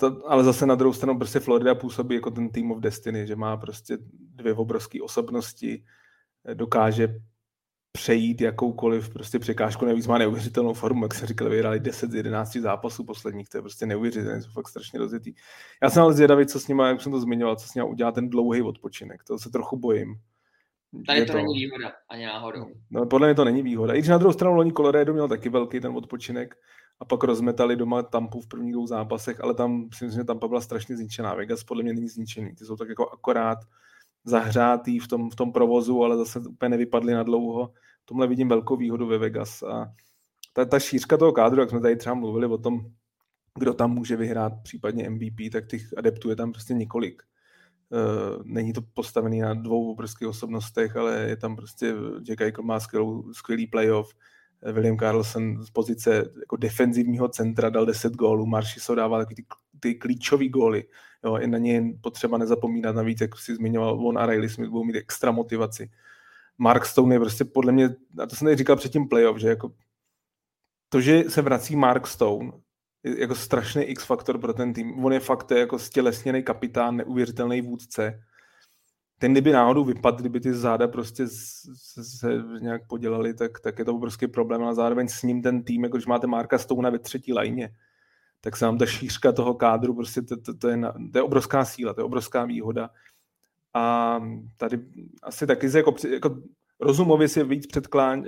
to, 0.00 0.30
ale 0.30 0.44
zase 0.44 0.66
na 0.66 0.74
druhou 0.74 0.92
stranu 0.92 1.18
prostě 1.18 1.40
Florida 1.40 1.74
působí 1.74 2.14
jako 2.14 2.30
ten 2.30 2.48
team 2.48 2.72
of 2.72 2.80
destiny, 2.80 3.26
že 3.26 3.36
má 3.36 3.56
prostě 3.56 3.98
dvě 4.34 4.54
obrovské 4.54 5.02
osobnosti, 5.02 5.84
dokáže 6.54 7.20
přejít 7.96 8.40
jakoukoliv 8.40 9.08
prostě 9.08 9.38
překážku, 9.38 9.86
navíc 9.86 10.06
má 10.06 10.18
neuvěřitelnou 10.18 10.72
formu, 10.72 11.04
jak 11.04 11.14
jsem 11.14 11.28
říkal, 11.28 11.48
vyhráli 11.48 11.80
10 11.80 12.10
z 12.10 12.14
11 12.14 12.56
zápasů 12.56 13.04
posledních, 13.04 13.48
to 13.48 13.58
je 13.58 13.62
prostě 13.62 13.86
neuvěřitelné, 13.86 14.42
jsou 14.42 14.50
fakt 14.50 14.68
strašně 14.68 14.98
rozjetý. 14.98 15.34
Já 15.82 15.90
jsem 15.90 16.02
ale 16.02 16.14
zvědavý, 16.14 16.46
co 16.46 16.60
s 16.60 16.68
nimi, 16.68 16.82
jak 16.82 17.02
jsem 17.02 17.12
to 17.12 17.20
zmiňoval, 17.20 17.56
co 17.56 17.68
s 17.68 17.74
nimi 17.74 17.88
udělá 17.88 18.12
ten 18.12 18.30
dlouhý 18.30 18.62
odpočinek, 18.62 19.24
to 19.24 19.38
se 19.38 19.50
trochu 19.50 19.76
bojím. 19.76 20.14
Tady 21.06 21.26
to, 21.26 21.32
to 21.32 21.38
není 21.38 21.54
výhoda, 21.54 21.92
ani 22.08 22.26
náhodou. 22.26 22.66
No, 22.90 23.06
podle 23.06 23.28
mě 23.28 23.34
to 23.34 23.44
není 23.44 23.62
výhoda. 23.62 23.94
I 23.94 23.98
když 23.98 24.08
na 24.08 24.18
druhou 24.18 24.32
stranu 24.32 24.54
loni 24.54 24.72
Colorado 24.72 25.12
měl 25.12 25.28
taky 25.28 25.48
velký 25.48 25.80
ten 25.80 25.96
odpočinek 25.96 26.54
a 27.00 27.04
pak 27.04 27.24
rozmetali 27.24 27.76
doma 27.76 28.02
Tampu 28.02 28.40
v 28.40 28.48
prvních 28.48 28.72
dvou 28.72 28.86
zápasech, 28.86 29.40
ale 29.40 29.54
tam 29.54 29.88
si 29.92 30.04
myslím, 30.04 30.20
že 30.20 30.24
Tampa 30.24 30.48
byla 30.48 30.60
strašně 30.60 30.96
zničená. 30.96 31.34
Vegas 31.34 31.64
podle 31.64 31.82
mě 31.82 31.92
není 31.92 32.08
zničený. 32.08 32.54
Ty 32.54 32.64
jsou 32.64 32.76
tak 32.76 32.88
jako 32.88 33.10
akorát 33.10 33.58
zahřátý 34.24 34.98
v 34.98 35.08
tom, 35.08 35.30
v 35.30 35.36
tom 35.36 35.52
provozu, 35.52 36.02
ale 36.02 36.16
zase 36.16 36.38
úplně 36.38 36.68
nevypadly 36.68 37.14
na 37.14 37.22
dlouho 37.22 37.70
tomhle 38.04 38.26
vidím 38.26 38.48
velkou 38.48 38.76
výhodu 38.76 39.06
ve 39.06 39.18
Vegas 39.18 39.62
a 39.62 39.94
ta, 40.52 40.64
ta 40.64 40.78
šířka 40.80 41.16
toho 41.16 41.32
kádru, 41.32 41.60
jak 41.60 41.70
jsme 41.70 41.80
tady 41.80 41.96
třeba 41.96 42.14
mluvili 42.14 42.46
o 42.46 42.58
tom, 42.58 42.80
kdo 43.58 43.74
tam 43.74 43.94
může 43.94 44.16
vyhrát 44.16 44.52
případně 44.62 45.10
MVP, 45.10 45.52
tak 45.52 45.66
těch 45.66 45.98
adeptů 45.98 46.30
je 46.30 46.36
tam 46.36 46.52
prostě 46.52 46.74
několik. 46.74 47.22
Uh, 47.90 48.42
není 48.44 48.72
to 48.72 48.82
postavený 48.82 49.40
na 49.40 49.54
dvou 49.54 49.92
obrovských 49.92 50.28
osobnostech, 50.28 50.96
ale 50.96 51.20
je 51.20 51.36
tam 51.36 51.56
prostě 51.56 51.94
Jack 52.22 52.40
Eichel 52.40 52.64
má 52.64 52.78
skvělý 53.32 53.66
playoff, 53.66 54.14
William 54.72 54.98
Carlson 54.98 55.64
z 55.64 55.70
pozice 55.70 56.30
jako 56.40 56.56
defenzivního 56.56 57.28
centra 57.28 57.70
dal 57.70 57.86
10 57.86 58.12
gólů, 58.12 58.46
Maršiso 58.46 58.94
dával 58.94 59.20
takový 59.20 59.34
ty, 59.34 59.44
ty 59.80 59.94
klíčové 59.94 60.48
góly. 60.48 60.84
Jo, 61.24 61.36
i 61.36 61.46
na 61.46 61.58
ně 61.58 61.82
potřeba 62.00 62.38
nezapomínat 62.38 62.96
navíc, 62.96 63.20
jak 63.20 63.38
si 63.38 63.54
zmiňoval, 63.54 64.06
on 64.06 64.18
a 64.18 64.26
Riley 64.26 64.48
Smith 64.48 64.70
budou 64.70 64.84
mít 64.84 64.96
extra 64.96 65.32
motivaci 65.32 65.90
Mark 66.58 66.86
Stone 66.86 67.14
je 67.14 67.20
prostě 67.20 67.44
podle 67.44 67.72
mě, 67.72 67.96
a 68.22 68.26
to 68.26 68.36
jsem 68.36 68.46
tady 68.46 68.56
říkal 68.56 68.76
předtím 68.76 69.08
playoff, 69.08 69.38
že 69.38 69.48
jako 69.48 69.72
to, 70.88 71.00
že 71.00 71.24
se 71.28 71.42
vrací 71.42 71.76
Mark 71.76 72.06
Stone, 72.06 72.52
je 73.02 73.20
jako 73.20 73.34
strašný 73.34 73.82
X-faktor 73.82 74.38
pro 74.38 74.52
ten 74.52 74.72
tým. 74.72 75.04
On 75.04 75.12
je 75.12 75.20
fakt 75.20 75.50
je 75.50 75.58
jako 75.58 75.78
stělesněný 75.78 76.42
kapitán, 76.42 76.96
neuvěřitelný 76.96 77.60
vůdce. 77.60 78.24
Ten, 79.18 79.32
kdyby 79.32 79.52
náhodou 79.52 79.84
vypadl, 79.84 80.16
kdyby 80.16 80.40
ty 80.40 80.54
záda 80.54 80.88
prostě 80.88 81.28
se, 81.28 82.04
se 82.04 82.42
nějak 82.60 82.86
podělali, 82.86 83.34
tak, 83.34 83.60
tak 83.60 83.78
je 83.78 83.84
to 83.84 83.94
obrovský 83.94 84.26
problém, 84.26 84.62
ale 84.62 84.74
zároveň 84.74 85.08
s 85.08 85.22
ním 85.22 85.42
ten 85.42 85.64
tým, 85.64 85.84
jako 85.84 85.96
když 85.96 86.06
máte 86.06 86.26
Marka 86.26 86.58
Stouna 86.58 86.90
ve 86.90 86.98
třetí 86.98 87.32
lajně, 87.32 87.70
tak 88.40 88.56
se 88.56 88.64
vám 88.64 88.78
ta 88.78 88.86
šířka 88.86 89.32
toho 89.32 89.54
kádru, 89.54 89.94
prostě 89.94 90.22
to, 90.22 90.36
to, 90.36 90.54
to, 90.54 90.68
je, 90.68 90.76
na, 90.76 90.92
to 91.12 91.18
je 91.18 91.22
obrovská 91.22 91.64
síla, 91.64 91.94
to 91.94 92.00
je 92.00 92.04
obrovská 92.04 92.44
výhoda. 92.44 92.90
A 93.74 94.20
tady 94.56 94.78
asi 95.22 95.46
taky 95.46 95.70
se 95.70 95.78
jako, 95.78 95.94
jako 96.12 96.36
rozumově 96.80 97.28
si 97.28 97.44
víc 97.44 97.66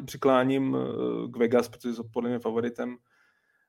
přikláním 0.04 0.76
eh, 0.76 1.28
k 1.28 1.36
Vegas, 1.36 1.68
protože 1.68 1.94
jsou 1.94 2.02
podle 2.12 2.30
mě 2.30 2.38
favoritem, 2.38 2.96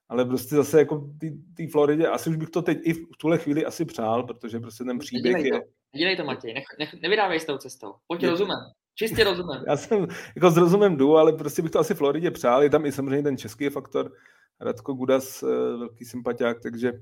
ale 0.10 0.26
prostě 0.26 0.56
zase 0.56 0.80
jako 0.80 1.10
ty 1.56 1.68
Floridě, 1.68 2.08
asi 2.08 2.30
už 2.30 2.36
bych 2.36 2.50
to 2.50 2.62
teď 2.62 2.80
i 2.82 2.94
v 2.94 3.18
tuhle 3.18 3.38
chvíli 3.38 3.66
asi 3.66 3.86
přál, 3.86 4.24
protože 4.24 4.60
prostě 4.60 4.84
ten 4.84 5.00
příběh 5.00 5.46
je... 5.46 5.62
to, 5.92 5.98
nedělej 5.98 6.18
to 6.18 6.24
Matěj, 6.24 6.54
nech, 6.54 6.66
nech, 6.80 6.94
nevydávej 7.02 7.40
s 7.40 7.46
tou 7.46 7.58
cestou. 7.58 7.94
Pojď 8.08 8.24
je... 8.24 8.30
rozumem, 8.30 8.60
čistě 8.96 9.24
rozumem. 9.24 9.64
Já 9.68 9.78
jsem 9.78 10.08
jako 10.36 10.52
s 10.52 10.58
rozumem 10.58 10.98
jdu, 10.98 11.18
ale 11.18 11.34
prostě 11.34 11.62
bych 11.62 11.72
to 11.72 11.80
asi 11.80 11.96
Floridě 11.96 12.32
přál, 12.32 12.64
je 12.64 12.70
tam 12.70 12.86
i 12.86 12.92
samozřejmě 12.92 13.24
ten 13.24 13.38
český 13.38 13.70
faktor, 13.70 14.12
Radko 14.60 14.94
Gudas, 14.94 15.44
eh, 15.44 15.48
velký 15.78 16.06
sympatiák, 16.06 16.62
takže 16.62 16.94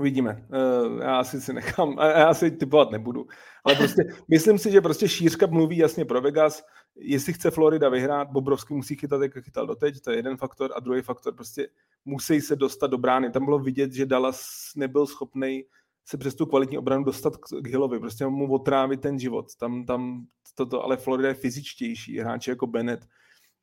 Uvidíme. 0.00 0.46
Eh, 0.52 1.04
já 1.04 1.18
asi 1.18 1.40
si 1.40 1.52
nechám, 1.52 1.96
já 1.98 2.28
asi 2.28 2.50
typovat 2.50 2.90
nebudu. 2.90 3.26
Ale 3.64 3.74
prostě 3.74 4.02
myslím 4.28 4.58
si, 4.58 4.70
že 4.70 4.80
prostě 4.80 5.08
šířka 5.08 5.46
mluví 5.46 5.76
jasně 5.76 6.04
pro 6.04 6.20
Vegas. 6.20 6.64
Jestli 6.96 7.32
chce 7.32 7.50
Florida 7.50 7.88
vyhrát, 7.88 8.30
Bobrovský 8.30 8.74
musí 8.74 8.96
chytat, 8.96 9.22
jak 9.22 9.44
chytal 9.44 9.66
doteď, 9.66 10.00
to 10.00 10.10
je 10.10 10.16
jeden 10.16 10.36
faktor. 10.36 10.72
A 10.76 10.80
druhý 10.80 11.02
faktor, 11.02 11.34
prostě 11.34 11.68
musí 12.04 12.40
se 12.40 12.56
dostat 12.56 12.86
do 12.86 12.98
brány. 12.98 13.30
Tam 13.30 13.44
bylo 13.44 13.58
vidět, 13.58 13.92
že 13.92 14.06
Dallas 14.06 14.70
nebyl 14.76 15.06
schopný 15.06 15.64
se 16.08 16.18
přes 16.18 16.34
tu 16.34 16.46
kvalitní 16.46 16.78
obranu 16.78 17.04
dostat 17.04 17.36
k 17.36 17.66
Hillovi, 17.66 18.00
prostě 18.00 18.26
mu 18.26 18.52
otrávit 18.52 19.00
ten 19.00 19.18
život. 19.18 19.46
Tam, 19.56 19.86
tam 19.86 20.26
toto, 20.54 20.84
ale 20.84 20.96
Florida 20.96 21.28
je 21.28 21.34
fyzičtější. 21.34 22.18
Hráči 22.18 22.50
jako 22.50 22.66
Bennett, 22.66 23.06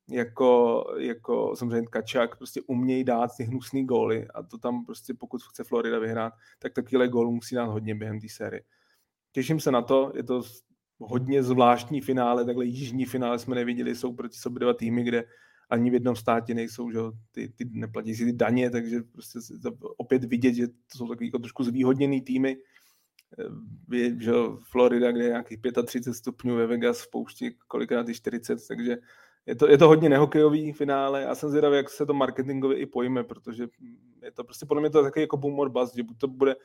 jako, 0.09 0.83
jako 0.97 1.55
samozřejmě 1.55 1.87
Kačák 1.87 2.37
prostě 2.37 2.61
umějí 2.67 3.03
dát 3.03 3.31
ty 3.37 3.43
hnusný 3.43 3.85
góly 3.85 4.27
a 4.27 4.43
to 4.43 4.57
tam 4.57 4.85
prostě 4.85 5.13
pokud 5.13 5.41
chce 5.43 5.63
Florida 5.63 5.99
vyhrát, 5.99 6.33
tak 6.59 6.73
takovýhle 6.73 7.07
gól 7.07 7.31
musí 7.31 7.55
dát 7.55 7.65
hodně 7.65 7.95
během 7.95 8.19
té 8.19 8.27
série. 8.29 8.61
Těším 9.31 9.59
se 9.59 9.71
na 9.71 9.81
to, 9.81 10.11
je 10.15 10.23
to 10.23 10.41
hodně 10.99 11.43
zvláštní 11.43 12.01
finále, 12.01 12.45
takhle 12.45 12.65
jižní 12.65 13.05
finále 13.05 13.39
jsme 13.39 13.55
neviděli, 13.55 13.95
jsou 13.95 14.13
proti 14.13 14.37
sobě 14.37 14.59
dva 14.59 14.73
týmy, 14.73 15.03
kde 15.03 15.23
ani 15.69 15.89
v 15.89 15.93
jednom 15.93 16.15
státě 16.15 16.53
nejsou, 16.53 16.91
že 16.91 16.99
ty, 17.31 17.49
ty 17.49 17.65
neplatí 17.71 18.15
si 18.15 18.25
ty 18.25 18.33
daně, 18.33 18.69
takže 18.69 19.01
prostě 19.11 19.39
opět 19.97 20.23
vidět, 20.23 20.53
že 20.53 20.67
to 20.67 20.97
jsou 20.97 21.07
takový 21.07 21.27
jako 21.27 21.39
trošku 21.39 21.63
zvýhodněný 21.63 22.21
týmy. 22.21 22.57
Je, 23.91 24.19
že 24.19 24.31
Florida, 24.61 25.11
kde 25.11 25.23
je 25.23 25.29
nějakých 25.29 25.59
35 25.85 26.13
stupňů, 26.13 26.55
ve 26.55 26.67
Vegas 26.67 27.01
v 27.01 27.09
poušti 27.09 27.55
kolikrát 27.67 28.09
i 28.09 28.13
40, 28.13 28.67
takže 28.67 28.97
je 29.45 29.55
to, 29.55 29.69
je 29.69 29.77
to 29.77 29.87
hodně 29.87 30.09
nehokejový 30.09 30.71
finále 30.71 31.25
a 31.25 31.35
jsem 31.35 31.49
zvědavý, 31.49 31.75
jak 31.75 31.89
se 31.89 32.05
to 32.05 32.13
marketingově 32.13 32.77
i 32.77 32.85
pojme, 32.85 33.23
protože 33.23 33.67
je 34.21 34.31
to 34.31 34.43
prostě 34.43 34.65
podle 34.65 34.81
mě 34.81 34.89
to 34.89 35.03
takový 35.03 35.23
jako 35.23 35.37
boom 35.37 35.59
or 35.59 35.69
bust, 35.69 35.95
že 35.95 36.03
buď 36.03 36.17
to 36.17 36.27
bude 36.27 36.55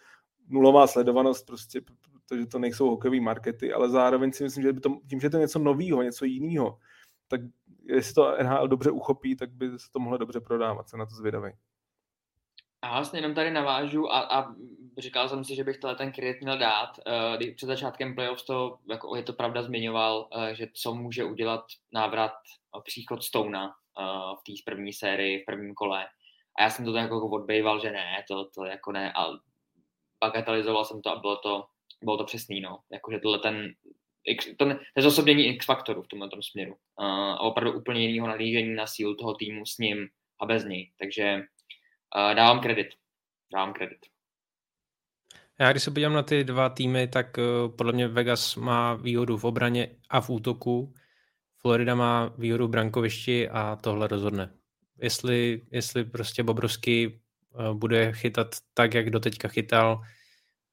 nulová 0.49 0.86
sledovanost, 0.86 1.46
prostě, 1.46 1.80
protože 2.12 2.46
to 2.46 2.59
nejsou 2.59 2.90
hokejové 2.90 3.20
markety, 3.20 3.72
ale 3.72 3.90
zároveň 3.90 4.32
si 4.32 4.44
myslím, 4.44 4.62
že 4.62 4.72
by 4.72 4.80
to, 4.80 4.99
tím, 5.09 5.20
že 5.20 5.30
to 5.30 5.36
je 5.36 5.40
něco 5.40 5.59
nového, 5.59 6.03
něco 6.03 6.24
jiného, 6.24 6.78
tak 7.28 7.40
jestli 7.89 8.14
to 8.14 8.36
NHL 8.43 8.68
dobře 8.68 8.91
uchopí, 8.91 9.36
tak 9.36 9.51
by 9.51 9.78
se 9.78 9.93
to 9.93 9.99
mohlo 9.99 10.18
dobře 10.18 10.41
prodávat, 10.41 10.89
jsem 10.89 10.99
na 10.99 11.07
to 11.07 11.14
zvědavý. 11.14 11.53
A 12.82 12.93
vlastně 12.93 13.18
jenom 13.18 13.34
tady 13.34 13.51
navážu 13.51 14.12
a, 14.12 14.20
a 14.20 14.55
říkal 14.99 15.28
jsem 15.28 15.45
si, 15.45 15.55
že 15.55 15.64
bych 15.64 15.78
ten 15.97 16.12
kredit 16.12 16.43
měl 16.43 16.59
dát. 16.59 16.91
Uh, 16.99 17.55
před 17.55 17.66
začátkem 17.66 18.14
playoffs 18.14 18.45
to, 18.45 18.78
jako 18.91 19.16
je 19.16 19.22
to 19.22 19.32
pravda, 19.32 19.62
zmiňoval, 19.62 20.28
uh, 20.36 20.47
že 20.49 20.66
co 20.74 20.95
může 20.95 21.24
udělat 21.24 21.64
návrat, 21.93 22.32
uh, 22.76 22.82
příchod 22.82 23.24
Stona 23.24 23.66
uh, 23.66 23.74
v 24.39 24.43
té 24.47 24.53
první 24.64 24.93
sérii, 24.93 25.43
v 25.43 25.47
prvním 25.47 25.74
kole. 25.74 26.07
A 26.59 26.62
já 26.62 26.70
jsem 26.70 26.84
to 26.84 26.93
tak 26.93 27.03
jako 27.03 27.28
odbejval, 27.28 27.80
že 27.80 27.91
ne, 27.91 28.24
to, 28.28 28.51
to 28.55 28.64
jako 28.64 28.93
ne, 28.93 29.12
a 29.12 29.26
bagatelizoval 30.20 30.84
jsem 30.84 31.03
to 31.03 31.11
a 31.11 31.20
bylo 31.20 31.36
to, 31.36 31.64
bylo 32.03 32.16
to 32.16 32.24
přesný, 32.24 32.61
no. 32.61 32.78
Jakože 32.93 33.18
tohle 33.18 33.39
ten, 33.39 33.74
to 34.56 34.68
nezosobnění 34.96 35.46
X-faktoru 35.46 36.02
v 36.02 36.08
tomhle 36.08 36.28
tom 36.28 36.42
směru. 36.42 36.72
Uh, 36.72 37.06
a 37.06 37.40
opravdu 37.40 37.78
úplně 37.78 38.06
jiného 38.06 38.28
nalížení 38.28 38.74
na 38.74 38.86
sílu 38.86 39.14
toho 39.14 39.34
týmu 39.34 39.66
s 39.66 39.78
ním 39.78 40.08
a 40.40 40.46
bez 40.46 40.64
něj. 40.64 40.92
Takže 40.98 41.34
uh, 41.34 42.34
dávám 42.34 42.60
kredit. 42.60 42.88
Dávám 43.52 43.72
kredit. 43.72 43.98
Já 45.60 45.70
když 45.70 45.82
se 45.82 45.90
podívám 45.90 46.12
na 46.12 46.22
ty 46.22 46.44
dva 46.44 46.68
týmy, 46.68 47.08
tak 47.08 47.38
uh, 47.38 47.76
podle 47.76 47.92
mě 47.92 48.08
Vegas 48.08 48.56
má 48.56 48.94
výhodu 48.94 49.36
v 49.36 49.44
obraně 49.44 49.88
a 50.10 50.20
v 50.20 50.30
útoku. 50.30 50.94
Florida 51.60 51.94
má 51.94 52.34
výhodu 52.38 52.66
v 52.66 52.70
brankovišti 52.70 53.48
a 53.48 53.76
tohle 53.76 54.08
rozhodne. 54.08 54.54
Jestli, 55.00 55.62
jestli 55.70 56.04
prostě 56.04 56.42
Bobrovský 56.42 57.06
uh, 57.06 57.74
bude 57.74 58.12
chytat 58.12 58.48
tak, 58.74 58.94
jak 58.94 59.10
doteďka 59.10 59.48
chytal, 59.48 60.00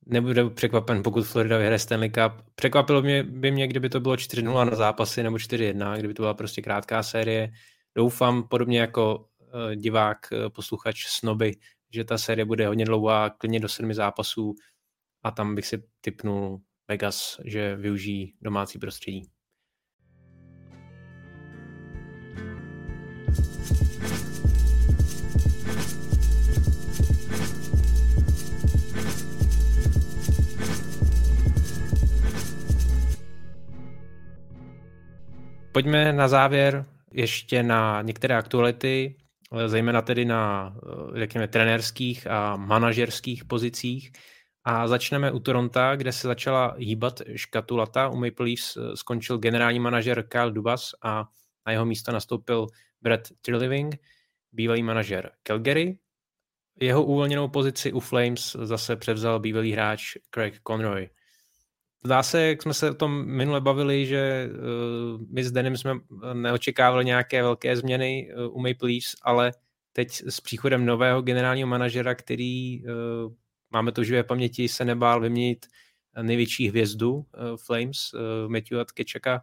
nebude 0.05 0.49
překvapen, 0.49 1.03
pokud 1.03 1.23
Florida 1.23 1.57
vyhraje 1.57 1.79
Stanley 1.79 2.09
Cup. 2.09 2.45
Překvapilo 2.55 3.01
mě, 3.01 3.23
by 3.23 3.51
mě, 3.51 3.67
kdyby 3.67 3.89
to 3.89 3.99
bylo 3.99 4.15
4-0 4.15 4.69
na 4.69 4.75
zápasy 4.75 5.23
nebo 5.23 5.37
4-1, 5.37 5.97
kdyby 5.97 6.13
to 6.13 6.23
byla 6.23 6.33
prostě 6.33 6.61
krátká 6.61 7.03
série. 7.03 7.51
Doufám, 7.95 8.47
podobně 8.47 8.79
jako 8.79 9.17
uh, 9.17 9.75
divák, 9.75 10.17
uh, 10.31 10.49
posluchač 10.49 11.05
Snoby, 11.05 11.51
že 11.93 12.03
ta 12.03 12.17
série 12.17 12.45
bude 12.45 12.67
hodně 12.67 12.85
dlouhá, 12.85 13.29
klidně 13.29 13.59
do 13.59 13.69
sedmi 13.69 13.93
zápasů 13.93 14.55
a 15.23 15.31
tam 15.31 15.55
bych 15.55 15.65
si 15.65 15.83
typnul 16.01 16.61
Vegas, 16.87 17.39
že 17.45 17.75
využijí 17.75 18.33
domácí 18.41 18.79
prostředí. 18.79 19.34
Pojďme 35.75 36.13
na 36.13 36.27
závěr 36.27 36.85
ještě 37.13 37.63
na 37.63 38.01
některé 38.01 38.35
aktuality, 38.35 39.15
zejména 39.67 40.01
tedy 40.01 40.25
na, 40.25 40.75
řekněme, 41.15 41.47
trenérských 41.47 42.27
a 42.27 42.55
manažerských 42.55 43.45
pozicích. 43.45 44.11
A 44.63 44.87
začneme 44.87 45.31
u 45.31 45.39
Toronto, 45.39 45.79
kde 45.95 46.11
se 46.11 46.27
začala 46.27 46.75
hýbat 46.77 47.21
škatulata. 47.35 48.09
U 48.09 48.15
Maple 48.15 48.45
Leafs 48.45 48.77
eh, 48.77 48.97
skončil 48.97 49.37
generální 49.37 49.79
manažer 49.79 50.27
Kyle 50.27 50.51
Dubas 50.51 50.91
a 51.03 51.25
na 51.65 51.71
jeho 51.71 51.85
místo 51.85 52.11
nastoupil 52.11 52.67
Brett 53.01 53.29
Trilliving, 53.41 53.95
bývalý 54.51 54.83
manažer 54.83 55.31
Calgary. 55.43 55.97
Jeho 56.79 57.03
uvolněnou 57.03 57.47
pozici 57.47 57.93
u 57.93 57.99
Flames 57.99 58.55
zase 58.63 58.95
převzal 58.95 59.39
bývalý 59.39 59.71
hráč 59.71 60.17
Craig 60.33 60.59
Conroy. 60.67 61.09
Zdá 62.05 62.23
se, 62.23 62.41
jak 62.41 62.61
jsme 62.61 62.73
se 62.73 62.91
o 62.91 62.93
tom 62.93 63.25
minule 63.25 63.61
bavili, 63.61 64.05
že 64.05 64.49
uh, 64.49 65.21
my 65.29 65.43
s 65.43 65.51
Denim 65.51 65.77
jsme 65.77 65.93
neočekávali 66.33 67.05
nějaké 67.05 67.43
velké 67.43 67.77
změny 67.77 68.33
uh, 68.37 68.57
u 68.57 68.59
Maple 68.59 68.89
Leafs, 68.89 69.15
ale 69.21 69.51
teď 69.93 70.21
s 70.25 70.41
příchodem 70.41 70.85
nového 70.85 71.21
generálního 71.21 71.67
manažera, 71.67 72.15
který 72.15 72.83
máme 73.71 73.91
to 73.91 74.03
živé 74.03 74.23
paměti, 74.23 74.67
se 74.67 74.85
nebál 74.85 75.21
vyměnit 75.21 75.65
největší 76.21 76.69
hvězdu 76.69 77.25
Flames, 77.65 78.11
Matthew 78.47 78.83
Kečaka, 78.93 79.41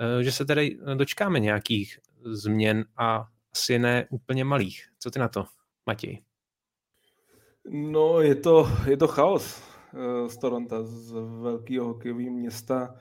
uh, 0.00 0.22
že 0.22 0.32
se 0.32 0.44
tedy 0.44 0.78
dočkáme 0.94 1.40
nějakých 1.40 1.98
změn 2.24 2.84
a 2.96 3.26
asi 3.52 3.78
ne 3.78 4.06
úplně 4.10 4.44
malých. 4.44 4.88
Co 4.98 5.10
ty 5.10 5.18
na 5.18 5.28
to, 5.28 5.44
Matěj? 5.86 6.22
No, 7.70 8.20
je 8.20 8.34
to, 8.34 8.70
je 8.86 8.96
to 8.96 9.08
chaos 9.08 9.77
z 10.26 10.36
Toronto, 10.36 10.84
z 10.84 11.12
velkého 11.42 11.86
hokejového 11.86 12.30
města. 12.30 12.94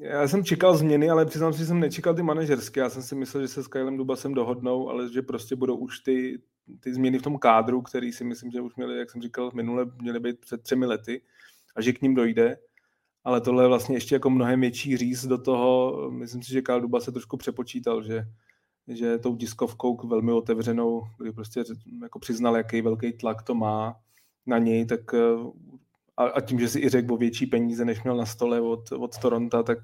Já 0.00 0.28
jsem 0.28 0.44
čekal 0.44 0.76
změny, 0.76 1.10
ale 1.10 1.26
přiznám 1.26 1.52
si, 1.52 1.58
že 1.58 1.66
jsem 1.66 1.80
nečekal 1.80 2.14
ty 2.14 2.22
manažerské. 2.22 2.80
Já 2.80 2.90
jsem 2.90 3.02
si 3.02 3.14
myslel, 3.14 3.42
že 3.42 3.48
se 3.48 3.62
s 3.62 3.68
Kylem 3.68 3.96
Dubasem 3.96 4.34
dohodnou, 4.34 4.88
ale 4.88 5.12
že 5.12 5.22
prostě 5.22 5.56
budou 5.56 5.76
už 5.76 6.00
ty, 6.00 6.42
ty 6.80 6.94
změny 6.94 7.18
v 7.18 7.22
tom 7.22 7.38
kádru, 7.38 7.82
který 7.82 8.12
si 8.12 8.24
myslím, 8.24 8.50
že 8.50 8.60
už 8.60 8.76
měli, 8.76 8.98
jak 8.98 9.10
jsem 9.10 9.22
říkal, 9.22 9.50
minule 9.54 9.86
měly 10.02 10.20
být 10.20 10.40
před 10.40 10.62
třemi 10.62 10.86
lety 10.86 11.22
a 11.76 11.80
že 11.80 11.92
k 11.92 12.02
ním 12.02 12.14
dojde. 12.14 12.58
Ale 13.24 13.40
tohle 13.40 13.64
je 13.64 13.68
vlastně 13.68 13.96
ještě 13.96 14.14
jako 14.14 14.30
mnohem 14.30 14.60
větší 14.60 14.96
říz 14.96 15.26
do 15.26 15.38
toho. 15.38 15.96
Myslím 16.10 16.42
si, 16.42 16.52
že 16.52 16.62
Kyle 16.62 16.80
Duba 16.80 17.00
se 17.00 17.12
trošku 17.12 17.36
přepočítal, 17.36 18.02
že, 18.02 18.24
že 18.88 19.18
tou 19.18 19.36
tiskovkou 19.36 20.08
velmi 20.08 20.32
otevřenou, 20.32 21.02
kdy 21.18 21.32
prostě 21.32 21.64
jako 22.02 22.18
přiznal, 22.18 22.56
jaký 22.56 22.82
velký 22.82 23.12
tlak 23.12 23.42
to 23.42 23.54
má 23.54 23.96
na 24.46 24.58
něj, 24.58 24.86
tak 24.86 25.14
a, 26.16 26.24
a 26.24 26.40
tím, 26.40 26.60
že 26.60 26.68
si 26.68 26.80
i 26.80 26.88
řekl 26.88 27.14
o 27.14 27.16
větší 27.16 27.46
peníze, 27.46 27.84
než 27.84 28.02
měl 28.02 28.16
na 28.16 28.26
stole 28.26 28.60
od, 28.60 28.92
od 28.92 29.18
Toronto, 29.18 29.62
tak 29.62 29.78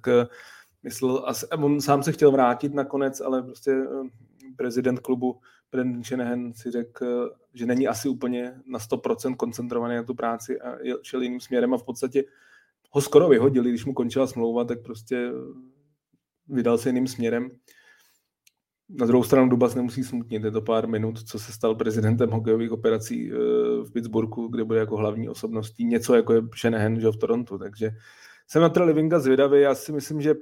myslel, 0.83 1.23
asi, 1.27 1.47
on 1.47 1.81
sám 1.81 2.03
se 2.03 2.13
chtěl 2.13 2.31
vrátit 2.31 2.75
nakonec, 2.75 3.21
ale 3.21 3.43
prostě 3.43 3.71
eh, 3.71 4.09
prezident 4.57 5.01
klubu 5.01 5.41
Brendan 5.73 6.05
Shanahan 6.05 6.53
si 6.53 6.71
řekl, 6.71 7.35
že 7.55 7.67
není 7.67 7.89
asi 7.89 8.09
úplně 8.09 8.55
na 8.67 8.79
100% 8.79 9.37
koncentrovaný 9.37 9.97
na 9.97 10.03
tu 10.03 10.15
práci 10.15 10.61
a 10.61 10.79
šel 11.03 11.23
jiným 11.23 11.41
směrem 11.41 11.75
a 11.75 11.79
v 11.79 11.85
podstatě 11.85 12.25
ho 12.91 13.01
skoro 13.01 13.29
vyhodili, 13.29 13.71
když 13.71 13.85
mu 13.85 13.95
končila 13.95 14.27
smlouva, 14.27 14.65
tak 14.65 14.83
prostě 14.83 15.31
vydal 16.49 16.79
se 16.79 16.89
jiným 16.89 17.07
směrem. 17.07 17.51
Na 18.95 19.07
druhou 19.07 19.25
stranu 19.25 19.49
Dubas 19.49 19.75
nemusí 19.75 20.05
smutnit, 20.05 20.45
je 20.45 20.51
to 20.51 20.63
pár 20.63 20.89
minut, 20.89 21.23
co 21.23 21.39
se 21.39 21.53
stal 21.53 21.75
prezidentem 21.75 22.31
hokejových 22.31 22.73
operací 22.73 23.31
eh, 23.31 23.35
v 23.85 23.93
Pittsburghu, 23.93 24.49
kde 24.49 24.65
bude 24.65 24.79
jako 24.79 24.97
hlavní 24.97 25.29
osobností 25.29 25.85
něco 25.85 26.15
jako 26.15 26.33
je 26.33 26.43
Shanahan 26.61 27.01
že 27.01 27.09
v 27.09 27.17
Torontu, 27.17 27.59
takže 27.59 27.91
jsem 28.47 28.63
na 28.63 28.69
Trey 28.69 28.87
Livinga 28.87 29.19
zvědavý, 29.19 29.61
já 29.61 29.75
si 29.75 29.93
myslím, 29.93 30.21
že 30.21 30.35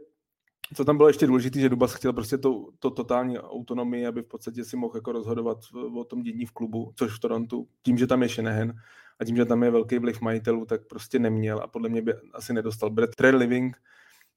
co 0.74 0.84
tam 0.84 0.96
bylo 0.96 1.09
ještě 1.09 1.26
důležité, 1.26 1.61
že 1.61 1.68
Dubas 1.68 1.94
chtěl 1.94 2.12
prostě 2.12 2.38
to, 2.38 2.66
to 2.78 2.90
totální 2.90 3.38
autonomii, 3.38 4.07
aby 4.07 4.22
v 4.22 4.26
podstatě 4.26 4.64
si 4.64 4.76
mohl 4.76 4.96
jako 4.96 5.12
rozhodovat 5.12 5.59
o 5.96 6.05
tom 6.05 6.22
dění 6.22 6.46
v 6.46 6.53
klubu, 6.53 6.92
což 6.96 7.16
v 7.16 7.20
Torontu, 7.20 7.68
tím, 7.82 7.98
že 7.98 8.07
tam 8.07 8.22
je 8.22 8.28
Shanahan 8.28 8.72
a 9.20 9.24
tím, 9.24 9.36
že 9.36 9.44
tam 9.44 9.62
je 9.62 9.70
velký 9.70 9.98
vliv 9.98 10.20
majitelů, 10.20 10.66
tak 10.66 10.86
prostě 10.86 11.18
neměl 11.18 11.61
a 11.62 11.66
podle 11.66 11.88
mě 11.88 12.03
by 12.03 12.14
asi 12.34 12.53
nedostal. 12.53 12.90
Brett 12.90 13.14
Trey 13.14 13.34
Living 13.34 13.76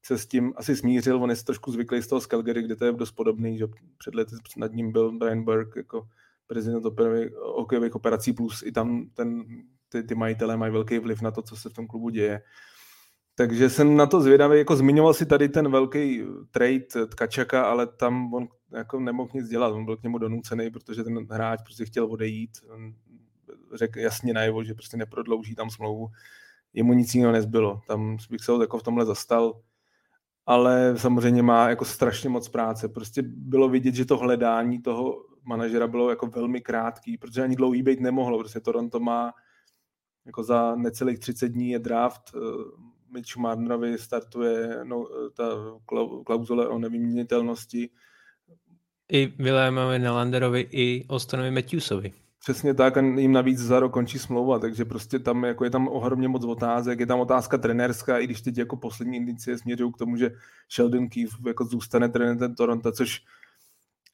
se 0.06 0.18
s 0.18 0.26
tím 0.26 0.52
asi 0.56 0.76
smířil, 0.76 1.22
on 1.22 1.30
je 1.30 1.36
trošku 1.36 1.72
zvyklý 1.72 2.02
z 2.02 2.06
toho 2.06 2.20
z 2.20 2.26
Calgary, 2.26 2.62
kde 2.62 2.76
to 2.76 2.84
je 2.84 2.92
dost 2.92 3.12
podobný, 3.12 3.58
že 3.58 3.66
před 3.98 4.14
lety 4.14 4.36
nad 4.56 4.72
ním 4.72 4.92
byl 4.92 5.18
Brian 5.18 5.44
Burke 5.44 5.80
jako 5.80 6.08
prezident 6.46 6.84
hokejových 7.56 7.94
operací, 7.94 8.32
plus 8.32 8.62
i 8.62 8.72
tam 8.72 9.10
ten, 9.14 9.44
ty, 9.88 10.02
ty 10.02 10.14
majitelé 10.14 10.56
mají 10.56 10.72
velký 10.72 10.98
vliv 10.98 11.22
na 11.22 11.30
to, 11.30 11.42
co 11.42 11.56
se 11.56 11.68
v 11.68 11.72
tom 11.72 11.86
klubu 11.86 12.08
děje. 12.08 12.42
Takže 13.34 13.70
jsem 13.70 13.96
na 13.96 14.06
to 14.06 14.20
zvědavý, 14.20 14.58
jako 14.58 14.76
zmiňoval 14.76 15.14
si 15.14 15.26
tady 15.26 15.48
ten 15.48 15.70
velký 15.70 16.22
trade 16.50 17.06
Tkačaka, 17.08 17.64
ale 17.64 17.86
tam 17.86 18.34
on 18.34 18.48
jako 18.72 19.00
nemohl 19.00 19.30
nic 19.34 19.48
dělat, 19.48 19.72
on 19.72 19.84
byl 19.84 19.96
k 19.96 20.02
němu 20.02 20.18
donucený, 20.18 20.70
protože 20.70 21.04
ten 21.04 21.26
hráč 21.30 21.60
prostě 21.64 21.84
chtěl 21.84 22.12
odejít, 22.12 22.50
řekl 23.74 23.98
jasně 23.98 24.32
najevo, 24.32 24.64
že 24.64 24.74
prostě 24.74 24.96
neprodlouží 24.96 25.54
tam 25.54 25.70
smlouvu, 25.70 26.08
jemu 26.72 26.92
nic 26.92 27.14
jiného 27.14 27.32
nezbylo, 27.32 27.80
tam 27.86 28.16
bych 28.30 28.40
se 28.40 28.52
ho 28.52 28.60
jako 28.60 28.78
v 28.78 28.82
tomhle 28.82 29.04
zastal, 29.04 29.60
ale 30.46 30.94
samozřejmě 30.98 31.42
má 31.42 31.68
jako 31.68 31.84
strašně 31.84 32.28
moc 32.28 32.48
práce, 32.48 32.88
prostě 32.88 33.22
bylo 33.22 33.68
vidět, 33.68 33.94
že 33.94 34.04
to 34.04 34.16
hledání 34.16 34.82
toho 34.82 35.24
manažera 35.44 35.86
bylo 35.86 36.10
jako 36.10 36.26
velmi 36.26 36.60
krátký, 36.60 37.18
protože 37.18 37.42
ani 37.42 37.56
dlouhý 37.56 37.82
být 37.82 38.00
nemohlo, 38.00 38.38
prostě 38.38 38.60
Toronto 38.60 39.00
má 39.00 39.32
jako 40.26 40.42
za 40.42 40.76
necelých 40.76 41.18
30 41.18 41.48
dní 41.48 41.70
je 41.70 41.78
draft, 41.78 42.34
Mitch 43.14 43.36
Marnerovi 43.36 43.98
startuje 43.98 44.80
no, 44.84 45.06
ta 45.36 45.44
klauzule 46.26 46.68
o 46.68 46.78
nevyměnitelnosti. 46.78 47.90
I 49.12 49.32
Williamovi 49.38 49.98
Nelanderovi, 49.98 50.68
i 50.70 51.04
Ostonovi 51.08 51.50
Matthewsovi. 51.50 52.12
Přesně 52.44 52.74
tak 52.74 52.96
a 52.96 53.00
jim 53.00 53.32
navíc 53.32 53.58
za 53.58 53.80
rok 53.80 53.92
končí 53.92 54.18
smlouva, 54.18 54.58
takže 54.58 54.84
prostě 54.84 55.18
tam 55.18 55.44
jako 55.44 55.64
je 55.64 55.70
tam 55.70 55.88
ohromně 55.88 56.28
moc 56.28 56.44
otázek, 56.44 57.00
je 57.00 57.06
tam 57.06 57.20
otázka 57.20 57.58
trenérská, 57.58 58.18
i 58.18 58.24
když 58.24 58.40
teď 58.40 58.58
jako 58.58 58.76
poslední 58.76 59.16
indicie 59.16 59.58
směřují 59.58 59.92
k 59.92 59.96
tomu, 59.96 60.16
že 60.16 60.30
Sheldon 60.68 61.08
Keefe 61.08 61.36
jako 61.46 61.64
zůstane 61.64 62.08
trenérem 62.08 62.54
Toronto, 62.54 62.92
což 62.92 63.20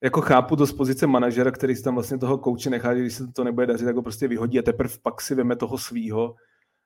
jako 0.02 0.20
chápu 0.20 0.56
to 0.56 0.66
z 0.66 0.72
pozice 0.72 1.06
manažera, 1.06 1.50
který 1.50 1.76
si 1.76 1.82
tam 1.82 1.94
vlastně 1.94 2.18
toho 2.18 2.38
kouče 2.38 2.70
nechá, 2.70 2.94
když 2.94 3.14
se 3.14 3.26
to 3.32 3.44
nebude 3.44 3.66
dařit, 3.66 3.84
tak 3.84 3.96
ho 3.96 4.02
prostě 4.02 4.28
vyhodí 4.28 4.58
a 4.58 4.62
teprve 4.62 4.94
pak 5.02 5.20
si 5.20 5.34
veme 5.34 5.56
toho 5.56 5.78
svýho 5.78 6.34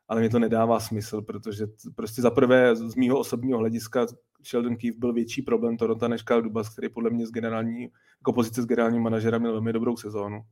ale 0.09 0.21
mě 0.21 0.31
to 0.31 0.39
nedává 0.39 0.81
smysl, 0.81 1.23
protože 1.23 1.67
prostě 1.95 2.23
za 2.23 2.31
prvé 2.31 2.77
z 2.77 2.95
mýho 2.95 3.19
osobního 3.19 3.59
hlediska 3.59 4.07
Sheldon 4.43 4.77
Keefe 4.77 4.99
byl 4.99 5.13
větší 5.13 5.43
problém 5.43 5.77
Toronto 5.77 6.09
než 6.09 6.23
Kyle 6.23 6.43
Dubas, 6.43 6.69
který 6.69 6.89
podle 6.89 7.11
mě 7.11 7.27
z 7.27 7.31
generální, 7.31 7.83
jako 8.21 8.33
pozice 8.33 8.63
s 8.63 8.67
generálním 8.67 9.03
manažera 9.03 9.39
měl 9.39 9.53
velmi 9.53 9.73
dobrou 9.73 9.97
sezónu. 9.97 10.43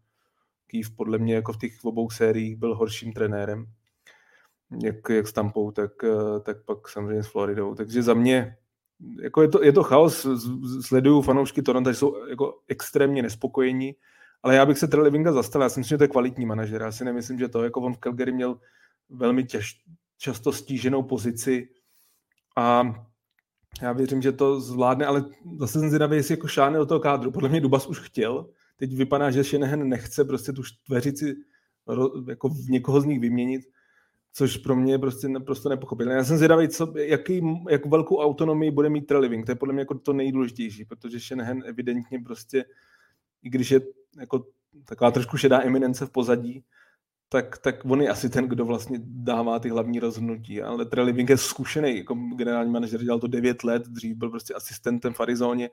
Keefe 0.73 0.91
podle 0.97 1.19
mě 1.19 1.35
jako 1.35 1.53
v 1.53 1.59
těch 1.59 1.85
obou 1.85 2.11
sériích 2.11 2.57
byl 2.57 2.75
horším 2.75 3.13
trenérem, 3.13 3.67
jak, 4.83 4.97
jak 5.09 5.29
s 5.29 5.33
Tampou, 5.33 5.71
tak, 5.71 5.91
tak 6.43 6.65
pak 6.65 6.89
samozřejmě 6.89 7.23
s 7.23 7.27
Floridou. 7.27 7.75
Takže 7.75 8.03
za 8.03 8.15
mě 8.15 8.57
jako 9.23 9.43
je, 9.43 9.49
to, 9.49 9.65
je 9.65 9.73
to 9.73 9.83
chaos, 9.83 10.27
sleduju 10.81 11.23
fanoušky 11.23 11.63
Toronto, 11.63 11.91
jsou 11.91 12.27
jako 12.27 12.59
extrémně 12.69 13.23
nespokojení, 13.23 13.95
ale 14.43 14.55
já 14.55 14.67
bych 14.67 14.79
se 14.79 14.89
Trey 14.89 15.03
Livinga 15.03 15.33
zastal, 15.33 15.63
já 15.63 15.69
si 15.69 15.81
myslím, 15.81 15.95
že 15.95 15.99
to 15.99 16.05
je 16.05 16.09
kvalitní 16.09 16.47
manažer, 16.47 16.83
já 16.83 16.93
si 16.93 17.05
nemyslím, 17.05 17.39
že 17.39 17.49
to, 17.49 17.65
jako 17.65 17.81
on 17.81 17.95
v 17.95 17.99
Calgary 17.99 18.33
měl 18.33 18.61
velmi 19.09 19.45
těž, 19.45 19.81
často 20.19 20.53
stíženou 20.53 21.03
pozici 21.03 21.69
a 22.57 22.95
já 23.83 23.93
věřím, 23.93 24.23
že 24.23 24.33
to 24.33 24.61
zvládne, 24.61 25.07
ale 25.07 25.25
zase 25.59 25.81
jsem 25.81 25.89
zvědavý, 25.89 26.17
jestli 26.17 26.35
jako 26.35 26.47
šáne 26.47 26.79
do 26.79 26.87
toho 26.87 27.01
kádru. 27.01 27.31
Podle 27.31 27.49
mě 27.49 27.61
Dubas 27.61 27.87
už 27.87 28.01
chtěl, 28.01 28.47
teď 28.83 28.95
vypadá, 28.95 29.31
že 29.31 29.45
Shanahan 29.45 29.89
nechce 29.89 30.25
prostě 30.25 30.53
tu 30.53 30.63
čtveřici 30.63 31.37
jako 32.29 32.49
v 32.49 32.71
někoho 32.71 33.01
z 33.01 33.05
nich 33.05 33.21
vyměnit, 33.21 33.63
což 34.33 34.57
pro 34.57 34.77
mě 34.77 34.95
je 34.95 34.99
prostě 34.99 35.29
naprosto 35.29 35.69
nepochopitelné. 35.69 36.19
Já 36.19 36.25
jsem 36.25 36.37
zvědavý, 36.37 36.69
co, 36.69 36.93
jaký, 36.97 37.43
jak 37.71 37.87
velkou 37.87 38.17
autonomii 38.17 38.71
bude 38.71 38.91
mít 38.91 39.07
Treliving. 39.07 39.47
To 39.47 39.53
je 39.53 39.57
podle 39.57 39.75
mě 39.75 39.81
jako 39.81 39.99
to 39.99 40.13
nejdůležitější, 40.13 40.85
protože 40.85 41.21
Shanahan 41.21 41.63
evidentně 41.67 42.19
prostě, 42.19 42.65
i 43.43 43.51
když 43.51 43.71
je 43.71 43.81
jako 44.21 44.47
taková 44.85 45.11
trošku 45.11 45.37
šedá 45.37 45.63
eminence 45.63 46.07
v 46.07 46.11
pozadí, 46.11 46.65
tak, 47.29 47.59
tak 47.59 47.85
on 47.85 48.03
je 48.03 48.09
asi 48.09 48.31
ten, 48.31 48.49
kdo 48.49 48.65
vlastně 48.65 48.99
dává 49.03 49.59
ty 49.59 49.69
hlavní 49.69 50.01
rozhodnutí. 50.01 50.63
Ale 50.63 50.85
Trey 50.85 51.05
Living 51.05 51.31
je 51.31 51.37
zkušený, 51.37 51.97
jako 51.97 52.15
generální 52.37 52.73
manažer, 52.73 53.03
dělal 53.03 53.21
to 53.21 53.27
9 53.27 53.65
let, 53.65 53.83
dřív 53.83 54.17
byl 54.17 54.31
prostě 54.31 54.55
asistentem 54.55 55.13
v 55.13 55.21
Arizoně. 55.21 55.71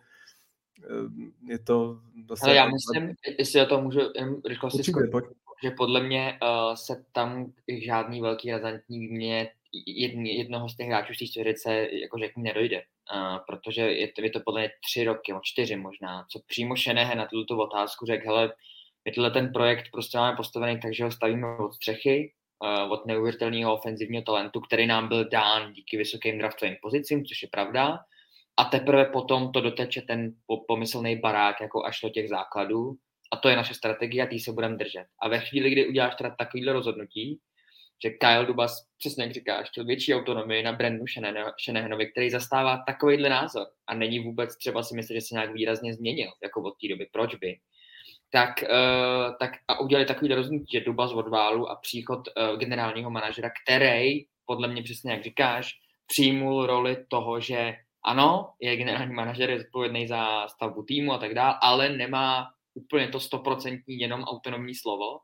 Eh, 0.84 1.52
je 1.52 1.60
to 1.60 2.00
zase... 2.30 2.46
Ale 2.46 2.56
já 2.56 2.70
myslím, 2.70 3.16
jestli 3.40 3.60
já 3.60 3.66
to 3.66 3.82
můžu 3.82 4.00
jen 4.16 4.42
rychlosti 4.46 4.92
že 5.64 5.72
podle 5.72 6.04
mě 6.04 6.40
uh, 6.42 6.76
se 6.76 7.06
tam 7.12 7.54
žádný 7.86 8.22
velký 8.22 8.52
razantní 8.52 9.00
výměně 9.00 9.52
jednoho 10.24 10.70
z 10.70 10.76
těch 10.76 10.88
hráčů 10.88 11.14
z 11.14 11.18
té 11.18 11.28
čtveřice 11.28 11.88
jako 11.92 12.18
řekni 12.18 12.44
nedojde, 12.44 12.82
uh, 13.16 13.38
protože 13.48 13.82
je 13.82 14.08
to, 14.08 14.24
je 14.24 14.30
to 14.30 14.40
podle 14.40 14.62
mě 14.62 14.72
tři 14.86 15.04
roky, 15.04 15.34
no 15.34 15.40
čtyři 15.44 15.76
možná, 15.76 16.26
co 16.32 16.40
přímo 16.48 16.76
Šenehe 16.76 17.16
na 17.16 17.26
tuto 17.26 17.58
otázku 17.58 18.06
řekl, 18.06 18.28
hele, 18.28 18.54
my 19.06 19.12
tenhle 19.12 19.32
ten 19.32 19.54
projekt 19.54 19.86
prostě 19.92 20.18
máme 20.18 20.38
postavený 20.38 20.80
tak, 20.80 20.94
že 20.94 21.04
ho 21.04 21.12
stavíme 21.12 21.58
od 21.58 21.74
střechy, 21.74 22.34
uh, 22.64 22.92
od 22.92 23.06
neuvěřitelného 23.06 23.74
ofenzivního 23.74 24.24
talentu, 24.24 24.60
který 24.62 24.88
nám 24.88 25.08
byl 25.08 25.30
dán 25.30 25.74
díky 25.74 25.98
vysokým 25.98 26.38
draftovým 26.38 26.76
pozicím, 26.82 27.26
což 27.26 27.42
je 27.42 27.48
pravda. 27.52 28.00
A 28.60 28.66
teprve 28.66 29.06
potom 29.06 29.52
to 29.52 29.62
doteče 29.62 30.02
ten 30.02 30.32
pomyslný 30.68 31.16
barák 31.16 31.62
jako 31.62 31.86
až 31.86 32.00
do 32.04 32.10
těch 32.10 32.30
základů. 32.30 32.94
A 33.34 33.38
to 33.38 33.50
je 33.50 33.56
naše 33.56 33.74
strategie 33.74 34.24
a 34.24 34.28
tý 34.28 34.40
se 34.40 34.52
budeme 34.52 34.78
držet. 34.78 35.06
A 35.22 35.30
ve 35.30 35.40
chvíli, 35.40 35.70
kdy 35.70 35.88
uděláš 35.88 36.16
teda 36.16 36.36
takovýhle 36.40 36.74
rozhodnutí, 36.74 37.40
že 38.04 38.10
Kyle 38.10 38.46
Dubas, 38.46 38.86
přesně 38.98 39.24
jak 39.24 39.34
říkáš, 39.34 39.70
chtěl 39.70 39.86
větší 39.86 40.16
autonomii 40.16 40.64
na 40.64 40.72
Brandu 40.72 41.06
Shanahanovi, 41.64 42.12
který 42.12 42.30
zastává 42.30 42.84
takovýhle 42.88 43.30
názor 43.30 43.68
a 43.88 43.96
není 43.96 44.20
vůbec 44.20 44.58
třeba 44.58 44.84
si 44.84 44.96
myslet, 44.96 45.16
že 45.16 45.22
se 45.22 45.36
nějak 45.36 45.54
výrazně 45.54 45.94
změnil, 45.94 46.32
jako 46.44 46.62
od 46.62 46.74
té 46.82 46.88
doby, 46.88 47.08
proč 47.12 47.36
by 47.36 47.60
tak, 48.32 48.50
uh, 48.64 49.36
tak 49.40 49.52
a 49.68 49.80
udělali 49.80 50.06
takový 50.06 50.34
rozhodnutí, 50.34 50.78
že 50.78 50.86
Duba 50.86 51.08
z 51.08 51.14
odválu 51.14 51.70
a 51.70 51.76
příchod 51.76 52.20
uh, 52.28 52.58
generálního 52.60 53.10
manažera, 53.10 53.50
který, 53.64 54.26
podle 54.46 54.68
mě 54.68 54.84
přesně 54.84 55.12
jak 55.12 55.24
říkáš, 55.24 55.74
přijmul 56.08 56.66
roli 56.66 57.06
toho, 57.10 57.40
že 57.40 57.74
ano, 58.06 58.54
je 58.62 58.78
generální 58.78 59.14
manažer, 59.14 59.50
je 59.50 59.58
zodpovědný 59.58 60.08
za 60.08 60.48
stavbu 60.48 60.84
týmu 60.84 61.14
a 61.14 61.18
tak 61.18 61.34
dále, 61.34 61.56
ale 61.62 61.90
nemá 61.90 62.48
úplně 62.74 63.08
to 63.08 63.20
stoprocentní 63.20 64.00
jenom 64.00 64.24
autonomní 64.24 64.76
slovo, 64.76 65.20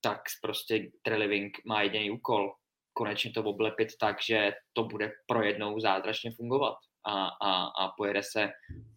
tak 0.00 0.20
prostě 0.42 0.90
Treliving 1.02 1.56
má 1.66 1.82
jediný 1.82 2.10
úkol, 2.10 2.52
konečně 2.92 3.30
to 3.30 3.42
oblepit 3.42 3.88
tak, 4.00 4.16
že 4.22 4.52
to 4.72 4.84
bude 4.84 5.12
pro 5.26 5.42
jednou 5.42 5.80
zázračně 5.80 6.30
fungovat 6.36 6.74
a, 7.06 7.26
a, 7.26 7.64
a 7.64 7.88
pojede 7.96 8.22
se 8.22 8.50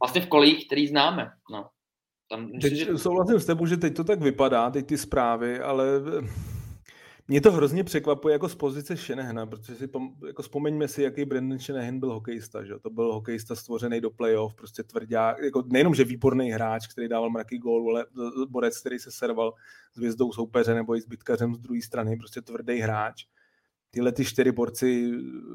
vlastně 0.04 0.22
v 0.22 0.28
kolích, 0.28 0.66
který 0.66 0.88
známe. 0.88 1.32
No. 1.52 1.70
Tam, 2.30 2.52
teď 2.52 2.74
že... 2.74 2.98
souhlasím 2.98 3.40
s 3.40 3.46
tebou, 3.46 3.66
že 3.66 3.78
teď 3.78 3.96
to 3.96 4.04
tak 4.04 4.20
vypadá, 4.20 4.72
teď 4.72 4.86
ty 4.86 4.98
zprávy, 4.98 5.60
ale 5.60 5.86
mě 7.28 7.42
to 7.42 7.52
hrozně 7.52 7.84
překvapuje 7.84 8.34
jako 8.34 8.50
z 8.50 8.56
pozice 8.56 8.96
Shanahana, 8.96 9.46
protože 9.46 9.76
si 9.76 9.88
pom, 9.88 10.10
jako 10.28 10.42
vzpomeňme 10.42 10.88
si, 10.88 11.04
jaký 11.04 11.26
Brandon 11.26 11.60
Shanahan 11.60 12.00
byl 12.00 12.14
hokejista, 12.14 12.64
že? 12.64 12.80
to 12.80 12.90
byl 12.90 13.14
hokejista 13.14 13.56
stvořený 13.56 14.02
do 14.02 14.10
playoff, 14.10 14.56
prostě 14.56 14.84
tvrdá, 14.84 15.36
jako 15.44 15.64
nejenom, 15.68 15.96
že 15.96 16.04
výborný 16.04 16.52
hráč, 16.52 16.88
který 16.88 17.08
dával 17.08 17.30
mraky 17.30 17.58
gól, 17.58 17.90
ale 17.90 18.06
borec, 18.50 18.80
který 18.80 19.00
se 19.00 19.12
serval 19.12 19.54
s 19.94 19.98
hvězdou 19.98 20.34
soupeře 20.34 20.74
nebo 20.74 20.96
i 20.96 21.02
s 21.02 21.08
bytkařem 21.08 21.56
z 21.56 21.60
druhé 21.60 21.82
strany, 21.82 22.18
prostě 22.18 22.42
tvrdý 22.42 22.80
hráč. 22.80 23.26
Tyhle 23.92 24.12
ty 24.12 24.26
čtyři 24.26 24.52
borci 24.52 25.12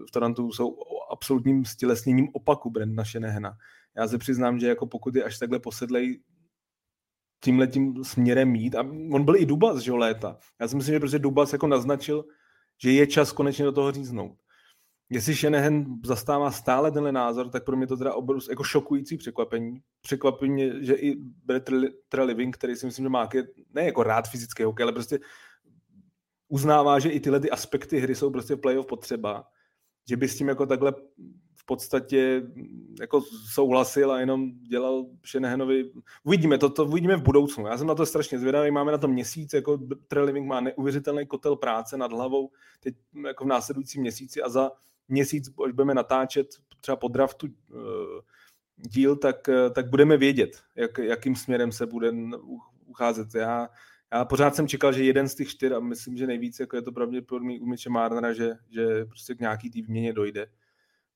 v 0.08 0.10
Torontu 0.10 0.52
jsou 0.52 0.76
absolutním 1.10 1.64
stělesněním 1.64 2.28
opaku 2.32 2.70
Brandona 2.70 3.04
Shanahana. 3.04 3.56
Já 3.96 4.08
se 4.08 4.18
přiznám, 4.18 4.58
že 4.58 4.68
jako 4.68 4.86
pokud 4.86 5.14
je 5.16 5.24
až 5.24 5.38
takhle 5.38 5.58
posedlej 5.58 6.20
tímhle 7.45 7.66
tím 7.66 8.05
směrem 8.05 8.49
mít. 8.49 8.74
A 8.74 8.80
on 9.12 9.24
byl 9.24 9.36
i 9.36 9.47
Dubas, 9.47 9.78
že 9.78 9.93
léta. 9.93 10.38
Já 10.61 10.68
si 10.68 10.76
myslím, 10.76 10.95
že 10.95 11.01
prostě 11.01 11.18
Dubas 11.18 11.53
jako 11.53 11.66
naznačil, 11.66 12.24
že 12.82 12.93
je 12.93 13.07
čas 13.07 13.32
konečně 13.32 13.64
do 13.64 13.72
toho 13.72 13.93
říznout. 13.93 14.36
jestli 15.11 15.34
Shanahan 15.34 15.84
zastává 16.05 16.51
stále 16.51 16.90
tenhle 16.90 17.12
názor, 17.12 17.49
tak 17.49 17.64
pro 17.64 17.76
mě 17.76 17.86
to 17.86 17.97
teda 17.97 18.14
obrovské 18.14 18.53
jako 18.53 18.64
šokující 18.64 19.16
překvapení. 19.16 19.80
Překvapí 20.03 20.51
mě, 20.51 20.84
že 20.84 20.95
i 20.95 21.16
Brett 21.45 21.68
Living, 22.24 22.57
který 22.57 22.76
si 22.76 22.86
myslím, 22.86 23.05
že 23.05 23.09
má 23.09 23.28
ne 23.74 23.84
jako 23.84 24.03
rád 24.03 24.28
fyzický 24.28 24.62
hokej, 24.62 24.84
ale 24.84 24.93
prostě 24.93 25.18
uznává, 26.49 26.99
že 26.99 27.09
i 27.09 27.20
tyhle 27.20 27.40
ty 27.40 27.51
aspekty 27.51 27.99
hry 27.99 28.14
jsou 28.14 28.30
prostě 28.30 28.57
playoff 28.57 28.86
potřeba. 28.86 29.45
Že 30.09 30.16
by 30.16 30.28
s 30.28 30.36
tím 30.36 30.49
jako 30.49 30.66
takhle 30.66 30.95
v 31.62 31.66
podstatě 31.66 32.42
jako 33.00 33.22
souhlasil 33.52 34.12
a 34.12 34.20
jenom 34.20 34.52
dělal 34.68 35.06
Shanahanovi. 35.26 35.90
Uvidíme, 36.24 36.58
to, 36.58 36.70
to 36.70 36.84
uvidíme 36.84 37.16
v 37.16 37.22
budoucnu. 37.22 37.66
Já 37.66 37.78
jsem 37.78 37.86
na 37.86 37.94
to 37.94 38.06
strašně 38.06 38.38
zvědavý, 38.38 38.70
máme 38.70 38.92
na 38.92 38.98
to 38.98 39.08
měsíc, 39.08 39.52
jako 39.52 39.78
Treliving 40.08 40.46
má 40.46 40.60
neuvěřitelný 40.60 41.26
kotel 41.26 41.56
práce 41.56 41.96
nad 41.96 42.12
hlavou 42.12 42.50
teď 42.80 42.94
jako 43.26 43.44
v 43.44 43.46
následujícím 43.46 44.00
měsíci 44.00 44.42
a 44.42 44.48
za 44.48 44.70
měsíc, 45.08 45.48
až 45.66 45.72
budeme 45.72 45.94
natáčet 45.94 46.46
třeba 46.80 46.96
po 46.96 47.08
draftu 47.08 47.46
uh, 47.46 47.80
díl, 48.76 49.16
tak, 49.16 49.48
uh, 49.48 49.72
tak 49.72 49.90
budeme 49.90 50.16
vědět, 50.16 50.62
jak, 50.76 50.98
jakým 50.98 51.36
směrem 51.36 51.72
se 51.72 51.86
bude 51.86 52.12
ucházet. 52.86 53.34
Já, 53.34 53.68
já 54.12 54.24
pořád 54.24 54.54
jsem 54.54 54.68
čekal, 54.68 54.92
že 54.92 55.04
jeden 55.04 55.28
z 55.28 55.34
těch 55.34 55.48
čtyř, 55.48 55.72
a 55.72 55.80
myslím, 55.80 56.16
že 56.16 56.26
nejvíc 56.26 56.60
jako 56.60 56.76
je 56.76 56.82
to 56.82 56.92
pravděpodobný 56.92 57.60
u 57.60 57.66
Mitche 57.66 57.90
Marnera, 57.90 58.32
že, 58.32 58.52
že 58.70 59.04
prostě 59.04 59.34
k 59.34 59.40
nějaký 59.40 59.70
tý 59.70 59.82
výměně 59.82 60.12
dojde. 60.12 60.46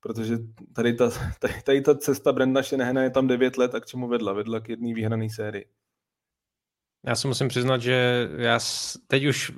Protože 0.00 0.38
tady 0.72 0.94
ta, 0.94 1.10
tady, 1.38 1.54
tady 1.64 1.80
ta 1.80 1.94
cesta 1.94 2.32
Brenda 2.32 2.62
Shanahana 2.62 3.02
je 3.02 3.10
tam 3.10 3.26
9 3.26 3.56
let 3.56 3.74
a 3.74 3.80
k 3.80 3.86
čemu 3.86 4.08
vedla? 4.08 4.32
Vedla 4.32 4.60
k 4.60 4.68
jedné 4.68 4.94
vyhrané 4.94 5.30
sérii. 5.30 5.66
Já 7.06 7.14
se 7.14 7.28
musím 7.28 7.48
přiznat, 7.48 7.82
že 7.82 8.28
já 8.36 8.58
teď 9.06 9.24
už 9.24 9.52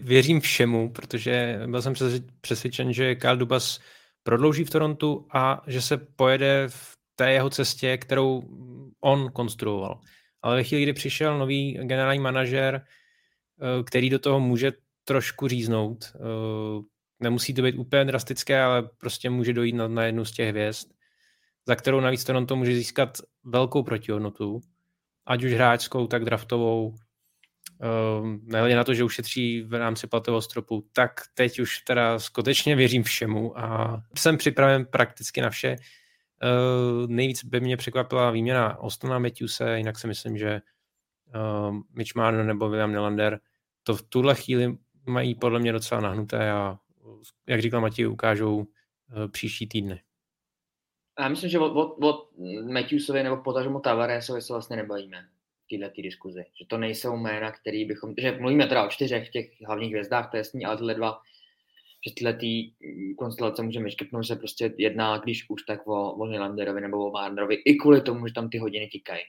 věřím 0.00 0.40
všemu, 0.40 0.92
protože 0.92 1.60
byl 1.66 1.82
jsem 1.82 1.94
přesvědčen, 2.40 2.92
že 2.92 3.14
Kyle 3.14 3.36
Dubas 3.36 3.80
prodlouží 4.22 4.64
v 4.64 4.70
Torontu 4.70 5.26
a 5.34 5.62
že 5.66 5.82
se 5.82 5.96
pojede 5.96 6.68
v 6.68 6.96
té 7.14 7.32
jeho 7.32 7.50
cestě, 7.50 7.98
kterou 7.98 8.42
on 9.00 9.32
konstruoval. 9.32 10.00
Ale 10.42 10.56
ve 10.56 10.64
chvíli, 10.64 10.82
kdy 10.82 10.92
přišel 10.92 11.38
nový 11.38 11.72
generální 11.82 12.20
manažer, 12.20 12.84
eh, 12.84 13.82
který 13.82 14.10
do 14.10 14.18
toho 14.18 14.40
může 14.40 14.72
trošku 15.04 15.48
říznout, 15.48 16.12
eh, 16.14 16.18
nemusí 17.22 17.54
to 17.54 17.62
být 17.62 17.74
úplně 17.78 18.04
drastické, 18.04 18.62
ale 18.62 18.82
prostě 18.98 19.30
může 19.30 19.52
dojít 19.52 19.72
na, 19.72 19.88
na 19.88 20.04
jednu 20.04 20.24
z 20.24 20.32
těch 20.32 20.48
hvězd, 20.48 20.88
za 21.66 21.76
kterou 21.76 22.00
navíc 22.00 22.24
Toronto 22.24 22.56
může 22.56 22.74
získat 22.74 23.18
velkou 23.44 23.82
protihodnotu, 23.82 24.60
ať 25.26 25.44
už 25.44 25.52
hráčskou, 25.52 26.06
tak 26.06 26.24
draftovou, 26.24 26.94
Um, 28.20 28.40
nehledě 28.44 28.76
na 28.76 28.84
to, 28.84 28.94
že 28.94 29.04
ušetří 29.04 29.62
v 29.62 29.74
rámci 29.74 30.06
platového 30.06 30.42
stropu, 30.42 30.88
tak 30.92 31.10
teď 31.34 31.60
už 31.60 31.78
teda 31.78 32.18
skutečně 32.18 32.76
věřím 32.76 33.02
všemu 33.02 33.58
a 33.58 34.02
jsem 34.16 34.36
připraven 34.36 34.86
prakticky 34.86 35.40
na 35.40 35.50
vše. 35.50 35.76
Uh, 35.76 37.10
nejvíc 37.10 37.44
by 37.44 37.60
mě 37.60 37.76
překvapila 37.76 38.30
výměna 38.30 38.78
Ostona 38.78 39.18
Matthewse, 39.18 39.78
jinak 39.78 39.98
si 39.98 40.06
myslím, 40.06 40.38
že 40.38 40.60
uh, 41.34 41.76
Mitch 41.96 42.14
Marner 42.14 42.44
nebo 42.44 42.68
William 42.68 42.92
Nylander 42.92 43.40
to 43.82 43.96
v 43.96 44.02
tuhle 44.02 44.34
chvíli 44.34 44.78
mají 45.06 45.34
podle 45.34 45.60
mě 45.60 45.72
docela 45.72 46.00
nahnuté 46.00 46.50
a 46.50 46.78
jak 47.46 47.60
říkal 47.60 47.80
Matěj, 47.80 48.08
ukážou 48.08 48.56
uh, 48.56 48.66
příští 49.30 49.66
týdny. 49.66 50.00
Já 51.20 51.28
myslím, 51.28 51.50
že 51.50 51.58
od, 51.58 51.72
od, 51.72 51.98
od 52.02 52.30
Matthewsovi 52.72 53.22
nebo 53.22 53.36
potažmo 53.36 53.80
Tavaresovi 53.80 54.42
se 54.42 54.52
vlastně 54.52 54.76
nebavíme 54.76 55.28
této 55.70 56.02
diskuzi. 56.02 56.44
Že 56.60 56.66
to 56.66 56.78
nejsou 56.78 57.16
jména, 57.16 57.52
který 57.52 57.84
bychom, 57.84 58.14
že 58.18 58.38
mluvíme 58.40 58.66
teda 58.66 58.86
o 58.86 58.88
čtyřech 58.88 59.30
těch 59.30 59.60
hlavních 59.66 59.90
hvězdách, 59.90 60.30
to 60.30 60.36
je 60.36 60.38
jasný, 60.38 60.64
ale 60.64 60.76
tyhle 60.76 60.94
dva, 60.94 61.20
že 62.06 62.14
tyhle 62.14 62.34
tý 62.34 62.72
konstelace 63.18 63.62
můžeme 63.62 63.90
škrtnout, 63.90 64.26
se 64.26 64.36
prostě 64.36 64.74
jedná, 64.78 65.18
když 65.18 65.50
už 65.50 65.62
tak 65.62 65.86
o, 65.86 66.12
o 66.12 66.26
Nylanderovi 66.26 66.80
nebo 66.80 67.06
o 67.06 67.10
Marnerovi, 67.10 67.54
i 67.54 67.74
kvůli 67.74 68.00
tomu, 68.00 68.26
že 68.26 68.34
tam 68.34 68.48
ty 68.48 68.58
hodiny 68.58 68.88
tikají 68.88 69.22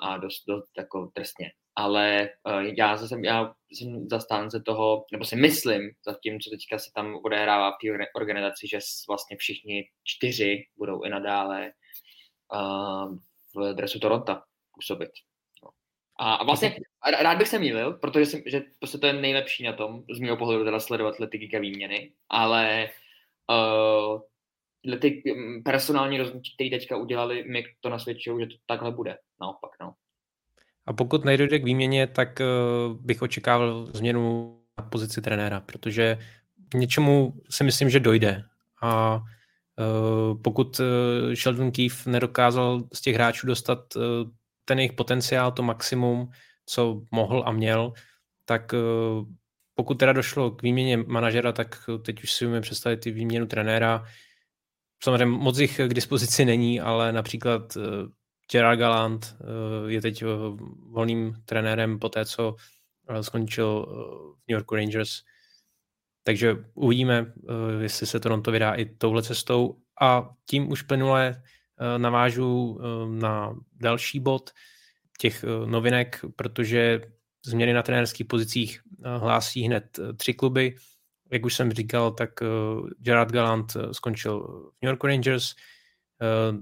a 0.00 0.16
dost, 0.16 0.44
dost 0.48 0.70
jako 0.78 1.10
trestně. 1.14 1.52
Ale 1.76 2.28
uh, 2.48 2.62
já, 2.62 2.98
jsem, 2.98 3.24
já 3.24 3.54
jsem 3.70 4.08
zastánce 4.08 4.62
toho, 4.66 5.04
nebo 5.12 5.24
si 5.24 5.36
myslím, 5.36 5.90
za 6.06 6.16
tím, 6.22 6.40
co 6.40 6.50
teďka 6.50 6.78
se 6.78 6.90
tam 6.94 7.18
odehrává 7.24 7.70
v 7.70 7.76
té 7.82 8.08
organizaci, 8.16 8.68
že 8.68 8.78
vlastně 9.08 9.36
všichni 9.36 9.84
čtyři 10.04 10.64
budou 10.76 11.02
i 11.02 11.08
nadále 11.08 11.72
uh, 12.54 13.16
v 13.54 13.74
dresu 13.74 13.98
Toronto 13.98 14.40
působit. 14.74 15.10
A 16.18 16.44
vlastně 16.44 16.76
rád 17.22 17.38
bych 17.38 17.48
se 17.48 17.58
mýlil, 17.58 17.92
protože 17.92 18.26
jsem, 18.26 18.42
že 18.46 18.62
prostě 18.78 18.98
to 18.98 19.06
je 19.06 19.12
nejlepší 19.12 19.64
na 19.64 19.72
tom, 19.72 20.02
z 20.10 20.20
mého 20.20 20.36
pohledu 20.36 20.64
teda 20.64 20.80
sledovat 20.80 21.18
letigika 21.18 21.58
výměny, 21.58 22.12
ale 22.28 22.90
uh, 23.50 24.20
ty 25.00 25.22
mm, 25.36 25.62
personální 25.62 26.18
rozhodnutí, 26.18 26.54
které 26.54 26.70
teďka 26.70 26.96
udělali, 26.96 27.44
mi 27.48 27.64
to 27.80 27.88
nasvědčují, 27.88 28.44
že 28.44 28.46
to 28.46 28.56
takhle 28.66 28.90
bude. 28.90 29.18
Naopak, 29.40 29.70
no. 29.80 29.92
A 30.86 30.92
pokud 30.92 31.24
nejde 31.24 31.58
k 31.58 31.64
výměně, 31.64 32.06
tak 32.06 32.40
uh, 32.40 32.96
bych 33.00 33.22
očekával 33.22 33.86
změnu 33.86 34.56
na 34.78 34.84
pozici 34.84 35.22
trenéra, 35.22 35.60
protože 35.60 36.18
k 36.68 36.74
něčemu 36.74 37.34
si 37.50 37.64
myslím, 37.64 37.90
že 37.90 38.00
dojde. 38.00 38.44
A 38.82 39.16
uh, 39.16 40.42
pokud 40.42 40.80
uh, 40.80 41.34
Sheldon 41.34 41.70
Keefe 41.70 42.10
nedokázal 42.10 42.82
z 42.92 43.00
těch 43.00 43.14
hráčů 43.14 43.46
dostat 43.46 43.78
ten 44.64 44.78
jejich 44.78 44.92
potenciál, 44.92 45.52
to 45.52 45.62
maximum, 45.62 46.30
co 46.66 47.02
mohl 47.10 47.42
a 47.46 47.52
měl, 47.52 47.92
tak 48.44 48.74
eh, 48.74 48.78
pokud 49.74 49.94
teda 49.94 50.12
došlo 50.12 50.50
k 50.50 50.62
výměně 50.62 50.96
manažera, 50.96 51.52
tak 51.52 51.90
teď 52.04 52.22
už 52.22 52.32
si 52.32 52.46
umíme 52.46 52.60
představit 52.60 53.06
i 53.06 53.10
výměnu 53.10 53.46
trenéra. 53.46 54.04
Samozřejmě 55.02 55.26
moc 55.26 55.58
jich 55.58 55.80
k 55.88 55.94
dispozici 55.94 56.44
není, 56.44 56.80
ale 56.80 57.12
například 57.12 57.76
eh, 57.76 57.80
Gerard 58.52 58.78
Galant 58.78 59.36
eh, 59.40 59.92
je 59.92 60.00
teď 60.00 60.24
volným 60.90 61.34
trenérem 61.44 61.98
po 61.98 62.08
té, 62.08 62.24
co 62.24 62.56
skončil 63.20 63.86
v 64.34 64.48
New 64.48 64.54
York 64.58 64.72
Rangers. 64.72 65.10
Takže 66.24 66.56
uvidíme, 66.74 67.32
jestli 67.80 68.06
se 68.06 68.20
Toronto 68.20 68.50
vydá 68.50 68.74
i 68.74 68.84
touhle 68.84 69.22
cestou. 69.22 69.76
A 70.00 70.30
tím 70.46 70.72
už 70.72 70.82
plynule 70.82 71.42
Eh, 71.82 71.98
navážu 71.98 72.78
eh, 72.80 73.20
na 73.20 73.56
další 73.72 74.20
bod 74.20 74.50
těch 75.18 75.44
eh, 75.44 75.66
novinek, 75.66 76.24
protože 76.36 77.00
změny 77.46 77.72
na 77.72 77.82
trenérských 77.82 78.26
pozicích 78.26 78.80
hlásí 79.18 79.62
hned 79.62 79.98
tři 80.16 80.34
kluby. 80.34 80.74
Jak 81.32 81.44
už 81.44 81.54
jsem 81.54 81.72
říkal, 81.72 82.10
tak 82.10 82.30
Gerard 82.98 83.32
Gallant 83.32 83.76
skončil 83.92 84.40
v 84.40 84.82
New 84.82 84.88
York 84.88 85.04
Rangers, 85.04 85.54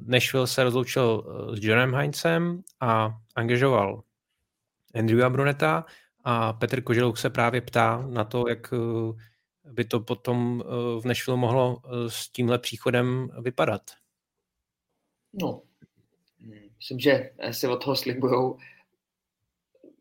Nashville 0.06 0.46
se 0.46 0.64
rozloučil 0.64 1.24
s 1.54 1.64
Johnem 1.64 1.94
Heinzem 1.94 2.62
a 2.80 3.18
angažoval 3.34 4.02
Andrewa 4.94 5.30
Bruneta 5.30 5.84
a 6.24 6.52
Petr 6.52 6.82
Koželouk 6.82 7.18
se 7.18 7.30
právě 7.30 7.60
ptá 7.60 8.06
na 8.06 8.24
to, 8.24 8.48
jak 8.48 8.74
by 9.64 9.84
to 9.84 10.00
potom 10.00 10.62
v 11.00 11.04
Nashville 11.04 11.36
mohlo 11.36 11.82
s 12.08 12.28
tímhle 12.28 12.58
příchodem 12.58 13.28
vypadat. 13.40 13.82
No, 15.32 15.62
myslím, 16.76 16.98
že 16.98 17.30
si 17.50 17.68
od 17.68 17.84
toho 17.84 17.96
slibují 17.96 18.54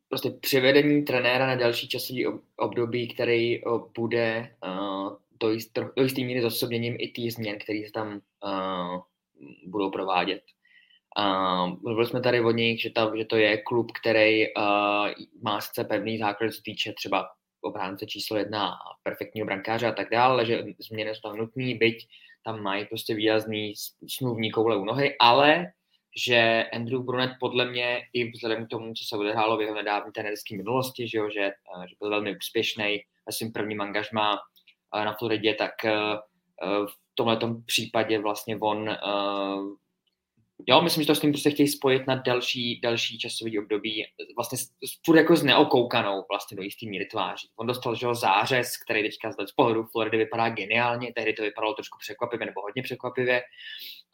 prostě 0.10 0.30
přivedení 0.30 1.05
trenéra 1.05 1.47
na 1.47 1.55
další 1.55 1.88
časový 1.88 2.26
období, 2.57 3.07
který 3.07 3.62
bude 3.97 4.55
do, 5.39 5.51
jist, 5.51 5.80
do 5.95 6.03
jistý 6.03 6.26
míry 6.26 6.41
zosobněním 6.41 6.95
i 6.99 7.07
těch 7.07 7.34
změn, 7.34 7.57
které 7.60 7.80
se 7.86 7.91
tam 7.91 8.22
budou 9.66 9.91
provádět. 9.91 10.41
Uh, 11.20 11.80
mluvili 11.82 12.07
jsme 12.07 12.22
tady 12.22 12.41
o 12.41 12.51
nich, 12.51 12.82
že, 12.82 12.89
ta, 12.89 13.12
že 13.18 13.26
to 13.26 13.36
je 13.36 13.57
klub, 13.57 13.91
který 13.91 14.53
uh, 14.53 14.64
má 15.41 15.62
sice 15.62 15.84
pevný 15.84 16.18
základ, 16.18 16.53
co 16.53 16.62
týče 16.62 16.93
třeba 16.93 17.30
obránce 17.62 18.05
číslo 18.05 18.38
jedna, 18.38 18.72
perfektního 19.03 19.45
brankáře 19.45 19.88
a 19.88 19.91
tak 19.91 20.10
dále, 20.12 20.45
že 20.45 20.64
změny 20.80 21.16
jsou 21.16 21.30
tam 21.30 21.38
nutné, 21.38 21.76
byť 21.76 22.07
tam 22.43 22.62
mají 22.62 22.86
prostě 22.86 23.14
výrazný 23.14 23.74
smluvní 24.07 24.51
koule 24.51 24.78
u 24.78 24.86
nohy, 24.86 25.16
ale 25.20 25.72
že 26.26 26.65
Andrew 26.74 27.03
Brunet 27.03 27.32
podle 27.39 27.65
mě 27.65 28.01
i 28.13 28.32
vzhledem 28.32 28.65
k 28.65 28.70
tomu, 28.70 28.93
co 28.93 29.03
se 29.03 29.17
odehrálo 29.17 29.57
v 29.57 29.61
jeho 29.61 29.76
nedávné 29.76 30.11
trenerské 30.11 30.57
minulosti, 30.57 31.07
že, 31.07 31.17
jo, 31.17 31.30
že, 31.34 31.41
eh, 31.41 31.88
že 31.88 31.95
byl 31.99 32.09
velmi 32.09 32.38
úspěšný 32.38 32.99
ve 33.26 33.34
svým 33.34 33.51
prvním 33.51 33.82
angažmá 33.82 34.38
eh, 34.95 35.05
na 35.05 35.13
Floridě, 35.13 35.55
tak 35.55 35.86
eh, 35.86 35.93
v 36.86 36.93
tomhle 37.15 37.39
případě 37.65 38.20
vlastně 38.20 38.57
on 38.57 38.89
Jo, 40.68 40.82
myslím, 40.82 41.03
že 41.03 41.07
to 41.07 41.16
s 41.16 41.20
tím 41.20 41.32
prostě 41.32 41.49
chtějí 41.49 41.68
spojit 41.68 42.07
na 42.07 42.16
další, 42.16 42.80
další 42.82 43.20
časový 43.20 43.60
období, 43.60 44.05
vlastně 44.38 44.57
furt 45.05 45.18
jako 45.18 45.36
s 45.36 45.43
neokoukanou 45.43 46.24
vlastně 46.30 46.57
do 46.57 46.64
jistý 46.64 46.89
míry 46.89 47.05
tváří. 47.05 47.47
On 47.60 47.68
dostal 47.68 47.95
že 47.95 48.07
zářez, 48.12 48.72
který 48.86 49.03
teďka 49.03 49.32
z 49.32 49.51
pohledu 49.55 49.84
Floridy 49.84 50.18
vypadá 50.18 50.49
geniálně, 50.49 51.14
tehdy 51.16 51.34
to 51.34 51.43
vypadalo 51.43 51.74
trošku 51.74 51.97
překvapivě 51.99 52.45
nebo 52.45 52.62
hodně 52.62 52.84
překvapivě. 52.84 53.41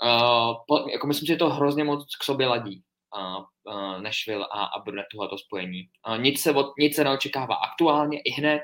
Uh, 0.04 0.54
po, 0.68 0.90
jako 0.92 1.08
myslím, 1.08 1.28
že 1.28 1.36
to 1.36 1.50
hrozně 1.50 1.84
moc 1.84 2.16
k 2.16 2.24
sobě 2.24 2.48
ladí 2.48 2.84
uh, 3.18 3.44
uh, 3.76 4.02
Nashville 4.02 4.46
a, 4.52 4.64
a 4.64 4.80
Brunet 4.80 5.06
tohleto 5.12 5.38
spojení. 5.38 5.82
Uh, 6.10 6.18
nic, 6.18 6.42
se 6.42 6.52
od, 6.52 6.74
nic 6.80 6.96
se 6.96 7.04
neočekává 7.04 7.56
aktuálně 7.56 8.20
i 8.20 8.32
hned, 8.32 8.62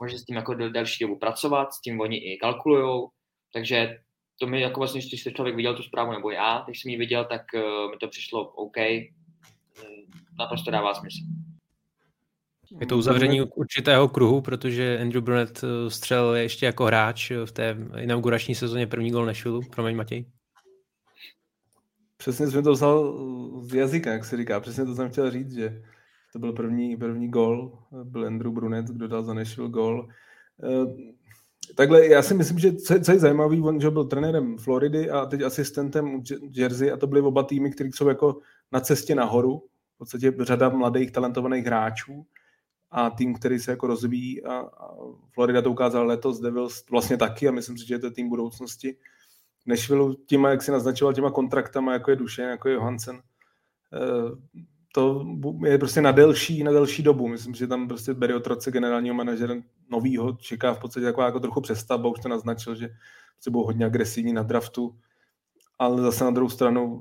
může 0.00 0.18
s 0.18 0.24
tím 0.24 0.36
jako 0.36 0.54
další 0.54 1.04
dobu 1.04 1.18
pracovat, 1.18 1.72
s 1.72 1.80
tím 1.80 2.00
oni 2.00 2.16
i 2.16 2.38
kalkulujou, 2.38 3.08
Takže 3.52 3.98
to 4.40 4.46
mi 4.46 4.60
jako 4.60 4.80
vlastně, 4.80 5.00
když 5.00 5.22
se 5.22 5.32
člověk 5.32 5.56
viděl 5.56 5.76
tu 5.76 5.82
zprávu, 5.82 6.12
nebo 6.12 6.30
já, 6.30 6.62
když 6.66 6.82
jsem 6.82 6.90
ji 6.90 6.98
viděl, 6.98 7.24
tak 7.24 7.42
uh, 7.54 7.90
mi 7.90 7.96
to 8.00 8.08
přišlo 8.08 8.48
OK, 8.48 8.76
naprosto 10.38 10.70
dává 10.70 10.94
smysl. 10.94 11.18
Je 12.80 12.86
to 12.86 12.98
uzavření 12.98 13.40
určitého 13.40 14.08
kruhu, 14.08 14.40
protože 14.40 14.98
Andrew 15.00 15.22
Brunett 15.22 15.64
střelil 15.88 16.34
ještě 16.34 16.66
jako 16.66 16.84
hráč 16.84 17.32
v 17.44 17.52
té 17.52 17.76
inaugurační 17.98 18.54
sezóně 18.54 18.86
první 18.86 19.10
gol 19.10 19.26
Nashville. 19.26 19.60
Promiň, 19.70 19.96
Matěj. 19.96 20.24
Přesně 22.16 22.46
jsem 22.46 22.64
to 22.64 22.72
vzal 22.72 23.18
z 23.62 23.74
jazyka, 23.74 24.12
jak 24.12 24.24
se 24.24 24.36
říká. 24.36 24.60
Přesně 24.60 24.84
to 24.84 24.94
jsem 24.94 25.10
chtěl 25.10 25.30
říct, 25.30 25.54
že 25.54 25.82
to 26.32 26.38
byl 26.38 26.52
první, 26.52 26.96
první 26.96 27.28
gol, 27.28 27.78
byl 28.04 28.26
Andrew 28.26 28.52
Brunet, 28.52 28.86
kdo 28.86 29.08
dal 29.08 29.22
za 29.22 29.34
Nashville 29.34 29.70
gol. 29.70 30.08
Takhle, 31.74 32.06
já 32.06 32.22
si 32.22 32.34
myslím, 32.34 32.58
že 32.58 32.72
co, 32.72 33.00
co 33.00 33.12
je 33.12 33.18
zajímavý, 33.18 33.60
on 33.60 33.80
že 33.80 33.90
byl 33.90 34.04
trenérem 34.04 34.58
Floridy 34.58 35.10
a 35.10 35.26
teď 35.26 35.42
asistentem 35.42 36.22
Jersey 36.50 36.92
a 36.92 36.96
to 36.96 37.06
byly 37.06 37.20
oba 37.20 37.42
týmy, 37.42 37.70
které 37.70 37.90
jsou 37.94 38.08
jako 38.08 38.40
na 38.72 38.80
cestě 38.80 39.14
nahoru, 39.14 39.58
v 39.94 39.98
podstatě 39.98 40.32
řada 40.40 40.68
mladých 40.68 41.10
talentovaných 41.10 41.66
hráčů 41.66 42.26
a 42.90 43.10
tým, 43.10 43.34
který 43.34 43.58
se 43.58 43.70
jako 43.70 43.86
rozvíjí 43.86 44.44
a, 44.44 44.54
a 44.54 44.94
Florida 45.34 45.62
to 45.62 45.70
ukázala 45.70 46.04
letos, 46.04 46.40
Devils 46.40 46.84
vlastně 46.90 47.16
taky 47.16 47.48
a 47.48 47.52
myslím 47.52 47.78
si, 47.78 47.86
že 47.86 47.94
je 47.94 47.98
to 47.98 48.10
tým 48.10 48.28
budoucnosti. 48.28 48.96
Nešvilu 49.66 50.14
těma, 50.14 50.50
jak 50.50 50.62
si 50.62 50.70
naznačoval, 50.70 51.14
těma 51.14 51.30
kontraktama, 51.30 51.92
jako 51.92 52.10
je 52.10 52.16
Duše, 52.16 52.42
jako 52.42 52.68
je 52.68 52.74
Johansen, 52.74 53.16
eh, 53.92 54.60
to 54.94 55.26
je 55.66 55.78
prostě 55.78 56.02
na 56.02 56.12
delší, 56.12 56.62
na 56.64 56.72
delší 56.72 57.02
dobu. 57.02 57.28
Myslím, 57.28 57.54
že 57.54 57.66
tam 57.66 57.88
prostě 57.88 58.14
Barry 58.14 58.34
Otroce, 58.34 58.70
generálního 58.70 59.14
manažera 59.14 59.54
novýho, 59.90 60.32
čeká 60.32 60.74
v 60.74 60.80
podstatě 60.80 61.06
taková 61.06 61.26
jako 61.26 61.40
trochu 61.40 61.60
přestavba, 61.60 62.08
už 62.08 62.20
to 62.20 62.28
naznačil, 62.28 62.74
že 62.74 62.88
se 63.40 63.50
budou 63.50 63.64
hodně 63.64 63.86
agresivní 63.86 64.32
na 64.32 64.42
draftu, 64.42 64.94
ale 65.78 66.02
zase 66.02 66.24
na 66.24 66.30
druhou 66.30 66.48
stranu 66.48 67.00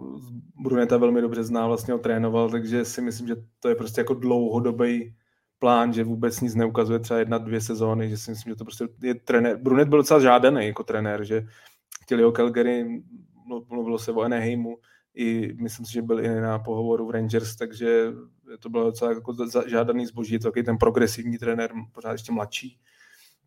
Bruneta 0.64 0.98
velmi 0.98 1.22
dobře 1.22 1.44
zná, 1.44 1.68
vlastně 1.68 1.94
ho 1.94 2.00
trénoval, 2.00 2.50
takže 2.50 2.86
si 2.86 3.02
myslím, 3.02 3.28
že 3.28 3.36
to 3.60 3.70
je 3.70 3.76
prostě 3.76 4.02
jako 4.02 4.14
dlouhodobý 4.14 5.16
plán, 5.60 5.94
že 5.94 6.04
vůbec 6.04 6.42
nic 6.42 6.56
neukazuje 6.56 7.00
třeba 7.00 7.20
jedna, 7.20 7.38
dvě 7.38 7.62
sezóny, 7.62 8.10
že 8.10 8.18
si 8.18 8.32
myslím, 8.32 8.52
že 8.52 8.56
to 8.56 8.66
prostě 8.66 8.88
je 9.02 9.16
trenér. 9.16 9.58
Brunet 9.58 9.88
byl 9.88 9.98
docela 9.98 10.20
žádaný 10.20 10.68
jako 10.68 10.84
trenér, 10.84 11.24
že 11.24 11.48
chtěli 12.04 12.26
o 12.26 12.32
Calgary, 12.32 13.04
mluvilo 13.70 14.00
se 14.00 14.12
o 14.12 14.22
Anaheimu, 14.22 14.78
i 15.14 15.54
myslím 15.54 15.86
si, 15.86 15.94
že 15.94 16.02
byl 16.02 16.20
i 16.20 16.42
na 16.42 16.60
pohovoru 16.60 17.08
v 17.08 17.12
Rangers, 17.12 17.56
takže 17.56 18.14
to 18.60 18.70
bylo 18.70 18.84
docela 18.84 19.12
jako 19.12 19.36
žádaný 19.68 20.06
zboží, 20.06 20.34
je 20.34 20.40
to 20.40 20.48
takový 20.48 20.66
ten 20.66 20.78
progresivní 20.78 21.38
trenér, 21.38 21.72
pořád 21.92 22.12
ještě 22.12 22.32
mladší, 22.32 22.80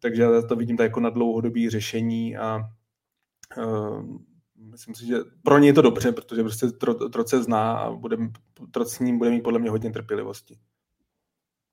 takže 0.00 0.22
já 0.22 0.42
to 0.42 0.56
vidím 0.56 0.76
tak 0.76 0.84
jako 0.84 1.00
na 1.00 1.10
dlouhodobý 1.10 1.70
řešení 1.70 2.36
a 2.36 2.58
uh, 3.56 4.18
myslím 4.56 4.94
si, 4.94 5.06
že 5.06 5.16
pro 5.42 5.58
ně 5.58 5.68
je 5.68 5.72
to 5.72 5.82
dobře, 5.82 6.12
protože 6.12 6.42
prostě 6.42 6.66
tro, 6.66 6.94
Troce 6.94 7.42
zná 7.42 7.72
a 7.72 7.90
bude, 7.90 8.16
Troc 8.70 8.92
s 8.92 8.98
ním 8.98 9.18
bude 9.18 9.30
mít 9.30 9.42
podle 9.42 9.58
mě 9.58 9.70
hodně 9.70 9.90
trpělivosti. 9.90 10.58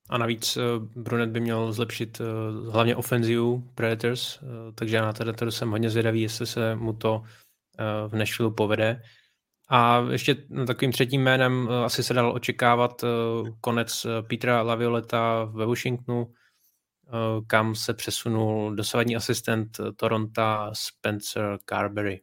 A 0.09 0.17
navíc 0.17 0.57
eh, 0.57 0.61
Brunet 0.95 1.29
by 1.29 1.39
měl 1.39 1.73
zlepšit 1.73 2.21
eh, 2.21 2.71
hlavně 2.71 2.95
ofenzivu 2.95 3.63
Predators, 3.75 4.39
takže 4.75 4.95
já 4.95 5.05
na 5.05 5.13
to 5.13 5.51
jsem 5.51 5.71
hodně 5.71 5.89
zvědavý, 5.89 6.21
jestli 6.21 6.47
se 6.47 6.75
mu 6.75 6.93
to 6.93 7.23
v 8.07 8.15
Nashville 8.15 8.51
povede. 8.51 9.01
A 9.73 10.05
ještě 10.11 10.35
takovým 10.67 10.91
třetím 10.91 11.23
jménem 11.23 11.69
eh, 11.71 11.83
asi 11.83 12.03
se 12.03 12.13
dal 12.13 12.31
očekávat 12.35 13.03
eh, 13.03 13.07
konec 13.61 14.05
eh, 14.05 14.21
Petra 14.21 14.61
Lavioleta 14.61 15.43
ve 15.43 15.65
Washingtonu, 15.65 16.33
kam 17.47 17.75
se 17.75 17.93
přesunul 17.93 18.75
dosavadní 18.75 19.15
asistent 19.15 19.77
Toronto 19.95 20.41
Spencer 20.73 21.57
Carberry. 21.65 22.21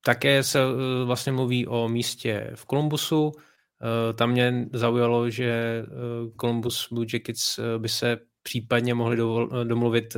Také 0.00 0.42
se 0.42 0.60
vlastně 1.04 1.32
mluví 1.32 1.66
o 1.66 1.88
místě 1.88 2.50
v 2.54 2.66
Columbusu. 2.66 3.32
Tam 4.14 4.30
mě 4.30 4.66
zaujalo, 4.72 5.30
že 5.30 5.82
Columbus 6.40 6.88
Blue 6.92 7.06
Jackets 7.12 7.60
by 7.78 7.88
se 7.88 8.18
případně 8.42 8.94
mohli 8.94 9.16
domluvit 9.64 10.16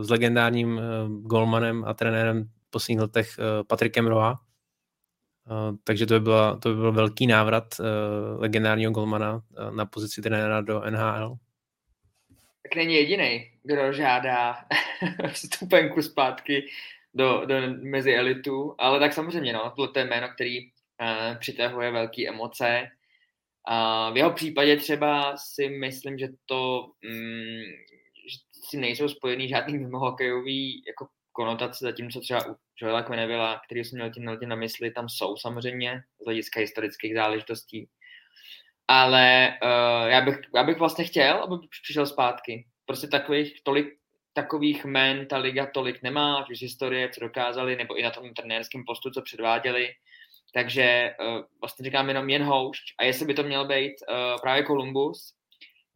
s 0.00 0.10
legendárním 0.10 0.80
golmanem 1.22 1.84
a 1.84 1.94
trenérem 1.94 2.50
posledních 2.70 3.00
letech 3.00 3.36
Patrickem 3.66 4.06
Roa, 4.06 4.45
Uh, 5.50 5.76
takže 5.84 6.06
to 6.06 6.14
by, 6.14 6.20
byla, 6.20 6.56
to 6.56 6.68
by 6.68 6.74
byl 6.74 6.92
velký 6.92 7.26
návrat 7.26 7.64
uh, 7.80 8.40
legendárního 8.40 8.92
golmana 8.92 9.34
uh, 9.34 9.74
na 9.74 9.86
pozici 9.86 10.22
trenéra 10.22 10.60
do 10.60 10.82
NHL. 10.90 11.36
Tak 12.62 12.76
není 12.76 12.94
jediný, 12.94 13.50
kdo 13.62 13.92
žádá 13.92 14.56
vstupenku 15.32 16.02
zpátky 16.02 16.66
do, 17.14 17.42
do 17.46 17.54
mezi 17.82 18.14
elitu, 18.14 18.74
ale 18.78 19.00
tak 19.00 19.12
samozřejmě, 19.12 19.52
no, 19.52 19.74
to 19.92 19.98
je 19.98 20.04
jméno, 20.04 20.28
který 20.34 20.60
uh, 20.64 21.38
přitahuje 21.38 21.90
velké 21.90 22.28
emoce. 22.28 22.88
A 23.68 24.10
v 24.10 24.16
jeho 24.16 24.32
případě 24.32 24.76
třeba 24.76 25.36
si 25.36 25.68
myslím, 25.68 26.18
že 26.18 26.28
to 26.46 26.90
mm, 27.04 27.62
že 28.28 28.38
si 28.68 28.76
nejsou 28.76 29.08
spojený 29.08 29.48
žádný 29.48 29.78
mimohokejový 29.78 30.82
jako 30.86 31.08
konotace, 31.36 31.84
zatímco 31.84 32.20
třeba 32.20 32.46
u 32.46 32.56
Joela 32.82 33.02
Quennevilla, 33.02 33.60
který 33.64 33.84
jsem 33.84 33.96
měl 33.98 34.10
tím, 34.10 34.36
tím 34.40 34.48
na 34.48 34.56
mysli, 34.56 34.90
tam 34.90 35.08
jsou 35.08 35.36
samozřejmě 35.36 36.02
z 36.22 36.24
hlediska 36.24 36.60
historických 36.60 37.14
záležitostí. 37.14 37.88
Ale 38.88 39.54
uh, 39.62 40.08
já, 40.08 40.20
bych, 40.20 40.36
já 40.54 40.62
bych 40.64 40.78
vlastně 40.78 41.04
chtěl, 41.04 41.36
aby 41.36 41.54
přišel 41.82 42.06
zpátky. 42.06 42.66
Prostě 42.86 43.06
takových 43.06 43.62
tolik 43.62 43.86
takových 44.32 44.84
men 44.84 45.26
ta 45.26 45.36
liga 45.36 45.66
tolik 45.66 46.02
nemá, 46.02 46.36
ať 46.36 46.50
už 46.50 46.58
z 46.58 46.62
historie, 46.62 47.08
co 47.08 47.20
dokázali, 47.20 47.76
nebo 47.76 47.98
i 47.98 48.02
na 48.02 48.10
tom 48.10 48.34
trenérském 48.34 48.84
postu, 48.84 49.10
co 49.10 49.22
předváděli. 49.22 49.88
Takže 50.54 51.14
uh, 51.20 51.42
vlastně 51.60 51.84
říkám 51.84 52.08
jenom 52.08 52.30
jen 52.30 52.42
houšť. 52.42 52.94
A 52.98 53.04
jestli 53.04 53.26
by 53.26 53.34
to 53.34 53.42
měl 53.42 53.64
být 53.64 53.94
uh, 54.08 54.40
právě 54.40 54.66
Columbus, 54.66 55.35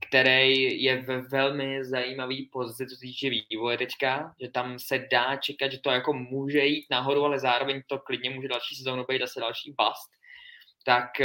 který 0.08 0.82
je 0.82 1.02
ve 1.02 1.20
velmi 1.20 1.84
zajímavý 1.84 2.48
pozici, 2.52 2.86
co 2.86 3.00
týče 3.00 3.30
vývoje 3.30 3.78
teďka, 3.78 4.34
že 4.40 4.48
tam 4.48 4.78
se 4.78 5.08
dá 5.12 5.36
čekat, 5.36 5.72
že 5.72 5.78
to 5.78 5.90
jako 5.90 6.12
může 6.12 6.64
jít 6.64 6.86
nahoru, 6.90 7.24
ale 7.24 7.38
zároveň 7.38 7.82
to 7.86 7.98
klidně 7.98 8.30
může 8.30 8.48
další 8.48 8.74
sezónu 8.74 9.04
být 9.08 9.20
zase 9.20 9.40
další 9.40 9.70
bust. 9.70 10.10
Tak 10.84 11.20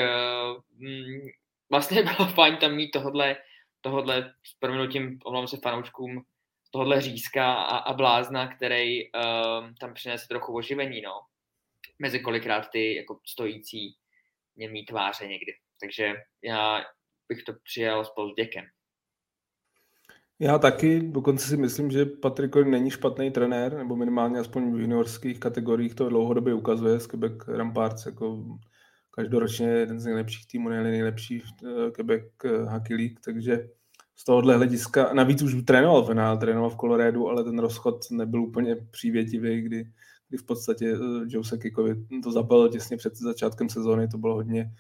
mm, 0.78 1.28
vlastně 1.70 2.04
bylo 2.18 2.28
fajn 2.28 2.58
tam 2.58 2.76
mít 2.76 2.92
tohodle, 2.92 3.38
tohodle 3.82 4.34
s 4.44 4.54
proměnutím, 4.60 5.20
omlouvám 5.26 5.48
se 5.48 5.58
fanouškům, 5.58 6.26
tohodle 6.72 7.02
řízka 7.02 7.54
a, 7.54 7.78
a 7.78 7.94
blázna, 7.94 8.56
který 8.56 9.12
um, 9.12 9.76
tam 9.76 9.94
přinese 9.94 10.28
trochu 10.28 10.56
oživení, 10.56 11.02
no. 11.02 11.22
Mezi 12.00 12.20
kolikrát 12.20 12.70
ty 12.72 12.96
jako 12.96 13.20
stojící 13.26 13.96
němý 14.56 14.86
tváře 14.86 15.28
někdy. 15.28 15.54
Takže 15.80 16.14
já 16.42 16.86
bych 17.30 17.44
to 17.44 17.54
přijal 17.64 18.06
spolu 18.06 18.32
s 18.32 18.36
děkem. 18.36 18.64
Já 20.40 20.58
taky, 20.58 21.00
dokonce 21.00 21.48
si 21.48 21.58
myslím, 21.58 21.92
že 21.92 22.06
Patrik 22.06 22.56
není 22.56 22.92
špatný 22.92 23.32
trenér, 23.32 23.78
nebo 23.78 23.96
minimálně 23.96 24.40
aspoň 24.40 24.74
v 24.74 24.80
juniorských 24.80 25.40
kategoriích 25.40 25.96
to 25.96 26.10
dlouhodobě 26.10 26.54
ukazuje. 26.54 27.00
Z 27.00 27.08
Quebec 27.08 27.34
Ramparts 27.48 28.06
jako 28.06 28.46
každoročně 29.12 29.68
jeden 29.68 30.00
z 30.00 30.06
nejlepších 30.06 30.48
týmů, 30.48 30.70
nejlepší 30.70 30.92
nejlepší 30.92 31.44
eh, 31.64 31.92
Quebec 31.92 32.24
eh, 32.46 32.50
Hockey 32.50 32.98
League, 32.98 33.20
takže 33.26 33.70
z 34.16 34.24
tohohle 34.24 34.56
hlediska, 34.56 35.14
navíc 35.14 35.42
už 35.42 35.64
trénoval 35.64 36.04
v 36.04 36.14
NHL, 36.14 36.38
trénoval 36.38 36.70
v 36.70 36.78
Coloradu, 36.78 37.28
ale 37.28 37.44
ten 37.44 37.60
rozchod 37.60 38.12
nebyl 38.12 38.42
úplně 38.44 38.76
přívětivý, 38.92 39.62
kdy, 39.62 39.88
kdy 40.30 40.38
v 40.38 40.46
podstatě 40.46 40.94
eh, 40.94 41.26
Joe 41.28 41.46
Sekikovi 41.46 41.96
to 42.24 42.32
zapal 42.32 42.70
těsně 42.70 42.98
před 42.98 43.16
začátkem 43.16 43.70
sezóny, 43.70 44.08
to 44.08 44.18
bylo 44.18 44.36
hodně 44.36 44.72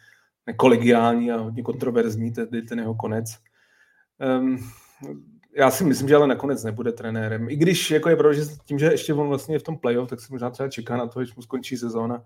kolegiální 0.53 1.31
a 1.31 1.37
hodně 1.37 1.63
kontroverzní, 1.63 2.31
tedy 2.31 2.61
ten 2.61 2.79
jeho 2.79 2.95
konec. 2.95 3.37
Um, 4.39 4.59
já 5.57 5.71
si 5.71 5.83
myslím, 5.83 6.07
že 6.07 6.15
ale 6.15 6.27
nakonec 6.27 6.63
nebude 6.63 6.91
trenérem. 6.91 7.49
I 7.49 7.55
když 7.55 7.91
jako 7.91 8.09
je 8.09 8.15
pravda, 8.15 8.33
že 8.33 8.45
tím, 8.65 8.79
že 8.79 8.85
ještě 8.85 9.13
on 9.13 9.27
vlastně 9.27 9.55
je 9.55 9.59
v 9.59 9.63
tom 9.63 9.77
playoff, 9.77 10.09
tak 10.09 10.21
se 10.21 10.27
možná 10.31 10.49
třeba 10.49 10.69
čeká 10.69 10.97
na 10.97 11.07
to, 11.07 11.25
že 11.25 11.33
mu 11.35 11.41
skončí 11.41 11.77
sezóna. 11.77 12.23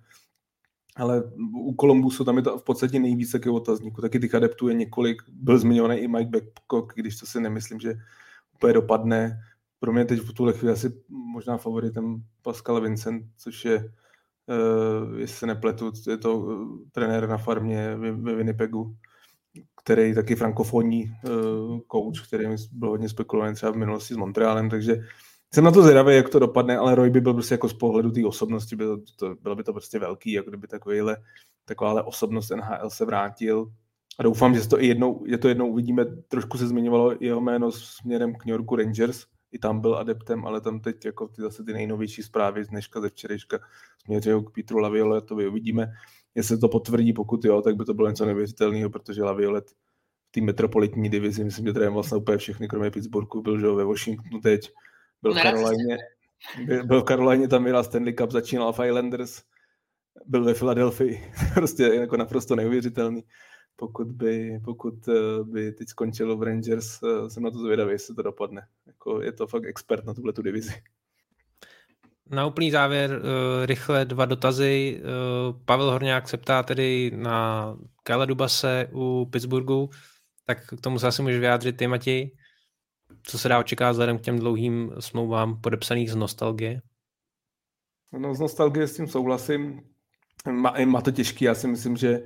Ale 0.96 1.24
u 1.54 1.74
Kolumbusu 1.74 2.26
tam 2.26 2.38
je 2.38 2.44
to 2.44 2.58
v 2.58 2.64
podstatě 2.64 3.00
nejvíce 3.00 3.32
taky 3.32 3.50
otazníku. 3.50 4.02
Taky 4.02 4.20
těch 4.20 4.36
adeptů 4.36 4.68
je 4.68 4.74
několik. 4.74 5.22
Byl 5.30 5.60
zmiňovaný 5.60 5.98
i 5.98 6.08
Mike 6.08 6.40
Babcock, 6.40 6.94
když 6.96 7.18
to 7.18 7.26
si 7.26 7.42
nemyslím, 7.42 7.80
že 7.80 7.94
úplně 8.56 8.74
dopadne. 8.74 9.40
Pro 9.80 9.94
mě 9.94 10.06
teď 10.06 10.20
v 10.20 10.34
tuhle 10.34 10.54
chvíli 10.54 10.74
asi 10.74 11.04
možná 11.10 11.58
favoritem 11.58 12.24
Pascal 12.42 12.82
Vincent, 12.82 13.24
což 13.38 13.66
je 13.66 13.92
jestli 15.18 15.38
se 15.38 15.46
nepletu, 15.46 15.92
je 16.10 16.18
to 16.18 16.38
uh, 16.38 16.78
trenér 16.92 17.30
na 17.30 17.38
farmě 17.38 17.96
ve, 17.96 18.36
Winnipegu, 18.36 18.96
který 19.84 20.16
taky 20.16 20.36
frankofonní 20.36 21.04
uh, 21.04 21.80
coach, 21.92 22.28
který 22.28 22.46
byl 22.72 22.90
hodně 22.90 23.10
spekulovaný 23.10 23.56
třeba 23.56 23.72
v 23.72 23.78
minulosti 23.78 24.14
s 24.14 24.18
Montrealem, 24.18 24.70
takže 24.70 24.98
jsem 25.54 25.64
na 25.64 25.72
to 25.72 25.82
zvědavý, 25.82 26.16
jak 26.16 26.30
to 26.30 26.40
dopadne, 26.40 26.78
ale 26.78 26.96
Roy 26.96 27.10
by 27.10 27.22
byl 27.22 27.34
prostě 27.34 27.54
jako 27.54 27.70
z 27.70 27.74
pohledu 27.74 28.12
té 28.12 28.26
osobnosti, 28.26 28.76
bylo, 28.76 28.98
to, 29.16 29.36
bylo 29.42 29.56
by 29.56 29.64
to 29.64 29.74
prostě 29.74 30.00
velký, 30.00 30.32
jako 30.32 30.50
kdyby 30.50 30.68
takovýhle, 30.68 31.18
takováhle 31.66 32.04
osobnost 32.04 32.50
NHL 32.50 32.90
se 32.90 33.06
vrátil. 33.06 33.72
A 34.20 34.24
doufám, 34.24 34.56
že 34.56 34.68
to 34.68 34.82
i 34.82 34.88
jednou, 34.88 35.24
je 35.26 35.38
to 35.38 35.48
jednou 35.48 35.68
uvidíme, 35.68 36.06
trošku 36.28 36.58
se 36.58 36.68
zmiňovalo 36.68 37.14
jeho 37.20 37.42
jméno 37.42 37.72
směrem 37.72 38.36
k 38.36 38.46
New 38.46 38.52
Yorku 38.52 38.76
Rangers, 38.76 39.26
i 39.52 39.60
tam 39.60 39.82
byl 39.82 39.96
adeptem, 39.96 40.46
ale 40.46 40.62
tam 40.62 40.80
teď 40.80 41.06
jako 41.06 41.28
ty 41.28 41.42
zase 41.42 41.64
ty 41.64 41.74
nejnovější 41.74 42.24
zprávy 42.24 42.64
z 42.64 42.68
dneška 42.68 43.02
ze 43.02 43.10
včerejška 43.10 43.60
směřují 44.06 44.46
k 44.46 44.50
Petru 44.50 44.78
Lavioletovi. 44.78 45.48
Uvidíme, 45.48 45.94
jestli 46.36 46.58
to 46.58 46.70
potvrdí, 46.70 47.14
pokud 47.14 47.46
jo, 47.46 47.62
tak 47.62 47.76
by 47.76 47.86
to 47.86 47.94
bylo 47.94 48.10
něco 48.10 48.26
neuvěřitelného, 48.26 48.90
protože 48.90 49.24
Laviolet 49.24 49.72
v 50.30 50.32
té 50.32 50.42
metropolitní 50.42 51.10
divizi, 51.10 51.44
myslím, 51.44 51.66
že 51.66 51.74
trénoval 51.74 51.94
vlastně 51.94 52.18
úplně 52.18 52.38
všechny, 52.38 52.68
kromě 52.68 52.92
Pittsburghu, 52.92 53.42
byl 53.42 53.60
že 53.60 53.68
ve 53.68 53.86
Washingtonu 53.86 54.42
teď, 54.42 54.72
byl 55.22 55.34
v 55.34 55.42
Karolajně, 55.42 55.98
byl 56.84 57.02
v 57.02 57.04
Karolajně, 57.04 57.48
tam 57.48 57.64
vyhrál 57.64 57.84
Stanley 57.84 58.14
Cup, 58.14 58.32
začínal 58.32 58.74
v 58.74 58.86
Islanders, 58.86 59.42
byl 60.26 60.44
ve 60.44 60.54
Filadelfii, 60.54 61.32
prostě 61.54 61.84
jako 61.84 62.18
naprosto 62.18 62.56
neuvěřitelný. 62.56 63.24
Pokud 63.80 64.08
by, 64.08 64.60
pokud 64.66 65.08
eh, 65.08 65.44
by 65.44 65.72
teď 65.72 65.88
skončilo 65.88 66.38
v 66.38 66.44
Rangers, 66.44 67.00
eh, 67.04 67.30
jsem 67.30 67.44
na 67.44 67.52
to 67.52 67.60
zvědavý, 67.60 67.92
jestli 67.92 68.16
to 68.16 68.22
dopadne. 68.22 68.68
Jako 68.88 69.22
je 69.22 69.32
to 69.32 69.48
fakt 69.48 69.66
expert 69.66 70.06
na 70.06 70.14
tuhle 70.14 70.34
tu 70.34 70.42
divizi. 70.42 70.74
Na 72.32 72.46
úplný 72.46 72.72
závěr 72.72 73.12
uh, 73.12 73.66
rychle 73.66 74.06
dva 74.06 74.26
dotazy. 74.26 75.02
Uh, 75.02 75.62
Pavel 75.66 75.92
Horňák 75.92 76.30
se 76.30 76.38
ptá 76.38 76.64
tedy 76.64 77.12
na 77.16 77.78
Kyle 78.04 78.28
Dubase 78.28 78.88
u 78.94 79.28
Pittsburghu, 79.32 79.90
tak 80.46 80.68
k 80.68 80.82
tomu 80.82 81.00
se 81.00 81.08
asi 81.08 81.22
můžeš 81.22 81.40
vyjádřit 81.40 81.78
ty, 81.78 81.88
Matěj. 81.88 82.36
Co 83.24 83.40
se 83.40 83.50
dá 83.50 83.60
očekávat 83.60 83.92
vzhledem 83.92 84.18
k 84.18 84.22
těm 84.22 84.40
dlouhým 84.40 84.92
smlouvám 85.00 85.62
podepsaných 85.62 86.12
z 86.12 86.16
nostalgie? 86.16 86.82
No 88.20 88.36
z 88.36 88.40
nostalgie 88.40 88.88
s 88.88 88.96
tím 88.96 89.08
souhlasím. 89.08 89.82
Má, 90.52 90.74
má 90.86 91.02
to 91.02 91.12
těžký, 91.12 91.46
já 91.46 91.56
si 91.56 91.68
myslím, 91.68 91.98
že 91.98 92.22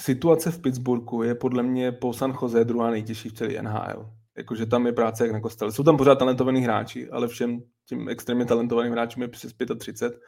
situace 0.00 0.50
v 0.50 0.58
Pittsburghu 0.58 1.22
je 1.22 1.34
podle 1.34 1.62
mě 1.62 1.92
po 1.92 2.12
San 2.12 2.34
Jose 2.42 2.64
druhá 2.64 2.90
nejtěžší 2.90 3.28
v 3.28 3.32
celé 3.32 3.62
NHL. 3.62 4.10
Jakože 4.36 4.66
tam 4.66 4.86
je 4.86 4.92
práce 4.92 5.24
jak 5.24 5.32
na 5.32 5.40
kostele. 5.40 5.72
Jsou 5.72 5.82
tam 5.82 5.96
pořád 5.96 6.14
talentovaní 6.14 6.60
hráči, 6.60 7.10
ale 7.10 7.28
všem 7.28 7.62
tím 7.88 8.08
extrémně 8.08 8.44
talentovaným 8.44 8.92
hráčům 8.92 9.22
je 9.22 9.28
přes 9.28 9.54
35 9.78 10.20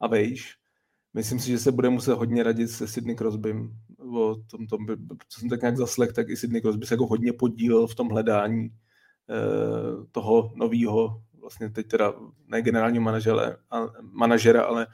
a 0.00 0.06
vejš. 0.06 0.54
Myslím 1.14 1.38
si, 1.38 1.50
že 1.50 1.58
se 1.58 1.72
bude 1.72 1.90
muset 1.90 2.14
hodně 2.14 2.42
radit 2.42 2.70
se 2.70 2.88
Sidney 2.88 3.16
Crosbym. 3.16 3.70
O 3.98 4.34
tom, 4.50 4.66
tom, 4.66 4.86
co 5.28 5.40
jsem 5.40 5.48
tak 5.48 5.60
nějak 5.60 5.76
zaslech, 5.76 6.12
tak 6.12 6.28
i 6.28 6.36
Sidney 6.36 6.60
Crosby 6.60 6.86
se 6.86 6.94
jako 6.94 7.06
hodně 7.06 7.32
podílel 7.32 7.86
v 7.86 7.94
tom 7.94 8.08
hledání 8.08 8.68
eh, 8.68 10.06
toho 10.12 10.52
nového, 10.54 11.22
vlastně 11.40 11.70
teď 11.70 11.88
teda 11.88 12.12
ne 12.48 12.62
generálního 12.62 13.04
manažera, 13.04 13.56
manažera 14.00 14.62
ale 14.62 14.86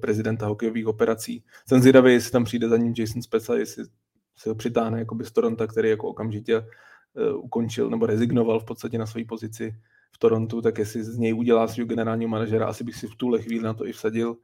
prezidenta 0.00 0.46
hokejových 0.46 0.86
operací. 0.86 1.44
Jsem 1.68 1.80
zvědavý, 1.80 2.12
jestli 2.12 2.30
tam 2.30 2.44
přijde 2.44 2.68
za 2.68 2.76
ním 2.76 2.94
Jason 2.98 3.22
Speca, 3.22 3.54
jestli 3.54 3.84
se 4.36 4.48
ho 4.48 4.54
přitáhne 4.54 4.98
jako 4.98 5.18
z 5.22 5.32
Toronto, 5.32 5.68
který 5.68 5.90
jako 5.90 6.08
okamžitě 6.08 6.58
uh, 6.58 7.44
ukončil 7.44 7.90
nebo 7.90 8.06
rezignoval 8.06 8.60
v 8.60 8.64
podstatě 8.64 8.98
na 8.98 9.06
své 9.06 9.24
pozici 9.24 9.74
v 10.12 10.18
Torontu, 10.18 10.62
tak 10.62 10.78
jestli 10.78 11.04
z 11.04 11.18
něj 11.18 11.34
udělá 11.34 11.68
svého 11.68 11.86
generálního 11.86 12.28
manažera, 12.28 12.66
asi 12.66 12.84
bych 12.84 12.96
si 12.96 13.06
v 13.06 13.14
tuhle 13.14 13.42
chvíli 13.42 13.64
na 13.64 13.74
to 13.74 13.86
i 13.86 13.92
vsadil. 13.92 14.36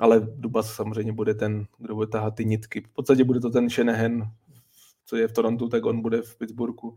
Ale 0.00 0.20
Dubas 0.36 0.74
samozřejmě 0.74 1.12
bude 1.12 1.34
ten, 1.34 1.66
kdo 1.78 1.94
bude 1.94 2.06
tahat 2.06 2.34
ty 2.34 2.44
nitky. 2.44 2.80
V 2.80 2.88
podstatě 2.88 3.24
bude 3.24 3.40
to 3.40 3.50
ten 3.50 3.70
Shanahan, 3.70 4.22
co 5.06 5.16
je 5.16 5.28
v 5.28 5.32
Torontu, 5.32 5.68
tak 5.68 5.86
on 5.86 6.02
bude 6.02 6.22
v 6.22 6.38
Pittsburghu. 6.38 6.96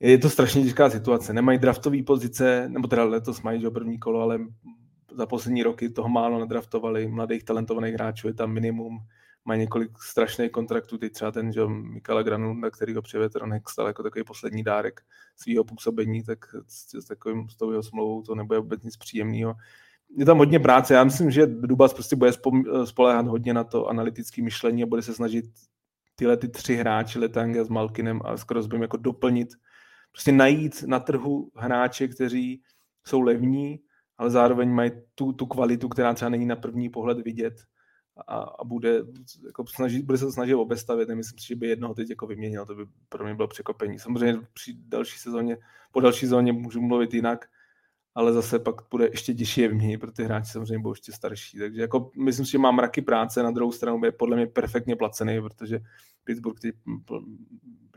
Je 0.00 0.18
to 0.18 0.30
strašně 0.30 0.62
těžká 0.62 0.90
situace. 0.90 1.32
Nemají 1.32 1.58
draftové 1.58 2.02
pozice, 2.02 2.68
nebo 2.68 2.88
teda 2.88 3.04
letos 3.04 3.42
mají 3.42 3.60
že 3.60 3.70
první 3.70 3.98
kolo, 3.98 4.20
ale 4.20 4.38
za 5.14 5.26
poslední 5.26 5.62
roky 5.62 5.90
toho 5.90 6.08
málo 6.08 6.40
nadraftovali, 6.40 7.08
mladých 7.08 7.44
talentovaných 7.44 7.94
hráčů 7.94 8.28
je 8.28 8.34
tam 8.34 8.52
minimum, 8.52 8.98
mají 9.44 9.60
několik 9.60 9.98
strašných 9.98 10.50
kontraktů, 10.50 10.98
teď 10.98 11.12
třeba 11.12 11.30
ten, 11.30 11.52
že 11.52 11.66
Mikala 11.66 12.22
Granunda, 12.22 12.70
který 12.70 12.94
ho 12.94 13.02
přivedl 13.02 13.38
Ron 13.38 13.52
Hextall 13.52 13.86
jako 13.86 14.02
takový 14.02 14.24
poslední 14.24 14.62
dárek 14.62 15.00
svého 15.36 15.64
působení, 15.64 16.22
tak 16.22 16.38
s, 16.66 17.00
s 17.00 17.04
takovým 17.04 17.48
s 17.48 17.56
tou 17.56 17.70
jeho 17.70 17.82
smlouvou 17.82 18.22
to 18.22 18.34
nebude 18.34 18.58
vůbec 18.58 18.82
nic 18.82 18.96
příjemného. 18.96 19.54
Je 20.16 20.24
tam 20.24 20.38
hodně 20.38 20.60
práce, 20.60 20.94
já 20.94 21.04
myslím, 21.04 21.30
že 21.30 21.46
Dubas 21.46 21.94
prostě 21.94 22.16
bude 22.16 22.30
spoléhat 22.84 23.26
hodně 23.26 23.54
na 23.54 23.64
to 23.64 23.86
analytické 23.86 24.42
myšlení 24.42 24.82
a 24.82 24.86
bude 24.86 25.02
se 25.02 25.14
snažit 25.14 25.44
tyhle 26.14 26.36
ty 26.36 26.48
tři 26.48 26.76
hráči, 26.76 27.18
Letanga 27.18 27.64
s 27.64 27.68
Malkinem 27.68 28.20
a 28.24 28.36
s 28.36 28.44
Crosbym 28.44 28.82
jako 28.82 28.96
doplnit, 28.96 29.48
prostě 30.12 30.32
najít 30.32 30.82
na 30.86 31.00
trhu 31.00 31.50
hráče, 31.56 32.08
kteří 32.08 32.62
jsou 33.06 33.20
levní, 33.20 33.80
ale 34.22 34.30
zároveň 34.30 34.70
mají 34.70 34.90
tu, 35.14 35.32
tu 35.32 35.46
kvalitu, 35.46 35.88
která 35.88 36.14
třeba 36.14 36.28
není 36.28 36.46
na 36.46 36.56
první 36.56 36.88
pohled 36.88 37.20
vidět 37.20 37.54
a, 38.28 38.36
a 38.38 38.64
bude, 38.64 39.02
jako 39.46 39.66
snažit, 39.66 40.04
bude 40.04 40.18
se 40.18 40.32
snažit 40.32 40.54
obestavit. 40.54 41.08
Nemyslím 41.08 41.38
si, 41.38 41.46
že 41.46 41.56
by 41.56 41.66
jednoho 41.66 41.94
teď 41.94 42.10
jako 42.10 42.26
vyměnil, 42.26 42.66
to 42.66 42.74
by 42.74 42.82
pro 43.08 43.24
mě 43.24 43.34
bylo 43.34 43.48
překopení. 43.48 43.98
Samozřejmě 43.98 44.40
při 44.52 44.74
další 44.78 45.18
sezóně, 45.18 45.56
po 45.92 46.00
další 46.00 46.20
sezóně 46.20 46.52
můžu 46.52 46.80
mluvit 46.80 47.14
jinak, 47.14 47.44
ale 48.14 48.32
zase 48.32 48.58
pak 48.58 48.74
bude 48.90 49.06
ještě 49.06 49.34
těžší 49.34 49.60
je 49.60 49.68
vyměnit, 49.68 49.98
protože 49.98 50.12
ty 50.12 50.24
hráči 50.24 50.52
samozřejmě 50.52 50.78
budou 50.78 50.92
ještě 50.92 51.12
starší. 51.12 51.58
Takže 51.58 51.80
jako 51.80 52.10
myslím 52.18 52.46
si, 52.46 52.52
že 52.52 52.58
mám 52.58 52.76
mraky 52.76 53.02
práce, 53.02 53.42
na 53.42 53.50
druhou 53.50 53.72
stranu 53.72 54.04
je 54.04 54.12
podle 54.12 54.36
mě 54.36 54.46
perfektně 54.46 54.96
placený, 54.96 55.40
protože 55.40 55.80
Pittsburgh 56.24 56.60
ty, 56.60 56.72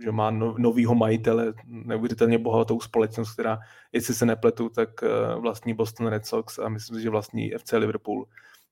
že 0.03 0.11
má 0.11 0.32
no, 0.32 0.55
novýho 0.57 0.95
majitele, 0.95 1.53
neuvěřitelně 1.66 2.38
bohatou 2.38 2.80
společnost, 2.80 3.34
která, 3.34 3.59
jestli 3.91 4.13
se 4.13 4.26
nepletu, 4.26 4.70
tak 4.70 4.89
eh, 5.03 5.36
vlastní 5.39 5.74
Boston 5.74 6.07
Red 6.07 6.26
Sox 6.26 6.59
a 6.59 6.70
myslím 6.70 6.97
si, 6.97 7.03
že 7.03 7.09
vlastní 7.09 7.51
FC 7.51 7.72
Liverpool. 7.72 8.26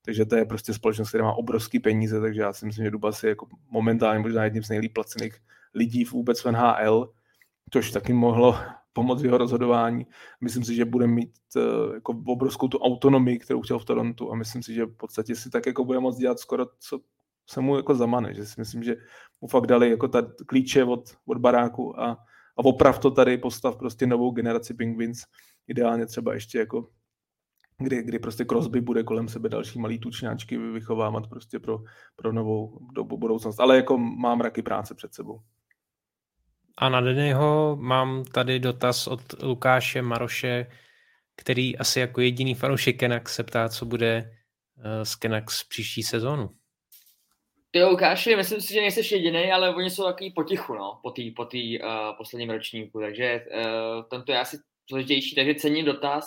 Takže 0.05 0.25
to 0.25 0.35
je 0.35 0.45
prostě 0.45 0.73
společnost, 0.73 1.09
která 1.09 1.23
má 1.23 1.33
obrovský 1.33 1.79
peníze, 1.79 2.21
takže 2.21 2.41
já 2.41 2.53
si 2.53 2.65
myslím, 2.65 2.85
že 2.85 2.91
Dubas 2.91 3.23
je 3.23 3.29
jako 3.29 3.47
momentálně 3.69 4.19
možná 4.19 4.43
jedním 4.43 4.63
z 4.63 4.69
nejlíp 4.69 4.93
placených 4.93 5.37
lidí 5.73 6.03
vůbec 6.03 6.43
v 6.43 6.51
NHL, 6.51 7.11
což 7.71 7.91
taky 7.91 8.13
mohlo 8.13 8.59
pomoct 8.93 9.21
v 9.21 9.25
jeho 9.25 9.37
rozhodování. 9.37 10.07
Myslím 10.41 10.63
si, 10.63 10.75
že 10.75 10.85
bude 10.85 11.07
mít 11.07 11.33
uh, 11.55 11.93
jako 11.93 12.21
obrovskou 12.27 12.67
tu 12.67 12.77
autonomii, 12.77 13.39
kterou 13.39 13.61
chtěl 13.61 13.79
v 13.79 13.85
Torontu 13.85 14.31
a 14.31 14.35
myslím 14.35 14.63
si, 14.63 14.73
že 14.73 14.85
v 14.85 14.95
podstatě 14.95 15.35
si 15.35 15.49
tak 15.49 15.65
jako 15.65 15.85
bude 15.85 15.99
moct 15.99 16.17
dělat 16.17 16.39
skoro, 16.39 16.65
co 16.79 16.99
se 17.49 17.61
mu 17.61 17.75
jako 17.75 17.95
zamane, 17.95 18.33
že 18.33 18.45
si 18.45 18.61
myslím, 18.61 18.83
že 18.83 18.95
mu 19.41 19.47
fakt 19.47 19.67
dali 19.67 19.89
jako 19.89 20.07
ta 20.07 20.21
klíče 20.45 20.83
od, 20.83 21.15
od 21.25 21.37
baráku 21.37 21.99
a, 21.99 22.11
a 22.57 22.65
oprav 22.65 22.99
to 22.99 23.11
tady, 23.11 23.37
postav 23.37 23.75
prostě 23.75 24.07
novou 24.07 24.31
generaci 24.31 24.73
Penguins, 24.73 25.23
ideálně 25.67 26.05
třeba 26.05 26.33
ještě 26.33 26.59
jako 26.59 26.89
kdy, 27.77 28.03
kdy 28.03 28.19
prostě 28.19 28.45
Crosby 28.45 28.81
bude 28.81 29.03
kolem 29.03 29.27
sebe 29.27 29.49
další 29.49 29.79
malý 29.79 29.99
tučňáčky 29.99 30.57
vychovávat 30.57 31.27
prostě 31.27 31.59
pro, 31.59 31.79
pro 32.15 32.31
novou 32.31 32.87
dobu 32.93 33.17
budoucnost. 33.17 33.59
Ale 33.59 33.75
jako 33.75 33.97
mám 33.97 34.41
raky 34.41 34.61
práce 34.61 34.95
před 34.95 35.13
sebou. 35.13 35.39
A 36.77 36.89
na 36.89 37.01
Denyho 37.01 37.77
mám 37.79 38.25
tady 38.25 38.59
dotaz 38.59 39.07
od 39.07 39.41
Lukáše 39.43 40.01
Maroše, 40.01 40.65
který 41.35 41.77
asi 41.77 41.99
jako 41.99 42.21
jediný 42.21 42.55
fanoušek 42.55 42.99
Kenax 42.99 43.35
se 43.35 43.43
ptá, 43.43 43.69
co 43.69 43.85
bude 43.85 44.31
z 45.03 45.15
Kenax 45.15 45.63
příští 45.63 46.03
sezónu. 46.03 46.49
Ty 47.71 47.83
Lukáši, 47.83 48.35
myslím 48.35 48.61
si, 48.61 48.73
že 48.73 48.81
nejsi 48.81 49.15
jediný, 49.15 49.51
ale 49.51 49.75
oni 49.75 49.89
jsou 49.89 50.03
takový 50.03 50.31
potichu, 50.31 50.73
no, 50.73 50.99
po 51.03 51.11
té 51.11 51.21
po 51.35 51.43
uh, 51.43 51.49
posledním 52.17 52.49
ročníku, 52.49 52.99
takže 52.99 53.45
uh, 53.55 54.03
tento 54.09 54.31
je 54.31 54.39
asi 54.39 54.57
složitější, 54.89 55.35
takže 55.35 55.55
cením 55.55 55.85
dotaz. 55.85 56.25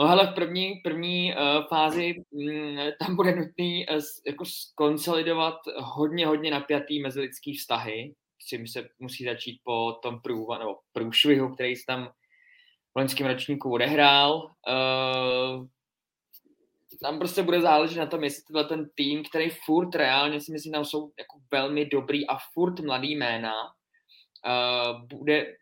No 0.00 0.08
hele, 0.08 0.26
v 0.26 0.34
první, 0.34 0.74
první 0.84 1.34
uh, 1.34 1.66
fázi 1.68 2.14
um, 2.30 2.78
tam 2.98 3.16
bude 3.16 3.36
nutný 3.36 3.86
uh, 3.88 4.00
jako 4.26 4.44
skonsolidovat 4.44 5.54
hodně, 5.76 6.26
hodně 6.26 6.50
napjatý 6.50 7.02
mezilidský 7.02 7.54
vztahy, 7.54 8.14
s 8.16 8.19
čím 8.48 8.66
se 8.66 8.88
musí 8.98 9.24
začít 9.24 9.60
po 9.64 9.92
tom 9.92 10.20
průva, 10.20 10.58
nebo 10.58 10.78
průšvihu, 10.92 11.54
který 11.54 11.76
se 11.76 11.82
tam 11.86 12.12
v 12.92 12.98
loňském 12.98 13.26
ročníku 13.26 13.72
odehrál. 13.72 14.54
Uh, 14.68 15.66
tam 17.02 17.18
prostě 17.18 17.42
bude 17.42 17.60
záležet 17.60 17.98
na 17.98 18.06
tom, 18.06 18.24
jestli 18.24 18.42
tenhle 18.42 18.64
ten 18.64 18.90
tým, 18.94 19.24
který 19.24 19.50
furt 19.50 19.94
reálně 19.94 20.40
si 20.40 20.52
myslím, 20.52 20.72
tam 20.72 20.84
jsou 20.84 21.12
jako 21.18 21.38
velmi 21.50 21.86
dobrý 21.86 22.26
a 22.26 22.38
furt 22.52 22.80
mladý 22.80 23.16
jména, 23.16 23.52
uh, 23.64 25.06
bude, 25.18 25.56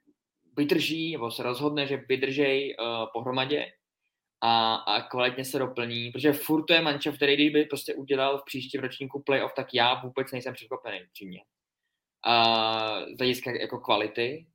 vydrží, 0.57 1.13
nebo 1.13 1.31
se 1.31 1.43
rozhodne, 1.43 1.87
že 1.87 2.05
vydržej 2.09 2.77
uh, 2.79 3.07
pohromadě 3.13 3.73
a, 4.41 4.75
a 4.75 5.03
kvalitně 5.03 5.45
se 5.45 5.59
doplní, 5.59 6.11
protože 6.11 6.33
furt 6.33 6.65
to 6.65 6.73
je 6.73 6.81
mančov, 6.81 7.17
který 7.17 7.35
kdyby 7.35 7.65
prostě 7.65 7.95
udělal 7.95 8.39
v 8.39 8.45
příštím 8.45 8.81
ročníku 8.81 9.23
playoff, 9.23 9.53
tak 9.55 9.75
já 9.75 10.01
vůbec 10.01 10.33
nejsem 10.33 10.55
překvapený 10.55 10.99
přímě. 11.13 11.41
Z 13.15 13.19
hlediska 13.19 13.51
jako 13.51 13.79
kvality, 13.79 14.47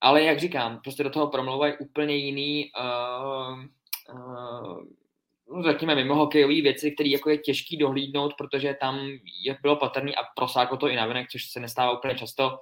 ale 0.00 0.22
jak 0.22 0.40
říkám, 0.40 0.80
prostě 0.80 1.04
do 1.04 1.10
toho 1.10 1.26
promlouvají 1.26 1.74
úplně 1.78 2.16
jiný 2.16 2.70
uh, 2.80 3.58
uh, 4.14 4.82
no, 5.48 5.62
řekněme, 5.62 5.94
mimo 5.94 6.14
hokejové 6.14 6.54
věci, 6.54 6.92
které 6.92 7.08
jako 7.08 7.30
je 7.30 7.38
těžký 7.38 7.76
dohlídnout, 7.76 8.34
protože 8.38 8.76
tam 8.80 9.08
je 9.44 9.58
bylo 9.62 9.76
patrný 9.76 10.16
a 10.16 10.20
prosáklo 10.36 10.76
to 10.76 10.88
i 10.88 10.96
navenek, 10.96 11.28
což 11.30 11.50
se 11.50 11.60
nestává 11.60 11.98
úplně 11.98 12.14
často, 12.14 12.58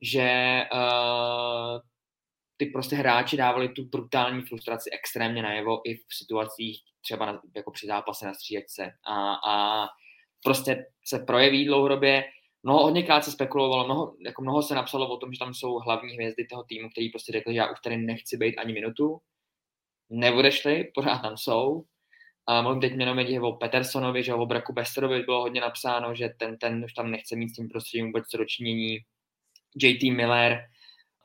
že 0.00 0.60
uh, 0.72 1.80
ty 2.56 2.66
prostě 2.66 2.96
hráči 2.96 3.36
dávali 3.36 3.68
tu 3.68 3.84
brutální 3.84 4.42
frustraci 4.42 4.90
extrémně 4.90 5.42
najevo 5.42 5.80
i 5.84 5.94
v 5.96 6.04
situacích 6.10 6.82
třeba 7.00 7.26
na, 7.26 7.40
jako 7.56 7.70
při 7.70 7.86
zápase 7.86 8.26
na 8.26 8.34
střídačce 8.34 8.92
a, 9.04 9.34
a 9.34 9.86
prostě 10.44 10.86
se 11.04 11.18
projeví 11.18 11.64
dlouhodobě. 11.64 12.24
Mnoho, 12.64 12.82
hodněkrát 12.82 13.24
se 13.24 13.32
spekulovalo, 13.32 13.84
mnoho, 13.84 14.14
jako 14.24 14.42
mnoho 14.42 14.62
se 14.62 14.74
napsalo 14.74 15.08
o 15.08 15.16
tom, 15.16 15.32
že 15.32 15.38
tam 15.38 15.54
jsou 15.54 15.74
hlavní 15.74 16.14
hvězdy 16.14 16.46
toho 16.46 16.64
týmu, 16.64 16.88
který 16.90 17.10
prostě 17.10 17.32
řekli, 17.32 17.54
že 17.54 17.58
já 17.58 17.72
už 17.72 17.80
tady 17.80 17.96
nechci 17.96 18.36
být 18.36 18.56
ani 18.56 18.72
minutu. 18.72 19.18
Neodešli, 20.10 20.90
pořád 20.94 21.18
tam 21.18 21.36
jsou. 21.36 21.84
A 22.46 22.62
mluvím 22.62 22.80
teď 22.80 22.92
jenom 22.92 23.18
o 23.42 23.52
Petersonovi, 23.52 24.22
že 24.22 24.34
o 24.34 24.46
Braku 24.46 24.72
Besterovi 24.72 25.22
bylo 25.22 25.40
hodně 25.40 25.60
napsáno, 25.60 26.14
že 26.14 26.28
ten, 26.38 26.58
ten 26.58 26.84
už 26.84 26.92
tam 26.92 27.10
nechce 27.10 27.36
mít 27.36 27.48
s 27.48 27.52
tím 27.52 27.68
prostředím 27.68 28.06
vůbec 28.06 28.26
co 28.26 28.36
dočinění. 28.36 28.98
JT 29.82 30.02
Miller, 30.02 30.60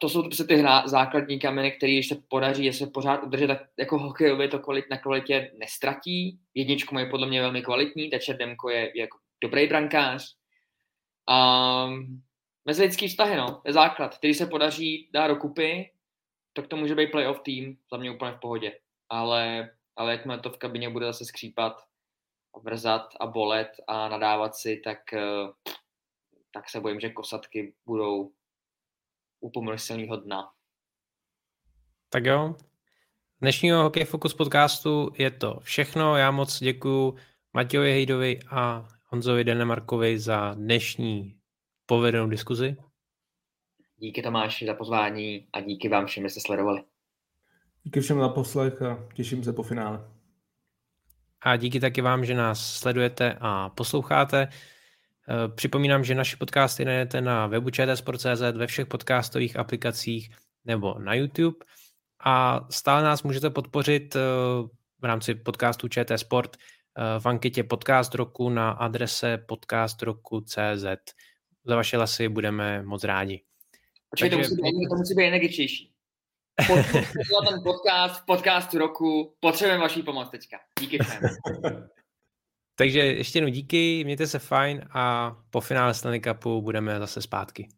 to 0.01 0.09
jsou 0.09 0.23
prostě 0.23 0.43
ty 0.43 0.55
hra, 0.55 0.87
základní 0.87 1.39
kameny, 1.39 1.71
které 1.71 1.93
když 1.93 2.07
se 2.07 2.15
podaří, 2.29 2.65
je 2.65 2.73
se 2.73 2.87
pořád 2.87 3.23
udržet, 3.23 3.47
tak 3.47 3.61
jako 3.79 3.97
hokejově 3.97 4.47
to 4.47 4.59
kvalit, 4.59 4.85
na 4.91 4.97
kvalitě 4.97 5.51
nestratí. 5.59 6.39
Jedničku 6.53 6.95
mají 6.95 7.09
podle 7.09 7.27
mě 7.27 7.41
velmi 7.41 7.61
kvalitní, 7.61 8.09
Tečer 8.09 8.37
Demko 8.37 8.69
je, 8.69 8.79
je 8.79 9.01
jako 9.01 9.17
dobrý 9.43 9.67
brankář. 9.67 10.38
A 11.29 11.87
mezilidský 12.65 13.07
vztahy, 13.07 13.37
no, 13.37 13.61
je 13.65 13.73
základ, 13.73 14.17
který 14.17 14.33
se 14.33 14.45
podaří 14.45 15.09
dát 15.13 15.27
do 15.27 15.35
kupy, 15.35 15.91
tak 16.53 16.67
to 16.67 16.75
může 16.75 16.95
být 16.95 17.11
playoff 17.11 17.39
tým, 17.39 17.77
za 17.91 17.97
mě 17.97 18.11
úplně 18.11 18.31
v 18.31 18.39
pohodě. 18.39 18.79
Ale, 19.09 19.69
ale 19.95 20.11
jakmile 20.11 20.39
to 20.39 20.49
v 20.49 20.57
kabině 20.57 20.89
bude 20.89 21.05
zase 21.05 21.25
skřípat, 21.25 21.81
vrzat 22.63 23.09
a 23.19 23.27
bolet 23.27 23.69
a 23.87 24.09
nadávat 24.09 24.55
si, 24.55 24.81
tak, 24.83 25.13
eh, 25.13 25.73
tak 26.53 26.69
se 26.69 26.79
bojím, 26.79 26.99
že 26.99 27.09
kosatky 27.09 27.73
budou 27.85 28.31
u 29.39 29.51
pomyslného 29.51 30.17
dna. 30.17 30.51
Tak 32.09 32.25
jo. 32.25 32.55
Dnešního 33.41 33.83
Hokej 33.83 34.05
Focus 34.05 34.33
podcastu 34.33 35.11
je 35.17 35.31
to 35.31 35.59
všechno. 35.59 36.17
Já 36.17 36.31
moc 36.31 36.59
děkuji 36.59 37.15
Matějovi 37.53 37.91
Hejdovi 37.91 38.39
a 38.51 38.87
Honzovi 39.11 39.43
Denemarkovi 39.43 40.19
za 40.19 40.53
dnešní 40.53 41.35
povedenou 41.85 42.27
diskuzi. 42.27 42.77
Díky 43.97 44.21
Tomáši 44.21 44.65
za 44.65 44.73
pozvání 44.73 45.47
a 45.53 45.61
díky 45.61 45.89
vám 45.89 46.05
všem, 46.05 46.23
že 46.23 46.29
jste 46.29 46.39
sledovali. 46.39 46.83
Díky 47.83 48.01
všem 48.01 48.19
za 48.19 48.29
poslech 48.29 48.81
a 48.81 49.07
těším 49.13 49.43
se 49.43 49.53
po 49.53 49.63
finále. 49.63 50.07
A 51.41 51.55
díky 51.55 51.79
taky 51.79 52.01
vám, 52.01 52.25
že 52.25 52.33
nás 52.33 52.73
sledujete 52.73 53.37
a 53.39 53.69
posloucháte. 53.69 54.47
Eh, 54.47 55.47
připomínám, 55.55 56.03
že 56.03 56.15
naše 56.15 56.37
podcasty 56.37 56.85
najdete 56.85 57.21
na 57.21 57.47
webu 57.47 57.69
čtsport.cz, 57.69 58.41
ve 58.41 58.67
všech 58.67 58.87
podcastových 58.87 59.57
aplikacích 59.57 60.35
nebo 60.65 60.99
na 60.99 61.13
YouTube 61.13 61.57
a 62.19 62.65
stále 62.69 63.03
nás 63.03 63.23
můžete 63.23 63.49
podpořit 63.49 64.15
eh, 64.15 64.19
v 64.99 65.03
rámci 65.03 65.35
podcastu 65.35 65.87
ČT 65.87 66.19
Sport 66.19 66.57
v 67.19 67.25
anketě 67.25 67.63
Podcast 67.63 68.15
roku 68.15 68.49
na 68.49 68.71
adrese 68.71 69.37
podcastroku.cz. 69.37 70.85
Za 71.65 71.75
vaše 71.75 71.97
hlasy 71.97 72.29
budeme 72.29 72.83
moc 72.83 73.03
rádi. 73.03 73.43
Počkej, 74.09 74.29
Takže... 74.29 74.49
to, 74.49 74.55
musí 74.55 74.61
být, 74.61 74.89
to 74.89 74.95
musí 74.95 75.15
být 75.15 75.27
energičtější. 75.27 75.93
ten 77.49 77.63
podcast, 77.63 78.25
podcastu 78.25 78.77
roku, 78.77 79.35
potřebujeme 79.39 79.81
vaší 79.81 80.03
pomoc 80.03 80.29
teďka. 80.29 80.57
Díky 80.79 80.97
všem. 81.03 81.21
Takže 82.75 82.99
ještě 82.99 83.37
jednou 83.37 83.51
díky, 83.51 84.03
mějte 84.03 84.27
se 84.27 84.39
fajn 84.39 84.81
a 84.93 85.35
po 85.49 85.61
finále 85.61 85.93
Stanley 85.93 86.21
Cupu 86.21 86.61
budeme 86.61 86.99
zase 86.99 87.21
zpátky. 87.21 87.69